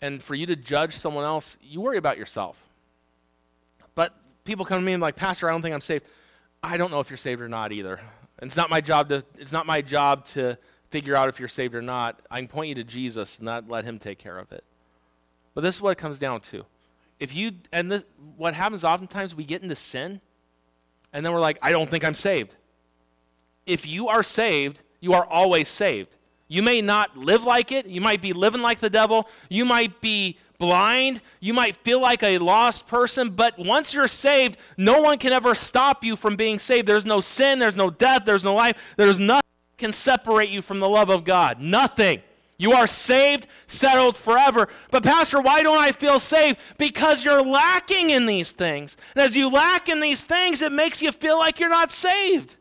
And 0.00 0.22
for 0.22 0.36
you 0.36 0.46
to 0.46 0.54
judge 0.54 0.94
someone 0.94 1.24
else, 1.24 1.56
you 1.60 1.80
worry 1.80 1.98
about 1.98 2.16
yourself. 2.16 2.56
But 3.96 4.14
people 4.44 4.64
come 4.64 4.78
to 4.78 4.86
me 4.86 4.92
and 4.92 5.02
like, 5.02 5.16
Pastor, 5.16 5.48
I 5.48 5.50
don't 5.50 5.62
think 5.62 5.74
I'm 5.74 5.80
saved. 5.80 6.04
I 6.62 6.76
don't 6.76 6.92
know 6.92 7.00
if 7.00 7.10
you're 7.10 7.16
saved 7.16 7.42
or 7.42 7.48
not 7.48 7.72
either. 7.72 7.98
It's 8.42 8.56
not 8.56 8.70
my 8.70 8.80
job 8.80 9.08
to. 9.08 9.24
It's 9.38 9.52
not 9.52 9.66
my 9.66 9.80
job 9.80 10.24
to 10.26 10.58
figure 10.90 11.16
out 11.16 11.28
if 11.28 11.38
you're 11.38 11.48
saved 11.48 11.74
or 11.74 11.82
not, 11.82 12.20
I 12.30 12.38
can 12.38 12.48
point 12.48 12.68
you 12.68 12.74
to 12.76 12.84
Jesus 12.84 13.36
and 13.36 13.44
not 13.44 13.68
let 13.68 13.84
him 13.84 13.98
take 13.98 14.18
care 14.18 14.38
of 14.38 14.52
it. 14.52 14.64
But 15.54 15.62
this 15.62 15.74
is 15.74 15.82
what 15.82 15.90
it 15.90 15.98
comes 15.98 16.18
down 16.18 16.40
to. 16.40 16.64
If 17.18 17.34
you, 17.34 17.52
and 17.72 17.90
this, 17.90 18.04
what 18.36 18.54
happens 18.54 18.84
oftentimes, 18.84 19.34
we 19.34 19.44
get 19.44 19.62
into 19.62 19.76
sin, 19.76 20.20
and 21.12 21.24
then 21.24 21.32
we're 21.32 21.40
like, 21.40 21.58
I 21.62 21.72
don't 21.72 21.88
think 21.88 22.04
I'm 22.04 22.14
saved. 22.14 22.54
If 23.64 23.86
you 23.86 24.08
are 24.08 24.22
saved, 24.22 24.82
you 25.00 25.14
are 25.14 25.24
always 25.24 25.68
saved. 25.68 26.14
You 26.48 26.62
may 26.62 26.80
not 26.80 27.16
live 27.16 27.42
like 27.42 27.72
it. 27.72 27.86
You 27.86 28.00
might 28.00 28.22
be 28.22 28.32
living 28.32 28.62
like 28.62 28.78
the 28.78 28.90
devil. 28.90 29.28
You 29.48 29.64
might 29.64 30.00
be 30.00 30.38
blind. 30.58 31.20
You 31.40 31.54
might 31.54 31.76
feel 31.76 32.00
like 32.00 32.22
a 32.22 32.38
lost 32.38 32.86
person. 32.86 33.30
But 33.30 33.58
once 33.58 33.94
you're 33.94 34.08
saved, 34.08 34.56
no 34.76 35.02
one 35.02 35.18
can 35.18 35.32
ever 35.32 35.54
stop 35.54 36.04
you 36.04 36.16
from 36.16 36.36
being 36.36 36.58
saved. 36.58 36.86
There's 36.86 37.06
no 37.06 37.20
sin. 37.20 37.58
There's 37.58 37.76
no 37.76 37.90
death. 37.90 38.22
There's 38.24 38.44
no 38.44 38.54
life. 38.54 38.94
There's 38.96 39.18
nothing 39.18 39.42
can 39.78 39.92
separate 39.92 40.48
you 40.48 40.62
from 40.62 40.80
the 40.80 40.88
love 40.88 41.10
of 41.10 41.24
God? 41.24 41.60
Nothing. 41.60 42.22
You 42.58 42.72
are 42.72 42.86
saved, 42.86 43.46
settled 43.66 44.16
forever. 44.16 44.68
But, 44.90 45.02
Pastor, 45.02 45.40
why 45.40 45.62
don't 45.62 45.78
I 45.78 45.92
feel 45.92 46.18
saved? 46.18 46.58
Because 46.78 47.22
you're 47.22 47.42
lacking 47.42 48.10
in 48.10 48.24
these 48.24 48.50
things. 48.50 48.96
And 49.14 49.22
as 49.22 49.36
you 49.36 49.50
lack 49.50 49.90
in 49.90 50.00
these 50.00 50.22
things, 50.22 50.62
it 50.62 50.72
makes 50.72 51.02
you 51.02 51.12
feel 51.12 51.38
like 51.38 51.60
you're 51.60 51.68
not 51.68 51.92
saved. 51.92 52.56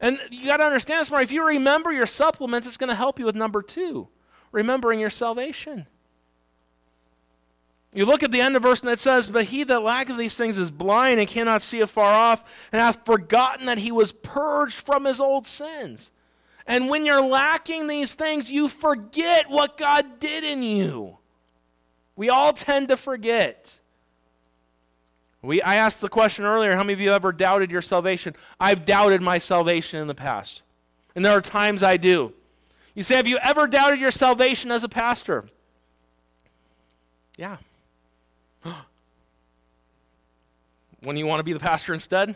And 0.00 0.18
you 0.30 0.46
got 0.46 0.58
to 0.58 0.64
understand 0.64 1.02
this 1.02 1.10
more. 1.10 1.20
If 1.20 1.32
you 1.32 1.46
remember 1.46 1.92
your 1.92 2.06
supplements, 2.06 2.66
it's 2.66 2.78
going 2.78 2.88
to 2.88 2.94
help 2.94 3.18
you 3.18 3.26
with 3.26 3.36
number 3.36 3.62
two 3.62 4.08
remembering 4.50 4.98
your 4.98 5.10
salvation. 5.10 5.86
You 7.94 8.04
look 8.04 8.22
at 8.22 8.30
the 8.30 8.40
end 8.40 8.54
of 8.54 8.62
verse 8.62 8.82
and 8.82 8.90
it 8.90 9.00
says, 9.00 9.30
But 9.30 9.46
he 9.46 9.64
that 9.64 9.82
lacketh 9.82 10.16
these 10.16 10.36
things 10.36 10.58
is 10.58 10.70
blind 10.70 11.20
and 11.20 11.28
cannot 11.28 11.62
see 11.62 11.80
afar 11.80 12.12
off, 12.12 12.44
and 12.70 12.80
hath 12.80 13.04
forgotten 13.04 13.66
that 13.66 13.78
he 13.78 13.92
was 13.92 14.12
purged 14.12 14.76
from 14.76 15.04
his 15.04 15.20
old 15.20 15.46
sins. 15.46 16.10
And 16.66 16.90
when 16.90 17.06
you're 17.06 17.22
lacking 17.22 17.86
these 17.86 18.12
things, 18.12 18.50
you 18.50 18.68
forget 18.68 19.48
what 19.48 19.78
God 19.78 20.20
did 20.20 20.44
in 20.44 20.62
you. 20.62 21.16
We 22.14 22.28
all 22.28 22.52
tend 22.52 22.88
to 22.88 22.96
forget. 22.96 23.78
We, 25.40 25.62
I 25.62 25.76
asked 25.76 26.00
the 26.00 26.08
question 26.08 26.44
earlier 26.44 26.74
how 26.74 26.82
many 26.82 26.92
of 26.92 27.00
you 27.00 27.12
ever 27.12 27.32
doubted 27.32 27.70
your 27.70 27.80
salvation? 27.80 28.34
I've 28.60 28.84
doubted 28.84 29.22
my 29.22 29.38
salvation 29.38 29.98
in 30.00 30.08
the 30.08 30.14
past. 30.14 30.62
And 31.14 31.24
there 31.24 31.32
are 31.32 31.40
times 31.40 31.82
I 31.82 31.96
do. 31.96 32.34
You 32.94 33.02
say, 33.02 33.16
Have 33.16 33.26
you 33.26 33.38
ever 33.38 33.66
doubted 33.66 33.98
your 33.98 34.10
salvation 34.10 34.70
as 34.70 34.84
a 34.84 34.88
pastor? 34.88 35.46
Yeah. 37.38 37.56
When 41.08 41.16
you 41.16 41.26
want 41.26 41.40
to 41.40 41.42
be 41.42 41.54
the 41.54 41.58
pastor 41.58 41.94
instead? 41.94 42.34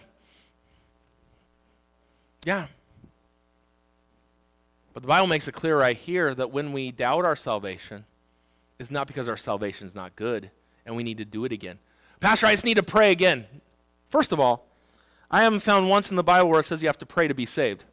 Yeah. 2.42 2.68
But 4.94 5.02
the 5.02 5.06
Bible 5.06 5.26
makes 5.26 5.46
it 5.46 5.52
clear 5.52 5.78
right 5.78 5.94
here 5.94 6.34
that 6.34 6.52
when 6.52 6.72
we 6.72 6.90
doubt 6.90 7.26
our 7.26 7.36
salvation, 7.36 8.06
it's 8.78 8.90
not 8.90 9.06
because 9.06 9.28
our 9.28 9.36
salvation 9.36 9.86
is 9.86 9.94
not 9.94 10.16
good 10.16 10.50
and 10.86 10.96
we 10.96 11.02
need 11.02 11.18
to 11.18 11.26
do 11.26 11.44
it 11.44 11.52
again. 11.52 11.78
Pastor, 12.20 12.46
I 12.46 12.52
just 12.52 12.64
need 12.64 12.78
to 12.78 12.82
pray 12.82 13.12
again. 13.12 13.44
First 14.08 14.32
of 14.32 14.40
all, 14.40 14.66
I 15.30 15.42
haven't 15.42 15.60
found 15.60 15.90
once 15.90 16.08
in 16.08 16.16
the 16.16 16.24
Bible 16.24 16.48
where 16.48 16.60
it 16.60 16.64
says 16.64 16.80
you 16.80 16.88
have 16.88 16.96
to 17.00 17.06
pray 17.06 17.28
to 17.28 17.34
be 17.34 17.44
saved. 17.44 17.84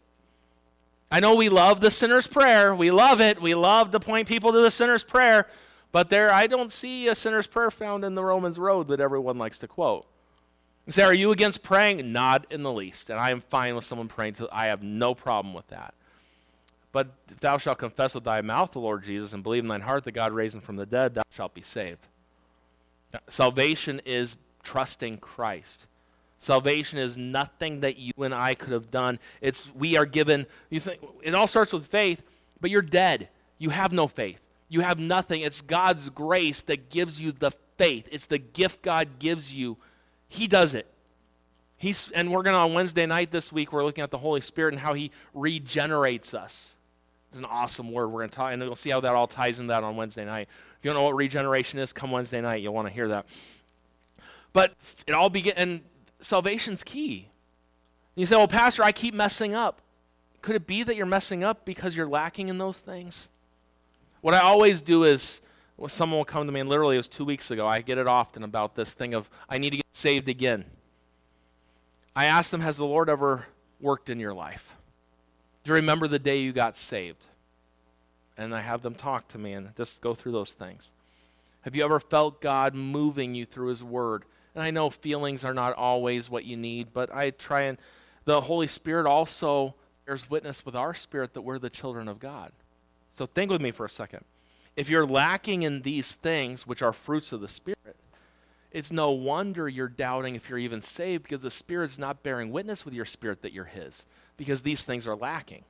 I 1.11 1.19
know 1.19 1.35
we 1.35 1.49
love 1.49 1.81
the 1.81 1.91
sinner's 1.91 2.25
prayer. 2.25 2.73
We 2.73 2.89
love 2.89 3.19
it. 3.19 3.41
We 3.41 3.53
love 3.53 3.91
to 3.91 3.99
point 3.99 4.29
people 4.29 4.53
to 4.53 4.61
the 4.61 4.71
sinner's 4.71 5.03
prayer. 5.03 5.45
But 5.91 6.09
there, 6.09 6.31
I 6.31 6.47
don't 6.47 6.71
see 6.71 7.09
a 7.09 7.15
sinner's 7.15 7.47
prayer 7.47 7.69
found 7.69 8.05
in 8.05 8.15
the 8.15 8.23
Romans 8.23 8.57
road 8.57 8.87
that 8.87 9.01
everyone 9.01 9.37
likes 9.37 9.57
to 9.57 9.67
quote. 9.67 10.05
Say, 10.89 11.03
Are 11.03 11.13
you 11.13 11.31
against 11.31 11.63
praying? 11.63 12.11
Not 12.11 12.45
in 12.49 12.63
the 12.63 12.71
least. 12.71 13.09
And 13.09 13.19
I 13.19 13.31
am 13.31 13.41
fine 13.41 13.75
with 13.75 13.85
someone 13.85 14.07
praying. 14.07 14.33
To, 14.35 14.49
I 14.51 14.67
have 14.67 14.83
no 14.83 15.13
problem 15.13 15.53
with 15.53 15.67
that. 15.67 15.93
But 16.91 17.09
if 17.29 17.39
thou 17.39 17.57
shalt 17.57 17.77
confess 17.77 18.15
with 18.15 18.23
thy 18.23 18.41
mouth 18.41 18.71
the 18.71 18.79
Lord 18.79 19.03
Jesus 19.03 19.33
and 19.33 19.43
believe 19.43 19.63
in 19.63 19.67
thine 19.67 19.81
heart 19.81 20.03
that 20.05 20.13
God 20.13 20.31
raised 20.31 20.55
him 20.55 20.61
from 20.61 20.75
the 20.75 20.85
dead, 20.85 21.13
thou 21.13 21.21
shalt 21.31 21.53
be 21.53 21.61
saved. 21.61 22.07
Salvation 23.27 24.01
is 24.05 24.35
trusting 24.63 25.17
Christ. 25.17 25.85
Salvation 26.39 26.97
is 26.97 27.17
nothing 27.17 27.81
that 27.81 27.97
you 27.97 28.13
and 28.19 28.33
I 28.33 28.55
could 28.55 28.71
have 28.71 28.89
done. 28.89 29.19
It's 29.41 29.67
we 29.75 29.97
are 29.97 30.05
given. 30.05 30.47
You 30.69 30.79
think 30.79 31.01
it 31.21 31.35
all 31.35 31.47
starts 31.47 31.73
with 31.73 31.85
faith, 31.85 32.21
but 32.61 32.71
you're 32.71 32.81
dead. 32.81 33.27
You 33.57 33.69
have 33.71 33.91
no 33.91 34.07
faith. 34.07 34.39
You 34.69 34.81
have 34.81 34.99
nothing. 34.99 35.41
It's 35.41 35.61
God's 35.61 36.09
grace 36.09 36.61
that 36.61 36.89
gives 36.89 37.19
you 37.19 37.31
the 37.31 37.51
faith. 37.77 38.07
It's 38.11 38.25
the 38.25 38.37
gift 38.37 38.81
God 38.81 39.19
gives 39.19 39.53
you. 39.53 39.77
He 40.29 40.47
does 40.47 40.73
it. 40.73 40.87
He's, 41.75 42.09
and 42.11 42.31
we're 42.31 42.43
going 42.43 42.53
to, 42.53 42.59
on 42.59 42.73
Wednesday 42.73 43.05
night 43.05 43.31
this 43.31 43.51
week, 43.51 43.73
we're 43.73 43.83
looking 43.83 44.03
at 44.03 44.11
the 44.11 44.17
Holy 44.17 44.41
Spirit 44.41 44.73
and 44.73 44.81
how 44.81 44.93
He 44.93 45.11
regenerates 45.33 46.33
us. 46.33 46.75
It's 47.31 47.39
an 47.39 47.45
awesome 47.45 47.91
word. 47.91 48.07
We're 48.07 48.19
going 48.19 48.29
to 48.29 48.35
talk, 48.35 48.53
and 48.53 48.61
we'll 48.61 48.75
see 48.75 48.89
how 48.89 49.01
that 49.01 49.15
all 49.15 49.27
ties 49.27 49.59
in 49.59 49.67
that 49.67 49.83
on 49.83 49.95
Wednesday 49.95 50.25
night. 50.25 50.47
If 50.77 50.85
you 50.85 50.89
don't 50.89 50.95
know 50.95 51.03
what 51.03 51.15
regeneration 51.15 51.79
is, 51.79 51.93
come 51.93 52.11
Wednesday 52.11 52.41
night. 52.41 52.61
You'll 52.61 52.73
want 52.73 52.87
to 52.87 52.93
hear 52.93 53.07
that. 53.09 53.25
But 54.51 54.73
it 55.07 55.13
all 55.13 55.29
begins, 55.29 55.57
and 55.57 55.81
salvation's 56.21 56.83
key. 56.83 57.27
You 58.15 58.25
say, 58.25 58.35
well, 58.35 58.47
Pastor, 58.47 58.83
I 58.83 58.91
keep 58.91 59.13
messing 59.13 59.53
up. 59.55 59.81
Could 60.41 60.55
it 60.55 60.67
be 60.67 60.83
that 60.83 60.95
you're 60.95 61.05
messing 61.05 61.43
up 61.43 61.65
because 61.65 61.95
you're 61.95 62.07
lacking 62.07 62.49
in 62.49 62.57
those 62.57 62.77
things? 62.77 63.27
What 64.21 64.33
I 64.33 64.39
always 64.39 64.81
do 64.81 65.03
is, 65.03 65.39
someone 65.87 66.17
will 66.17 66.25
come 66.25 66.45
to 66.45 66.51
me, 66.51 66.59
and 66.59 66.69
literally 66.69 66.95
it 66.95 66.99
was 66.99 67.07
two 67.07 67.25
weeks 67.25 67.51
ago, 67.51 67.67
I 67.67 67.81
get 67.81 67.97
it 67.97 68.07
often 68.07 68.43
about 68.43 68.75
this 68.75 68.91
thing 68.91 69.13
of, 69.13 69.29
I 69.47 69.57
need 69.57 69.71
to 69.71 69.77
get 69.77 69.85
saved 69.91 70.27
again. 70.27 70.65
I 72.15 72.25
ask 72.25 72.51
them, 72.51 72.61
Has 72.61 72.77
the 72.77 72.85
Lord 72.85 73.09
ever 73.09 73.45
worked 73.79 74.09
in 74.09 74.19
your 74.19 74.33
life? 74.33 74.73
Do 75.63 75.71
you 75.71 75.75
remember 75.75 76.07
the 76.07 76.19
day 76.19 76.39
you 76.39 76.51
got 76.51 76.77
saved? 76.77 77.25
And 78.37 78.55
I 78.55 78.61
have 78.61 78.81
them 78.81 78.95
talk 78.95 79.27
to 79.29 79.37
me 79.37 79.53
and 79.53 79.75
just 79.75 80.01
go 80.01 80.15
through 80.15 80.31
those 80.31 80.53
things. 80.53 80.91
Have 81.61 81.75
you 81.75 81.83
ever 81.83 81.99
felt 81.99 82.41
God 82.41 82.73
moving 82.73 83.35
you 83.35 83.45
through 83.45 83.67
His 83.67 83.83
Word? 83.83 84.23
And 84.55 84.63
I 84.63 84.71
know 84.71 84.89
feelings 84.89 85.43
are 85.43 85.53
not 85.53 85.73
always 85.73 86.29
what 86.29 86.45
you 86.45 86.57
need, 86.57 86.93
but 86.93 87.13
I 87.13 87.31
try 87.31 87.63
and, 87.63 87.77
the 88.25 88.41
Holy 88.41 88.67
Spirit 88.67 89.07
also 89.07 89.75
bears 90.05 90.29
witness 90.29 90.65
with 90.65 90.75
our 90.75 90.93
spirit 90.93 91.33
that 91.33 91.41
we're 91.41 91.59
the 91.59 91.69
children 91.69 92.07
of 92.07 92.19
God. 92.19 92.51
So 93.17 93.25
think 93.25 93.51
with 93.51 93.61
me 93.61 93.71
for 93.71 93.85
a 93.85 93.89
second. 93.89 94.23
If 94.79 94.89
you're 94.89 95.05
lacking 95.05 95.63
in 95.63 95.81
these 95.81 96.13
things, 96.13 96.65
which 96.65 96.81
are 96.81 96.93
fruits 96.93 97.33
of 97.33 97.41
the 97.41 97.49
Spirit, 97.49 97.97
it's 98.71 98.93
no 98.93 99.11
wonder 99.11 99.67
you're 99.67 99.89
doubting 99.89 100.35
if 100.35 100.47
you're 100.47 100.57
even 100.57 100.79
saved 100.79 101.23
because 101.23 101.41
the 101.41 101.51
Spirit's 101.51 101.97
not 101.97 102.23
bearing 102.23 102.49
witness 102.49 102.85
with 102.85 102.93
your 102.93 103.03
spirit 103.03 103.41
that 103.41 103.51
you're 103.51 103.65
His 103.65 104.05
because 104.37 104.61
these 104.61 104.81
things 104.81 105.05
are 105.05 105.17
lacking. 105.17 105.65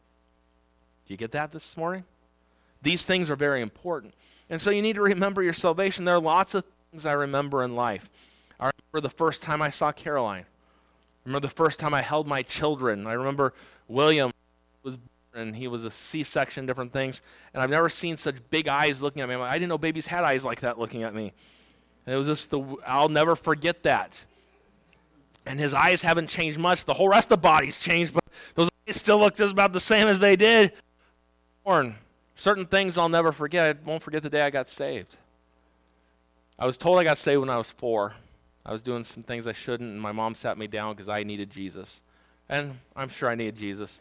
Do 1.07 1.13
you 1.13 1.17
get 1.17 1.31
that 1.31 1.51
this 1.51 1.75
morning? 1.75 2.03
These 2.83 3.03
things 3.03 3.31
are 3.31 3.35
very 3.35 3.63
important. 3.63 4.13
And 4.47 4.61
so 4.61 4.69
you 4.69 4.83
need 4.83 4.93
to 4.93 5.01
remember 5.01 5.41
your 5.41 5.53
salvation. 5.53 6.05
There 6.05 6.13
are 6.13 6.21
lots 6.21 6.53
of 6.53 6.63
things 6.91 7.07
I 7.07 7.13
remember 7.13 7.63
in 7.63 7.75
life. 7.75 8.11
I 8.59 8.69
remember 8.91 9.07
the 9.07 9.15
first 9.15 9.41
time 9.41 9.59
I 9.59 9.71
saw 9.71 9.91
Caroline. 9.91 10.45
I 10.45 11.25
remember 11.25 11.47
the 11.47 11.55
first 11.55 11.79
time 11.79 11.95
I 11.95 12.03
held 12.03 12.27
my 12.27 12.43
children. 12.43 13.07
I 13.07 13.13
remember 13.13 13.55
William 13.87 14.29
was 14.83 14.99
and 15.33 15.55
he 15.55 15.67
was 15.67 15.83
a 15.85 15.91
C-section, 15.91 16.65
different 16.65 16.91
things. 16.91 17.21
And 17.53 17.61
I've 17.61 17.69
never 17.69 17.89
seen 17.89 18.17
such 18.17 18.35
big 18.49 18.67
eyes 18.67 19.01
looking 19.01 19.21
at 19.21 19.29
me. 19.29 19.35
I 19.35 19.53
didn't 19.53 19.69
know 19.69 19.77
babies 19.77 20.07
had 20.07 20.23
eyes 20.23 20.43
like 20.43 20.61
that 20.61 20.79
looking 20.79 21.03
at 21.03 21.13
me. 21.13 21.33
And 22.05 22.15
it 22.15 22.17
was 22.17 22.27
just 22.27 22.51
the 22.51 22.61
I'll 22.85 23.09
never 23.09 23.35
forget 23.35 23.83
that. 23.83 24.23
And 25.45 25.59
his 25.59 25.73
eyes 25.73 26.01
haven't 26.01 26.27
changed 26.27 26.59
much. 26.59 26.85
The 26.85 26.93
whole 26.93 27.09
rest 27.09 27.25
of 27.25 27.29
the 27.29 27.37
body's 27.37 27.79
changed, 27.79 28.13
but 28.13 28.23
those 28.55 28.69
eyes 28.87 28.95
still 28.95 29.19
look 29.19 29.35
just 29.35 29.53
about 29.53 29.73
the 29.73 29.79
same 29.79 30.07
as 30.07 30.19
they 30.19 30.35
did. 30.35 30.73
Born. 31.63 31.95
Certain 32.35 32.65
things 32.65 32.97
I'll 32.97 33.09
never 33.09 33.31
forget. 33.31 33.75
I 33.75 33.79
won't 33.89 34.01
forget 34.01 34.23
the 34.23 34.29
day 34.29 34.41
I 34.41 34.49
got 34.49 34.69
saved. 34.69 35.17
I 36.57 36.65
was 36.65 36.77
told 36.77 36.99
I 36.99 37.03
got 37.03 37.17
saved 37.17 37.39
when 37.39 37.49
I 37.49 37.57
was 37.57 37.69
four. 37.69 38.13
I 38.65 38.71
was 38.71 38.81
doing 38.81 39.03
some 39.03 39.23
things 39.23 39.47
I 39.47 39.53
shouldn't, 39.53 39.89
and 39.89 40.01
my 40.01 40.11
mom 40.11 40.35
sat 40.35 40.57
me 40.57 40.67
down 40.67 40.93
because 40.93 41.09
I 41.09 41.23
needed 41.23 41.49
Jesus. 41.49 42.01
And 42.47 42.79
I'm 42.95 43.09
sure 43.09 43.29
I 43.29 43.35
needed 43.35 43.57
Jesus. 43.57 43.99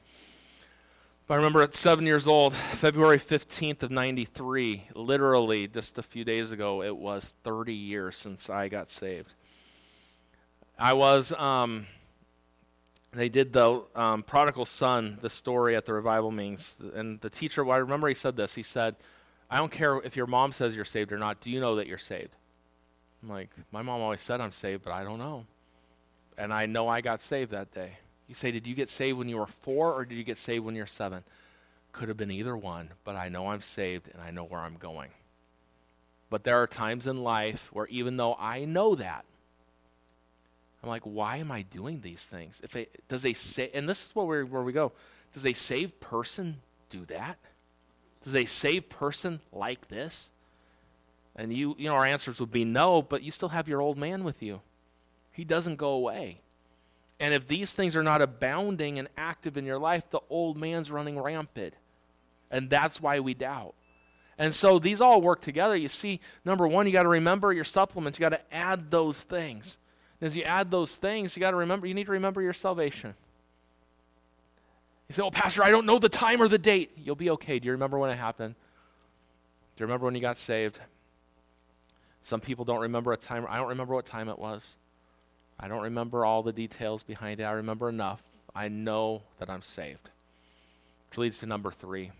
But 1.28 1.34
I 1.34 1.36
remember 1.36 1.60
at 1.60 1.74
seven 1.74 2.06
years 2.06 2.26
old, 2.26 2.54
February 2.54 3.18
15th 3.18 3.82
of 3.82 3.90
93, 3.90 4.84
literally 4.94 5.68
just 5.68 5.98
a 5.98 6.02
few 6.02 6.24
days 6.24 6.52
ago, 6.52 6.82
it 6.82 6.96
was 6.96 7.34
30 7.44 7.74
years 7.74 8.16
since 8.16 8.48
I 8.48 8.68
got 8.68 8.90
saved. 8.90 9.34
I 10.78 10.94
was, 10.94 11.32
um, 11.32 11.86
they 13.12 13.28
did 13.28 13.52
the 13.52 13.82
um, 13.94 14.22
prodigal 14.22 14.64
son, 14.64 15.18
the 15.20 15.28
story 15.28 15.76
at 15.76 15.84
the 15.84 15.92
revival 15.92 16.30
meetings. 16.30 16.76
And 16.94 17.20
the 17.20 17.28
teacher, 17.28 17.62
well, 17.62 17.76
I 17.76 17.80
remember 17.80 18.08
he 18.08 18.14
said 18.14 18.34
this. 18.34 18.54
He 18.54 18.62
said, 18.62 18.96
I 19.50 19.58
don't 19.58 19.70
care 19.70 19.98
if 19.98 20.16
your 20.16 20.26
mom 20.26 20.52
says 20.52 20.74
you're 20.74 20.86
saved 20.86 21.12
or 21.12 21.18
not. 21.18 21.42
Do 21.42 21.50
you 21.50 21.60
know 21.60 21.76
that 21.76 21.86
you're 21.86 21.98
saved? 21.98 22.36
I'm 23.22 23.28
like, 23.28 23.50
my 23.70 23.82
mom 23.82 24.00
always 24.00 24.22
said 24.22 24.40
I'm 24.40 24.52
saved, 24.52 24.82
but 24.82 24.94
I 24.94 25.04
don't 25.04 25.18
know. 25.18 25.44
And 26.38 26.54
I 26.54 26.64
know 26.64 26.88
I 26.88 27.02
got 27.02 27.20
saved 27.20 27.50
that 27.50 27.70
day. 27.74 27.98
You 28.28 28.34
say, 28.34 28.50
did 28.50 28.66
you 28.66 28.74
get 28.74 28.90
saved 28.90 29.18
when 29.18 29.28
you 29.28 29.38
were 29.38 29.46
four 29.46 29.92
or 29.94 30.04
did 30.04 30.16
you 30.16 30.24
get 30.24 30.38
saved 30.38 30.64
when 30.64 30.74
you're 30.74 30.86
seven? 30.86 31.24
Could 31.92 32.08
have 32.08 32.18
been 32.18 32.30
either 32.30 32.56
one, 32.56 32.90
but 33.04 33.16
I 33.16 33.28
know 33.28 33.48
I'm 33.48 33.62
saved 33.62 34.08
and 34.12 34.22
I 34.22 34.30
know 34.30 34.44
where 34.44 34.60
I'm 34.60 34.76
going. 34.76 35.10
But 36.30 36.44
there 36.44 36.60
are 36.60 36.66
times 36.66 37.06
in 37.06 37.22
life 37.22 37.70
where 37.72 37.86
even 37.86 38.18
though 38.18 38.36
I 38.38 38.66
know 38.66 38.94
that, 38.94 39.24
I'm 40.82 40.88
like, 40.88 41.02
why 41.02 41.38
am 41.38 41.50
I 41.50 41.62
doing 41.62 42.02
these 42.02 42.24
things? 42.24 42.60
If 42.62 42.76
it, 42.76 43.02
does 43.08 43.24
a 43.24 43.32
say, 43.32 43.70
and 43.74 43.88
this 43.88 44.06
is 44.06 44.14
where 44.14 44.26
we 44.26 44.44
where 44.44 44.62
we 44.62 44.72
go. 44.72 44.92
Does 45.32 45.44
a 45.44 45.52
saved 45.52 45.98
person 45.98 46.58
do 46.90 47.04
that? 47.06 47.38
Does 48.24 48.34
a 48.34 48.44
saved 48.44 48.88
person 48.88 49.40
like 49.52 49.88
this? 49.88 50.30
And 51.34 51.52
you, 51.52 51.74
you 51.78 51.88
know, 51.88 51.94
our 51.94 52.04
answers 52.04 52.40
would 52.40 52.52
be 52.52 52.64
no, 52.64 53.02
but 53.02 53.22
you 53.22 53.30
still 53.30 53.48
have 53.50 53.68
your 53.68 53.80
old 53.80 53.96
man 53.96 54.24
with 54.24 54.42
you. 54.42 54.60
He 55.32 55.44
doesn't 55.44 55.76
go 55.76 55.90
away. 55.90 56.40
And 57.20 57.34
if 57.34 57.48
these 57.48 57.72
things 57.72 57.96
are 57.96 58.02
not 58.02 58.22
abounding 58.22 58.98
and 58.98 59.08
active 59.16 59.56
in 59.56 59.64
your 59.64 59.78
life, 59.78 60.08
the 60.10 60.20
old 60.30 60.56
man's 60.56 60.90
running 60.90 61.18
rampant. 61.18 61.74
And 62.50 62.70
that's 62.70 63.00
why 63.00 63.20
we 63.20 63.34
doubt. 63.34 63.74
And 64.38 64.54
so 64.54 64.78
these 64.78 65.00
all 65.00 65.20
work 65.20 65.40
together. 65.40 65.76
You 65.76 65.88
see, 65.88 66.20
number 66.44 66.68
one, 66.68 66.86
you 66.86 66.92
got 66.92 67.02
to 67.02 67.08
remember 67.08 67.52
your 67.52 67.64
supplements. 67.64 68.18
You 68.18 68.22
got 68.22 68.28
to 68.30 68.54
add 68.54 68.90
those 68.90 69.20
things. 69.20 69.78
And 70.20 70.28
as 70.28 70.36
you 70.36 70.44
add 70.44 70.70
those 70.70 70.94
things, 70.94 71.36
you 71.36 71.40
got 71.40 71.50
to 71.50 71.56
remember, 71.56 71.88
you 71.88 71.94
need 71.94 72.06
to 72.06 72.12
remember 72.12 72.40
your 72.40 72.52
salvation. 72.52 73.14
You 75.08 75.14
say, 75.14 75.22
Oh, 75.22 75.30
Pastor, 75.30 75.64
I 75.64 75.70
don't 75.70 75.86
know 75.86 75.98
the 75.98 76.08
time 76.08 76.40
or 76.40 76.46
the 76.46 76.58
date. 76.58 76.92
You'll 76.96 77.16
be 77.16 77.30
okay. 77.30 77.58
Do 77.58 77.66
you 77.66 77.72
remember 77.72 77.98
when 77.98 78.10
it 78.10 78.16
happened? 78.16 78.54
Do 78.54 79.82
you 79.82 79.86
remember 79.86 80.06
when 80.06 80.14
you 80.14 80.20
got 80.20 80.38
saved? 80.38 80.78
Some 82.22 82.40
people 82.40 82.64
don't 82.64 82.80
remember 82.80 83.12
a 83.12 83.16
time. 83.16 83.46
I 83.48 83.56
don't 83.56 83.68
remember 83.68 83.94
what 83.94 84.04
time 84.04 84.28
it 84.28 84.38
was. 84.38 84.76
I 85.60 85.68
don't 85.68 85.82
remember 85.82 86.24
all 86.24 86.42
the 86.42 86.52
details 86.52 87.02
behind 87.02 87.40
it. 87.40 87.44
I 87.44 87.52
remember 87.52 87.88
enough. 87.88 88.22
I 88.54 88.68
know 88.68 89.22
that 89.38 89.50
I'm 89.50 89.62
saved. 89.62 90.10
Which 91.10 91.18
leads 91.18 91.38
to 91.38 91.46
number 91.46 91.70
three. 91.70 92.12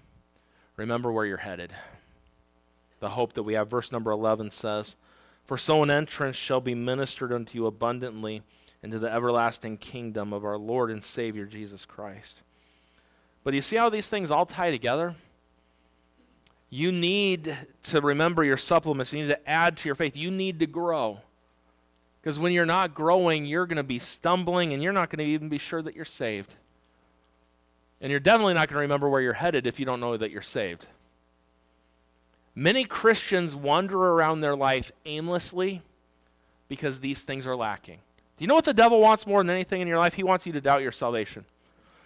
Remember 0.77 1.13
where 1.13 1.27
you're 1.27 1.37
headed. 1.37 1.73
The 3.01 3.11
hope 3.11 3.35
that 3.35 3.43
we 3.43 3.55
have. 3.55 3.69
Verse 3.69 3.93
number 3.93 4.11
11 4.11 4.51
says, 4.51 4.97
For 5.45 5.59
so 5.59 5.83
an 5.83 5.91
entrance 5.91 6.37
shall 6.37 6.61
be 6.61 6.75
ministered 6.75 7.33
unto 7.33 7.59
you 7.59 7.67
abundantly 7.67 8.43
into 8.83 8.99
the 8.99 9.13
everlasting 9.13 9.77
kingdom 9.77 10.33
of 10.33 10.45
our 10.45 10.59
Lord 10.59 10.91
and 10.91 11.05
Savior 11.05 11.47
Jesus 11.47 11.85
Christ. 11.85 12.41
But 13.45 13.55
you 13.55 13.63
see 13.63 13.77
how 13.77 13.89
these 13.89 14.07
things 14.07 14.31
all 14.31 14.47
tie 14.47 14.71
together? 14.71 15.15
You 16.71 16.93
need 16.93 17.57
to 17.85 18.01
remember 18.01 18.45
your 18.45 18.57
supplements. 18.57 19.13
You 19.13 19.23
need 19.23 19.31
to 19.31 19.49
add 19.49 19.77
to 19.79 19.89
your 19.89 19.95
faith. 19.95 20.17
You 20.17 20.31
need 20.31 20.59
to 20.59 20.67
grow. 20.67 21.21
Because 22.21 22.39
when 22.39 22.53
you're 22.53 22.67
not 22.67 22.95
growing, 22.95 23.47
you're 23.47 23.67
going 23.67 23.77
to 23.77 23.83
be 23.83 23.99
stumbling 23.99 24.73
and 24.73 24.83
you're 24.83 24.93
not 24.93 25.11
going 25.11 25.25
to 25.25 25.33
even 25.33 25.49
be 25.49 25.59
sure 25.59 25.83
that 25.83 25.95
you're 25.95 26.05
saved. 26.05 26.55
And 28.01 28.11
you're 28.11 28.21
definitely 28.21 28.55
not 28.55 28.69
going 28.69 28.77
to 28.77 28.81
remember 28.81 29.09
where 29.09 29.21
you're 29.21 29.33
headed 29.33 29.67
if 29.67 29.79
you 29.81 29.87
don't 29.87 30.01
know 30.01 30.17
that 30.17 30.31
you're 30.31 30.43
saved. 30.43 30.87
Many 32.55 32.85
Christians 32.85 33.55
wander 33.55 33.97
around 33.97 34.41
their 34.41 34.57
life 34.57 34.91
aimlessly 35.07 35.83
because 36.69 37.01
these 37.01 37.23
things 37.23 37.47
are 37.47 37.57
lacking. 37.57 37.99
Do 38.37 38.45
you 38.45 38.47
know 38.49 38.55
what 38.55 38.65
the 38.65 38.75
devil 38.75 39.01
wants 39.01 39.27
more 39.27 39.39
than 39.39 39.51
anything 39.51 39.81
in 39.81 39.89
your 39.89 39.99
life? 39.99 40.15
He 40.15 40.23
wants 40.23 40.47
you 40.47 40.53
to 40.53 40.61
doubt 40.61 40.83
your 40.83 40.93
salvation 40.93 41.45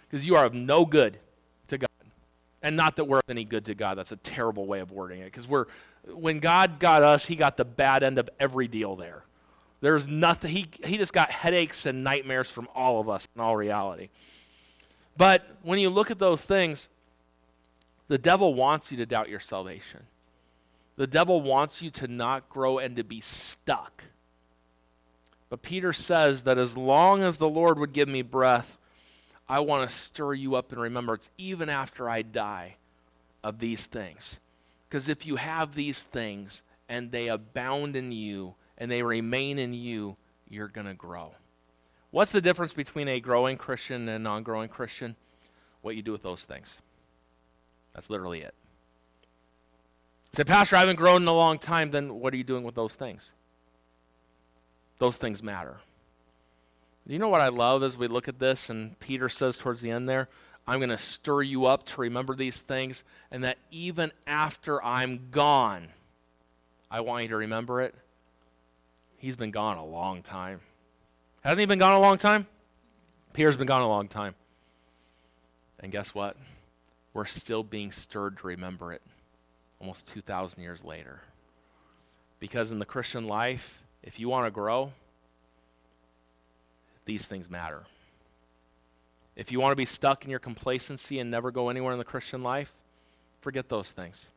because 0.09 0.25
you 0.25 0.35
are 0.35 0.45
of 0.45 0.53
no 0.53 0.85
good 0.85 1.17
to 1.67 1.77
God. 1.79 1.89
and 2.61 2.75
not 2.75 2.95
that 2.95 3.05
we're 3.05 3.17
of 3.17 3.29
any 3.29 3.43
good 3.43 3.65
to 3.65 3.75
God. 3.75 3.97
That's 3.97 4.11
a 4.11 4.17
terrible 4.17 4.65
way 4.65 4.79
of 4.79 4.91
wording 4.91 5.21
it. 5.21 5.25
Because 5.25 5.47
we're 5.47 5.65
when 6.07 6.39
God 6.39 6.79
got 6.79 7.01
us, 7.01 7.25
he 7.25 7.35
got 7.35 7.57
the 7.57 7.65
bad 7.65 8.03
end 8.03 8.17
of 8.17 8.29
every 8.39 8.67
deal 8.67 8.95
there. 8.95 9.23
There's 9.83 10.07
nothing 10.07 10.49
he 10.49 10.67
he 10.85 10.95
just 10.95 11.11
got 11.11 11.29
headaches 11.29 11.85
and 11.85 12.05
nightmares 12.05 12.49
from 12.49 12.69
all 12.73 13.01
of 13.01 13.09
us 13.09 13.27
in 13.35 13.41
all 13.41 13.57
reality. 13.57 14.07
But 15.17 15.45
when 15.61 15.77
you 15.77 15.89
look 15.89 16.09
at 16.09 16.19
those 16.19 16.41
things, 16.41 16.87
the 18.07 18.17
devil 18.17 18.53
wants 18.53 18.91
you 18.91 18.97
to 18.99 19.05
doubt 19.05 19.27
your 19.27 19.41
salvation. 19.41 20.03
The 20.95 21.05
devil 21.05 21.41
wants 21.41 21.81
you 21.81 21.89
to 21.91 22.07
not 22.07 22.47
grow 22.47 22.77
and 22.77 22.95
to 22.95 23.03
be 23.03 23.19
stuck. 23.19 24.05
But 25.49 25.63
Peter 25.63 25.91
says 25.91 26.43
that 26.43 26.57
as 26.57 26.77
long 26.77 27.21
as 27.21 27.35
the 27.35 27.49
Lord 27.49 27.77
would 27.77 27.91
give 27.91 28.07
me 28.07 28.21
breath, 28.21 28.77
I 29.49 29.59
want 29.59 29.89
to 29.89 29.93
stir 29.93 30.33
you 30.33 30.55
up 30.55 30.71
in 30.71 30.79
remembrance, 30.79 31.29
even 31.37 31.67
after 31.67 32.09
I 32.09 32.21
die, 32.21 32.77
of 33.43 33.59
these 33.59 33.85
things. 33.85 34.39
Because 34.87 35.09
if 35.09 35.25
you 35.25 35.35
have 35.35 35.75
these 35.75 35.99
things 35.99 36.61
and 36.87 37.11
they 37.11 37.27
abound 37.27 37.97
in 37.97 38.13
you 38.13 38.55
and 38.77 38.89
they 38.91 39.03
remain 39.03 39.59
in 39.59 39.73
you, 39.73 40.15
you're 40.49 40.67
going 40.67 40.87
to 40.87 40.93
grow. 40.93 41.33
What's 42.11 42.31
the 42.31 42.41
difference 42.41 42.73
between 42.73 43.07
a 43.07 43.19
growing 43.19 43.57
Christian 43.57 44.07
and 44.07 44.09
a 44.09 44.19
non 44.19 44.43
growing 44.43 44.69
Christian? 44.69 45.15
What 45.81 45.95
you 45.95 46.01
do 46.01 46.11
with 46.11 46.23
those 46.23 46.43
things. 46.43 46.77
That's 47.93 48.09
literally 48.09 48.41
it. 48.41 48.53
Say, 50.33 50.43
Pastor, 50.43 50.75
I 50.75 50.79
haven't 50.79 50.95
grown 50.95 51.23
in 51.23 51.27
a 51.27 51.33
long 51.33 51.59
time. 51.59 51.91
Then 51.91 52.19
what 52.19 52.33
are 52.33 52.37
you 52.37 52.43
doing 52.43 52.63
with 52.63 52.75
those 52.75 52.93
things? 52.93 53.33
Those 54.99 55.17
things 55.17 55.43
matter. 55.43 55.77
You 57.05 57.19
know 57.19 57.27
what 57.27 57.41
I 57.41 57.49
love 57.49 57.83
as 57.83 57.97
we 57.97 58.07
look 58.07 58.27
at 58.27 58.39
this? 58.39 58.69
And 58.69 58.97
Peter 58.99 59.27
says 59.27 59.57
towards 59.57 59.81
the 59.81 59.91
end 59.91 60.07
there, 60.07 60.29
I'm 60.65 60.79
going 60.79 60.89
to 60.89 60.97
stir 60.97 61.41
you 61.41 61.65
up 61.65 61.85
to 61.87 62.01
remember 62.01 62.35
these 62.35 62.61
things, 62.61 63.03
and 63.29 63.43
that 63.43 63.57
even 63.69 64.11
after 64.25 64.81
I'm 64.83 65.27
gone, 65.29 65.89
I 66.89 67.01
want 67.01 67.23
you 67.23 67.29
to 67.29 67.37
remember 67.37 67.81
it. 67.81 67.93
He's 69.23 69.37
been 69.37 69.51
gone 69.51 69.77
a 69.77 69.85
long 69.85 70.21
time. 70.21 70.59
Hasn't 71.45 71.61
he 71.61 71.65
been 71.65 71.79
gone 71.79 71.93
a 71.93 71.99
long 72.01 72.17
time? 72.17 72.45
Peter's 73.31 73.55
been 73.55 73.67
gone 73.67 73.81
a 73.81 73.87
long 73.87 74.09
time. 74.09 74.35
And 75.79 75.93
guess 75.93 76.13
what? 76.13 76.35
We're 77.13 77.23
still 77.23 77.63
being 77.63 77.93
stirred 77.93 78.39
to 78.39 78.47
remember 78.47 78.91
it 78.91 79.01
almost 79.79 80.07
2,000 80.07 80.61
years 80.61 80.83
later. 80.83 81.21
Because 82.41 82.69
in 82.69 82.79
the 82.79 82.85
Christian 82.85 83.25
life, 83.25 83.81
if 84.03 84.19
you 84.19 84.27
want 84.27 84.45
to 84.45 84.51
grow, 84.51 84.91
these 87.05 87.25
things 87.25 87.49
matter. 87.49 87.83
If 89.37 89.53
you 89.53 89.61
want 89.61 89.71
to 89.71 89.77
be 89.77 89.85
stuck 89.85 90.25
in 90.25 90.31
your 90.31 90.39
complacency 90.39 91.19
and 91.19 91.31
never 91.31 91.49
go 91.49 91.69
anywhere 91.69 91.93
in 91.93 91.97
the 91.97 92.03
Christian 92.03 92.43
life, 92.43 92.73
forget 93.39 93.69
those 93.69 93.89
things. 93.89 94.27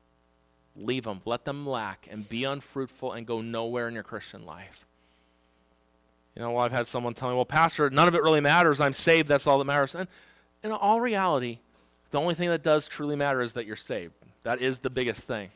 Leave 0.79 1.05
them, 1.05 1.21
let 1.25 1.45
them 1.45 1.67
lack, 1.67 2.07
and 2.11 2.29
be 2.29 2.45
unfruitful 2.45 3.13
and 3.13 3.27
go 3.27 3.41
nowhere 3.41 3.89
in 3.89 3.95
your 3.95 4.03
Christian 4.03 4.45
life. 4.45 4.85
You 6.35 6.43
know, 6.43 6.53
well, 6.53 6.65
I've 6.65 6.73
had 6.73 6.87
someone 6.87 7.15
tell 7.15 7.31
me, 7.31 7.35
well, 7.35 7.47
Pastor, 7.47 7.89
none 7.89 8.09
of 8.09 8.15
it 8.15 8.23
really 8.23 8.43
matters. 8.43 8.79
I'm 8.79 8.93
saved. 8.93 9.27
That's 9.27 9.47
all 9.47 9.59
that 9.59 9.65
matters. 9.65 9.95
And 9.95 10.07
in 10.63 10.71
all 10.71 11.01
reality, 11.01 11.61
the 12.11 12.21
only 12.21 12.35
thing 12.35 12.51
that 12.51 12.63
does 12.63 12.87
truly 12.87 13.17
matter 13.17 13.41
is 13.41 13.55
that 13.55 13.65
you're 13.65 13.75
saved. 13.75 14.13
That 14.43 14.61
is 14.61 14.79
the 14.79 14.91
biggest 14.91 15.25
thing. 15.25 15.51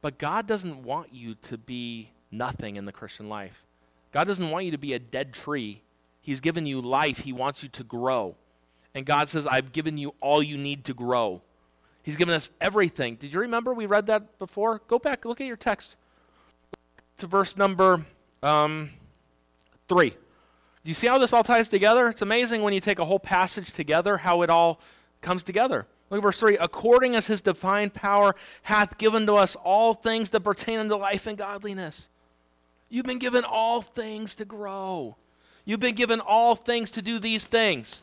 But 0.00 0.16
God 0.16 0.46
doesn't 0.46 0.82
want 0.82 1.12
you 1.12 1.34
to 1.42 1.58
be 1.58 2.10
nothing 2.30 2.76
in 2.76 2.86
the 2.86 2.92
Christian 2.92 3.28
life. 3.28 3.64
God 4.12 4.24
doesn't 4.24 4.50
want 4.50 4.64
you 4.64 4.70
to 4.70 4.78
be 4.78 4.94
a 4.94 4.98
dead 4.98 5.34
tree. 5.34 5.82
He's 6.22 6.40
given 6.40 6.64
you 6.64 6.80
life. 6.80 7.18
He 7.18 7.32
wants 7.32 7.62
you 7.62 7.68
to 7.70 7.84
grow. 7.84 8.36
And 8.94 9.04
God 9.04 9.28
says, 9.28 9.46
I've 9.46 9.72
given 9.72 9.98
you 9.98 10.14
all 10.20 10.42
you 10.42 10.56
need 10.56 10.86
to 10.86 10.94
grow. 10.94 11.42
He's 12.02 12.16
given 12.16 12.34
us 12.34 12.50
everything. 12.60 13.16
Did 13.16 13.32
you 13.32 13.40
remember 13.40 13.74
we 13.74 13.86
read 13.86 14.06
that 14.06 14.38
before? 14.38 14.80
Go 14.88 14.98
back, 14.98 15.24
look 15.24 15.40
at 15.40 15.46
your 15.46 15.56
text. 15.56 15.96
to 17.18 17.26
verse 17.26 17.56
number 17.56 18.04
um, 18.42 18.90
3. 19.88 20.10
Do 20.10 20.16
you 20.88 20.94
see 20.94 21.06
how 21.06 21.18
this 21.18 21.32
all 21.32 21.44
ties 21.44 21.68
together? 21.68 22.08
It's 22.08 22.22
amazing 22.22 22.62
when 22.62 22.72
you 22.72 22.80
take 22.80 22.98
a 22.98 23.04
whole 23.04 23.18
passage 23.18 23.72
together, 23.72 24.16
how 24.16 24.42
it 24.42 24.48
all 24.48 24.80
comes 25.20 25.42
together. 25.42 25.86
Look 26.08 26.18
at 26.18 26.22
verse 26.22 26.40
3. 26.40 26.56
According 26.58 27.14
as 27.14 27.26
his 27.26 27.42
divine 27.42 27.90
power 27.90 28.34
hath 28.62 28.96
given 28.96 29.26
to 29.26 29.34
us 29.34 29.56
all 29.56 29.92
things 29.92 30.30
that 30.30 30.40
pertain 30.40 30.78
unto 30.78 30.96
life 30.96 31.26
and 31.26 31.36
godliness. 31.36 32.08
You've 32.88 33.06
been 33.06 33.18
given 33.18 33.44
all 33.44 33.82
things 33.82 34.34
to 34.36 34.44
grow. 34.44 35.16
You've 35.64 35.80
been 35.80 35.94
given 35.94 36.20
all 36.20 36.56
things 36.56 36.90
to 36.92 37.02
do 37.02 37.18
these 37.18 37.44
things. 37.44 38.02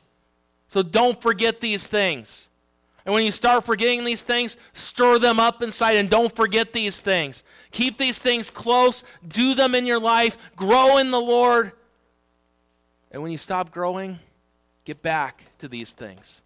So 0.69 0.83
don't 0.83 1.21
forget 1.21 1.59
these 1.59 1.85
things. 1.85 2.47
And 3.07 3.13
when 3.13 3.23
you 3.23 3.31
start 3.31 3.63
forgetting 3.63 4.03
these 4.03 4.21
things, 4.21 4.57
stir 4.73 5.17
them 5.17 5.39
up 5.39 5.61
inside 5.61 5.95
and 5.95 6.09
don't 6.09 6.35
forget 6.35 6.73
these 6.73 6.99
things. 6.99 7.41
Keep 7.71 7.97
these 7.97 8.19
things 8.19 8.49
close, 8.49 9.05
do 9.25 9.53
them 9.53 9.75
in 9.75 9.85
your 9.85 9.99
life, 9.99 10.37
grow 10.57 10.97
in 10.97 11.09
the 11.11 11.21
Lord. 11.21 11.71
And 13.09 13.23
when 13.23 13.31
you 13.31 13.37
stop 13.37 13.71
growing, 13.71 14.19
get 14.83 15.01
back 15.01 15.45
to 15.59 15.69
these 15.69 15.93
things. 15.93 16.41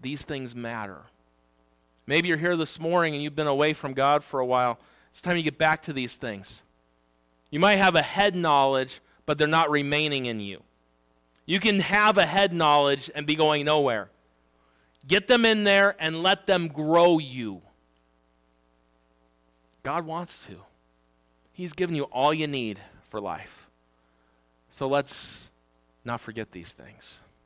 These 0.00 0.22
things 0.22 0.54
matter. 0.54 1.00
Maybe 2.06 2.28
you're 2.28 2.36
here 2.36 2.56
this 2.56 2.78
morning 2.78 3.14
and 3.14 3.22
you've 3.24 3.34
been 3.34 3.48
away 3.48 3.72
from 3.72 3.92
God 3.92 4.22
for 4.22 4.38
a 4.38 4.46
while. 4.46 4.78
It's 5.10 5.20
time 5.20 5.36
you 5.36 5.42
get 5.42 5.58
back 5.58 5.82
to 5.82 5.92
these 5.92 6.14
things. 6.14 6.62
You 7.50 7.58
might 7.58 7.76
have 7.76 7.96
a 7.96 8.02
head 8.02 8.36
knowledge, 8.36 9.00
but 9.26 9.36
they're 9.36 9.48
not 9.48 9.68
remaining 9.72 10.26
in 10.26 10.38
you. 10.38 10.62
You 11.44 11.58
can 11.58 11.80
have 11.80 12.18
a 12.18 12.26
head 12.26 12.52
knowledge 12.52 13.10
and 13.16 13.26
be 13.26 13.34
going 13.34 13.64
nowhere. 13.64 14.10
Get 15.06 15.28
them 15.28 15.44
in 15.44 15.64
there 15.64 15.94
and 15.98 16.22
let 16.22 16.46
them 16.46 16.68
grow 16.68 17.18
you. 17.18 17.62
God 19.82 20.04
wants 20.04 20.46
to. 20.46 20.56
He's 21.52 21.72
given 21.72 21.94
you 21.94 22.04
all 22.04 22.34
you 22.34 22.46
need 22.48 22.80
for 23.08 23.20
life. 23.20 23.68
So 24.70 24.88
let's 24.88 25.50
not 26.04 26.20
forget 26.20 26.52
these 26.52 26.72
things. 26.72 27.20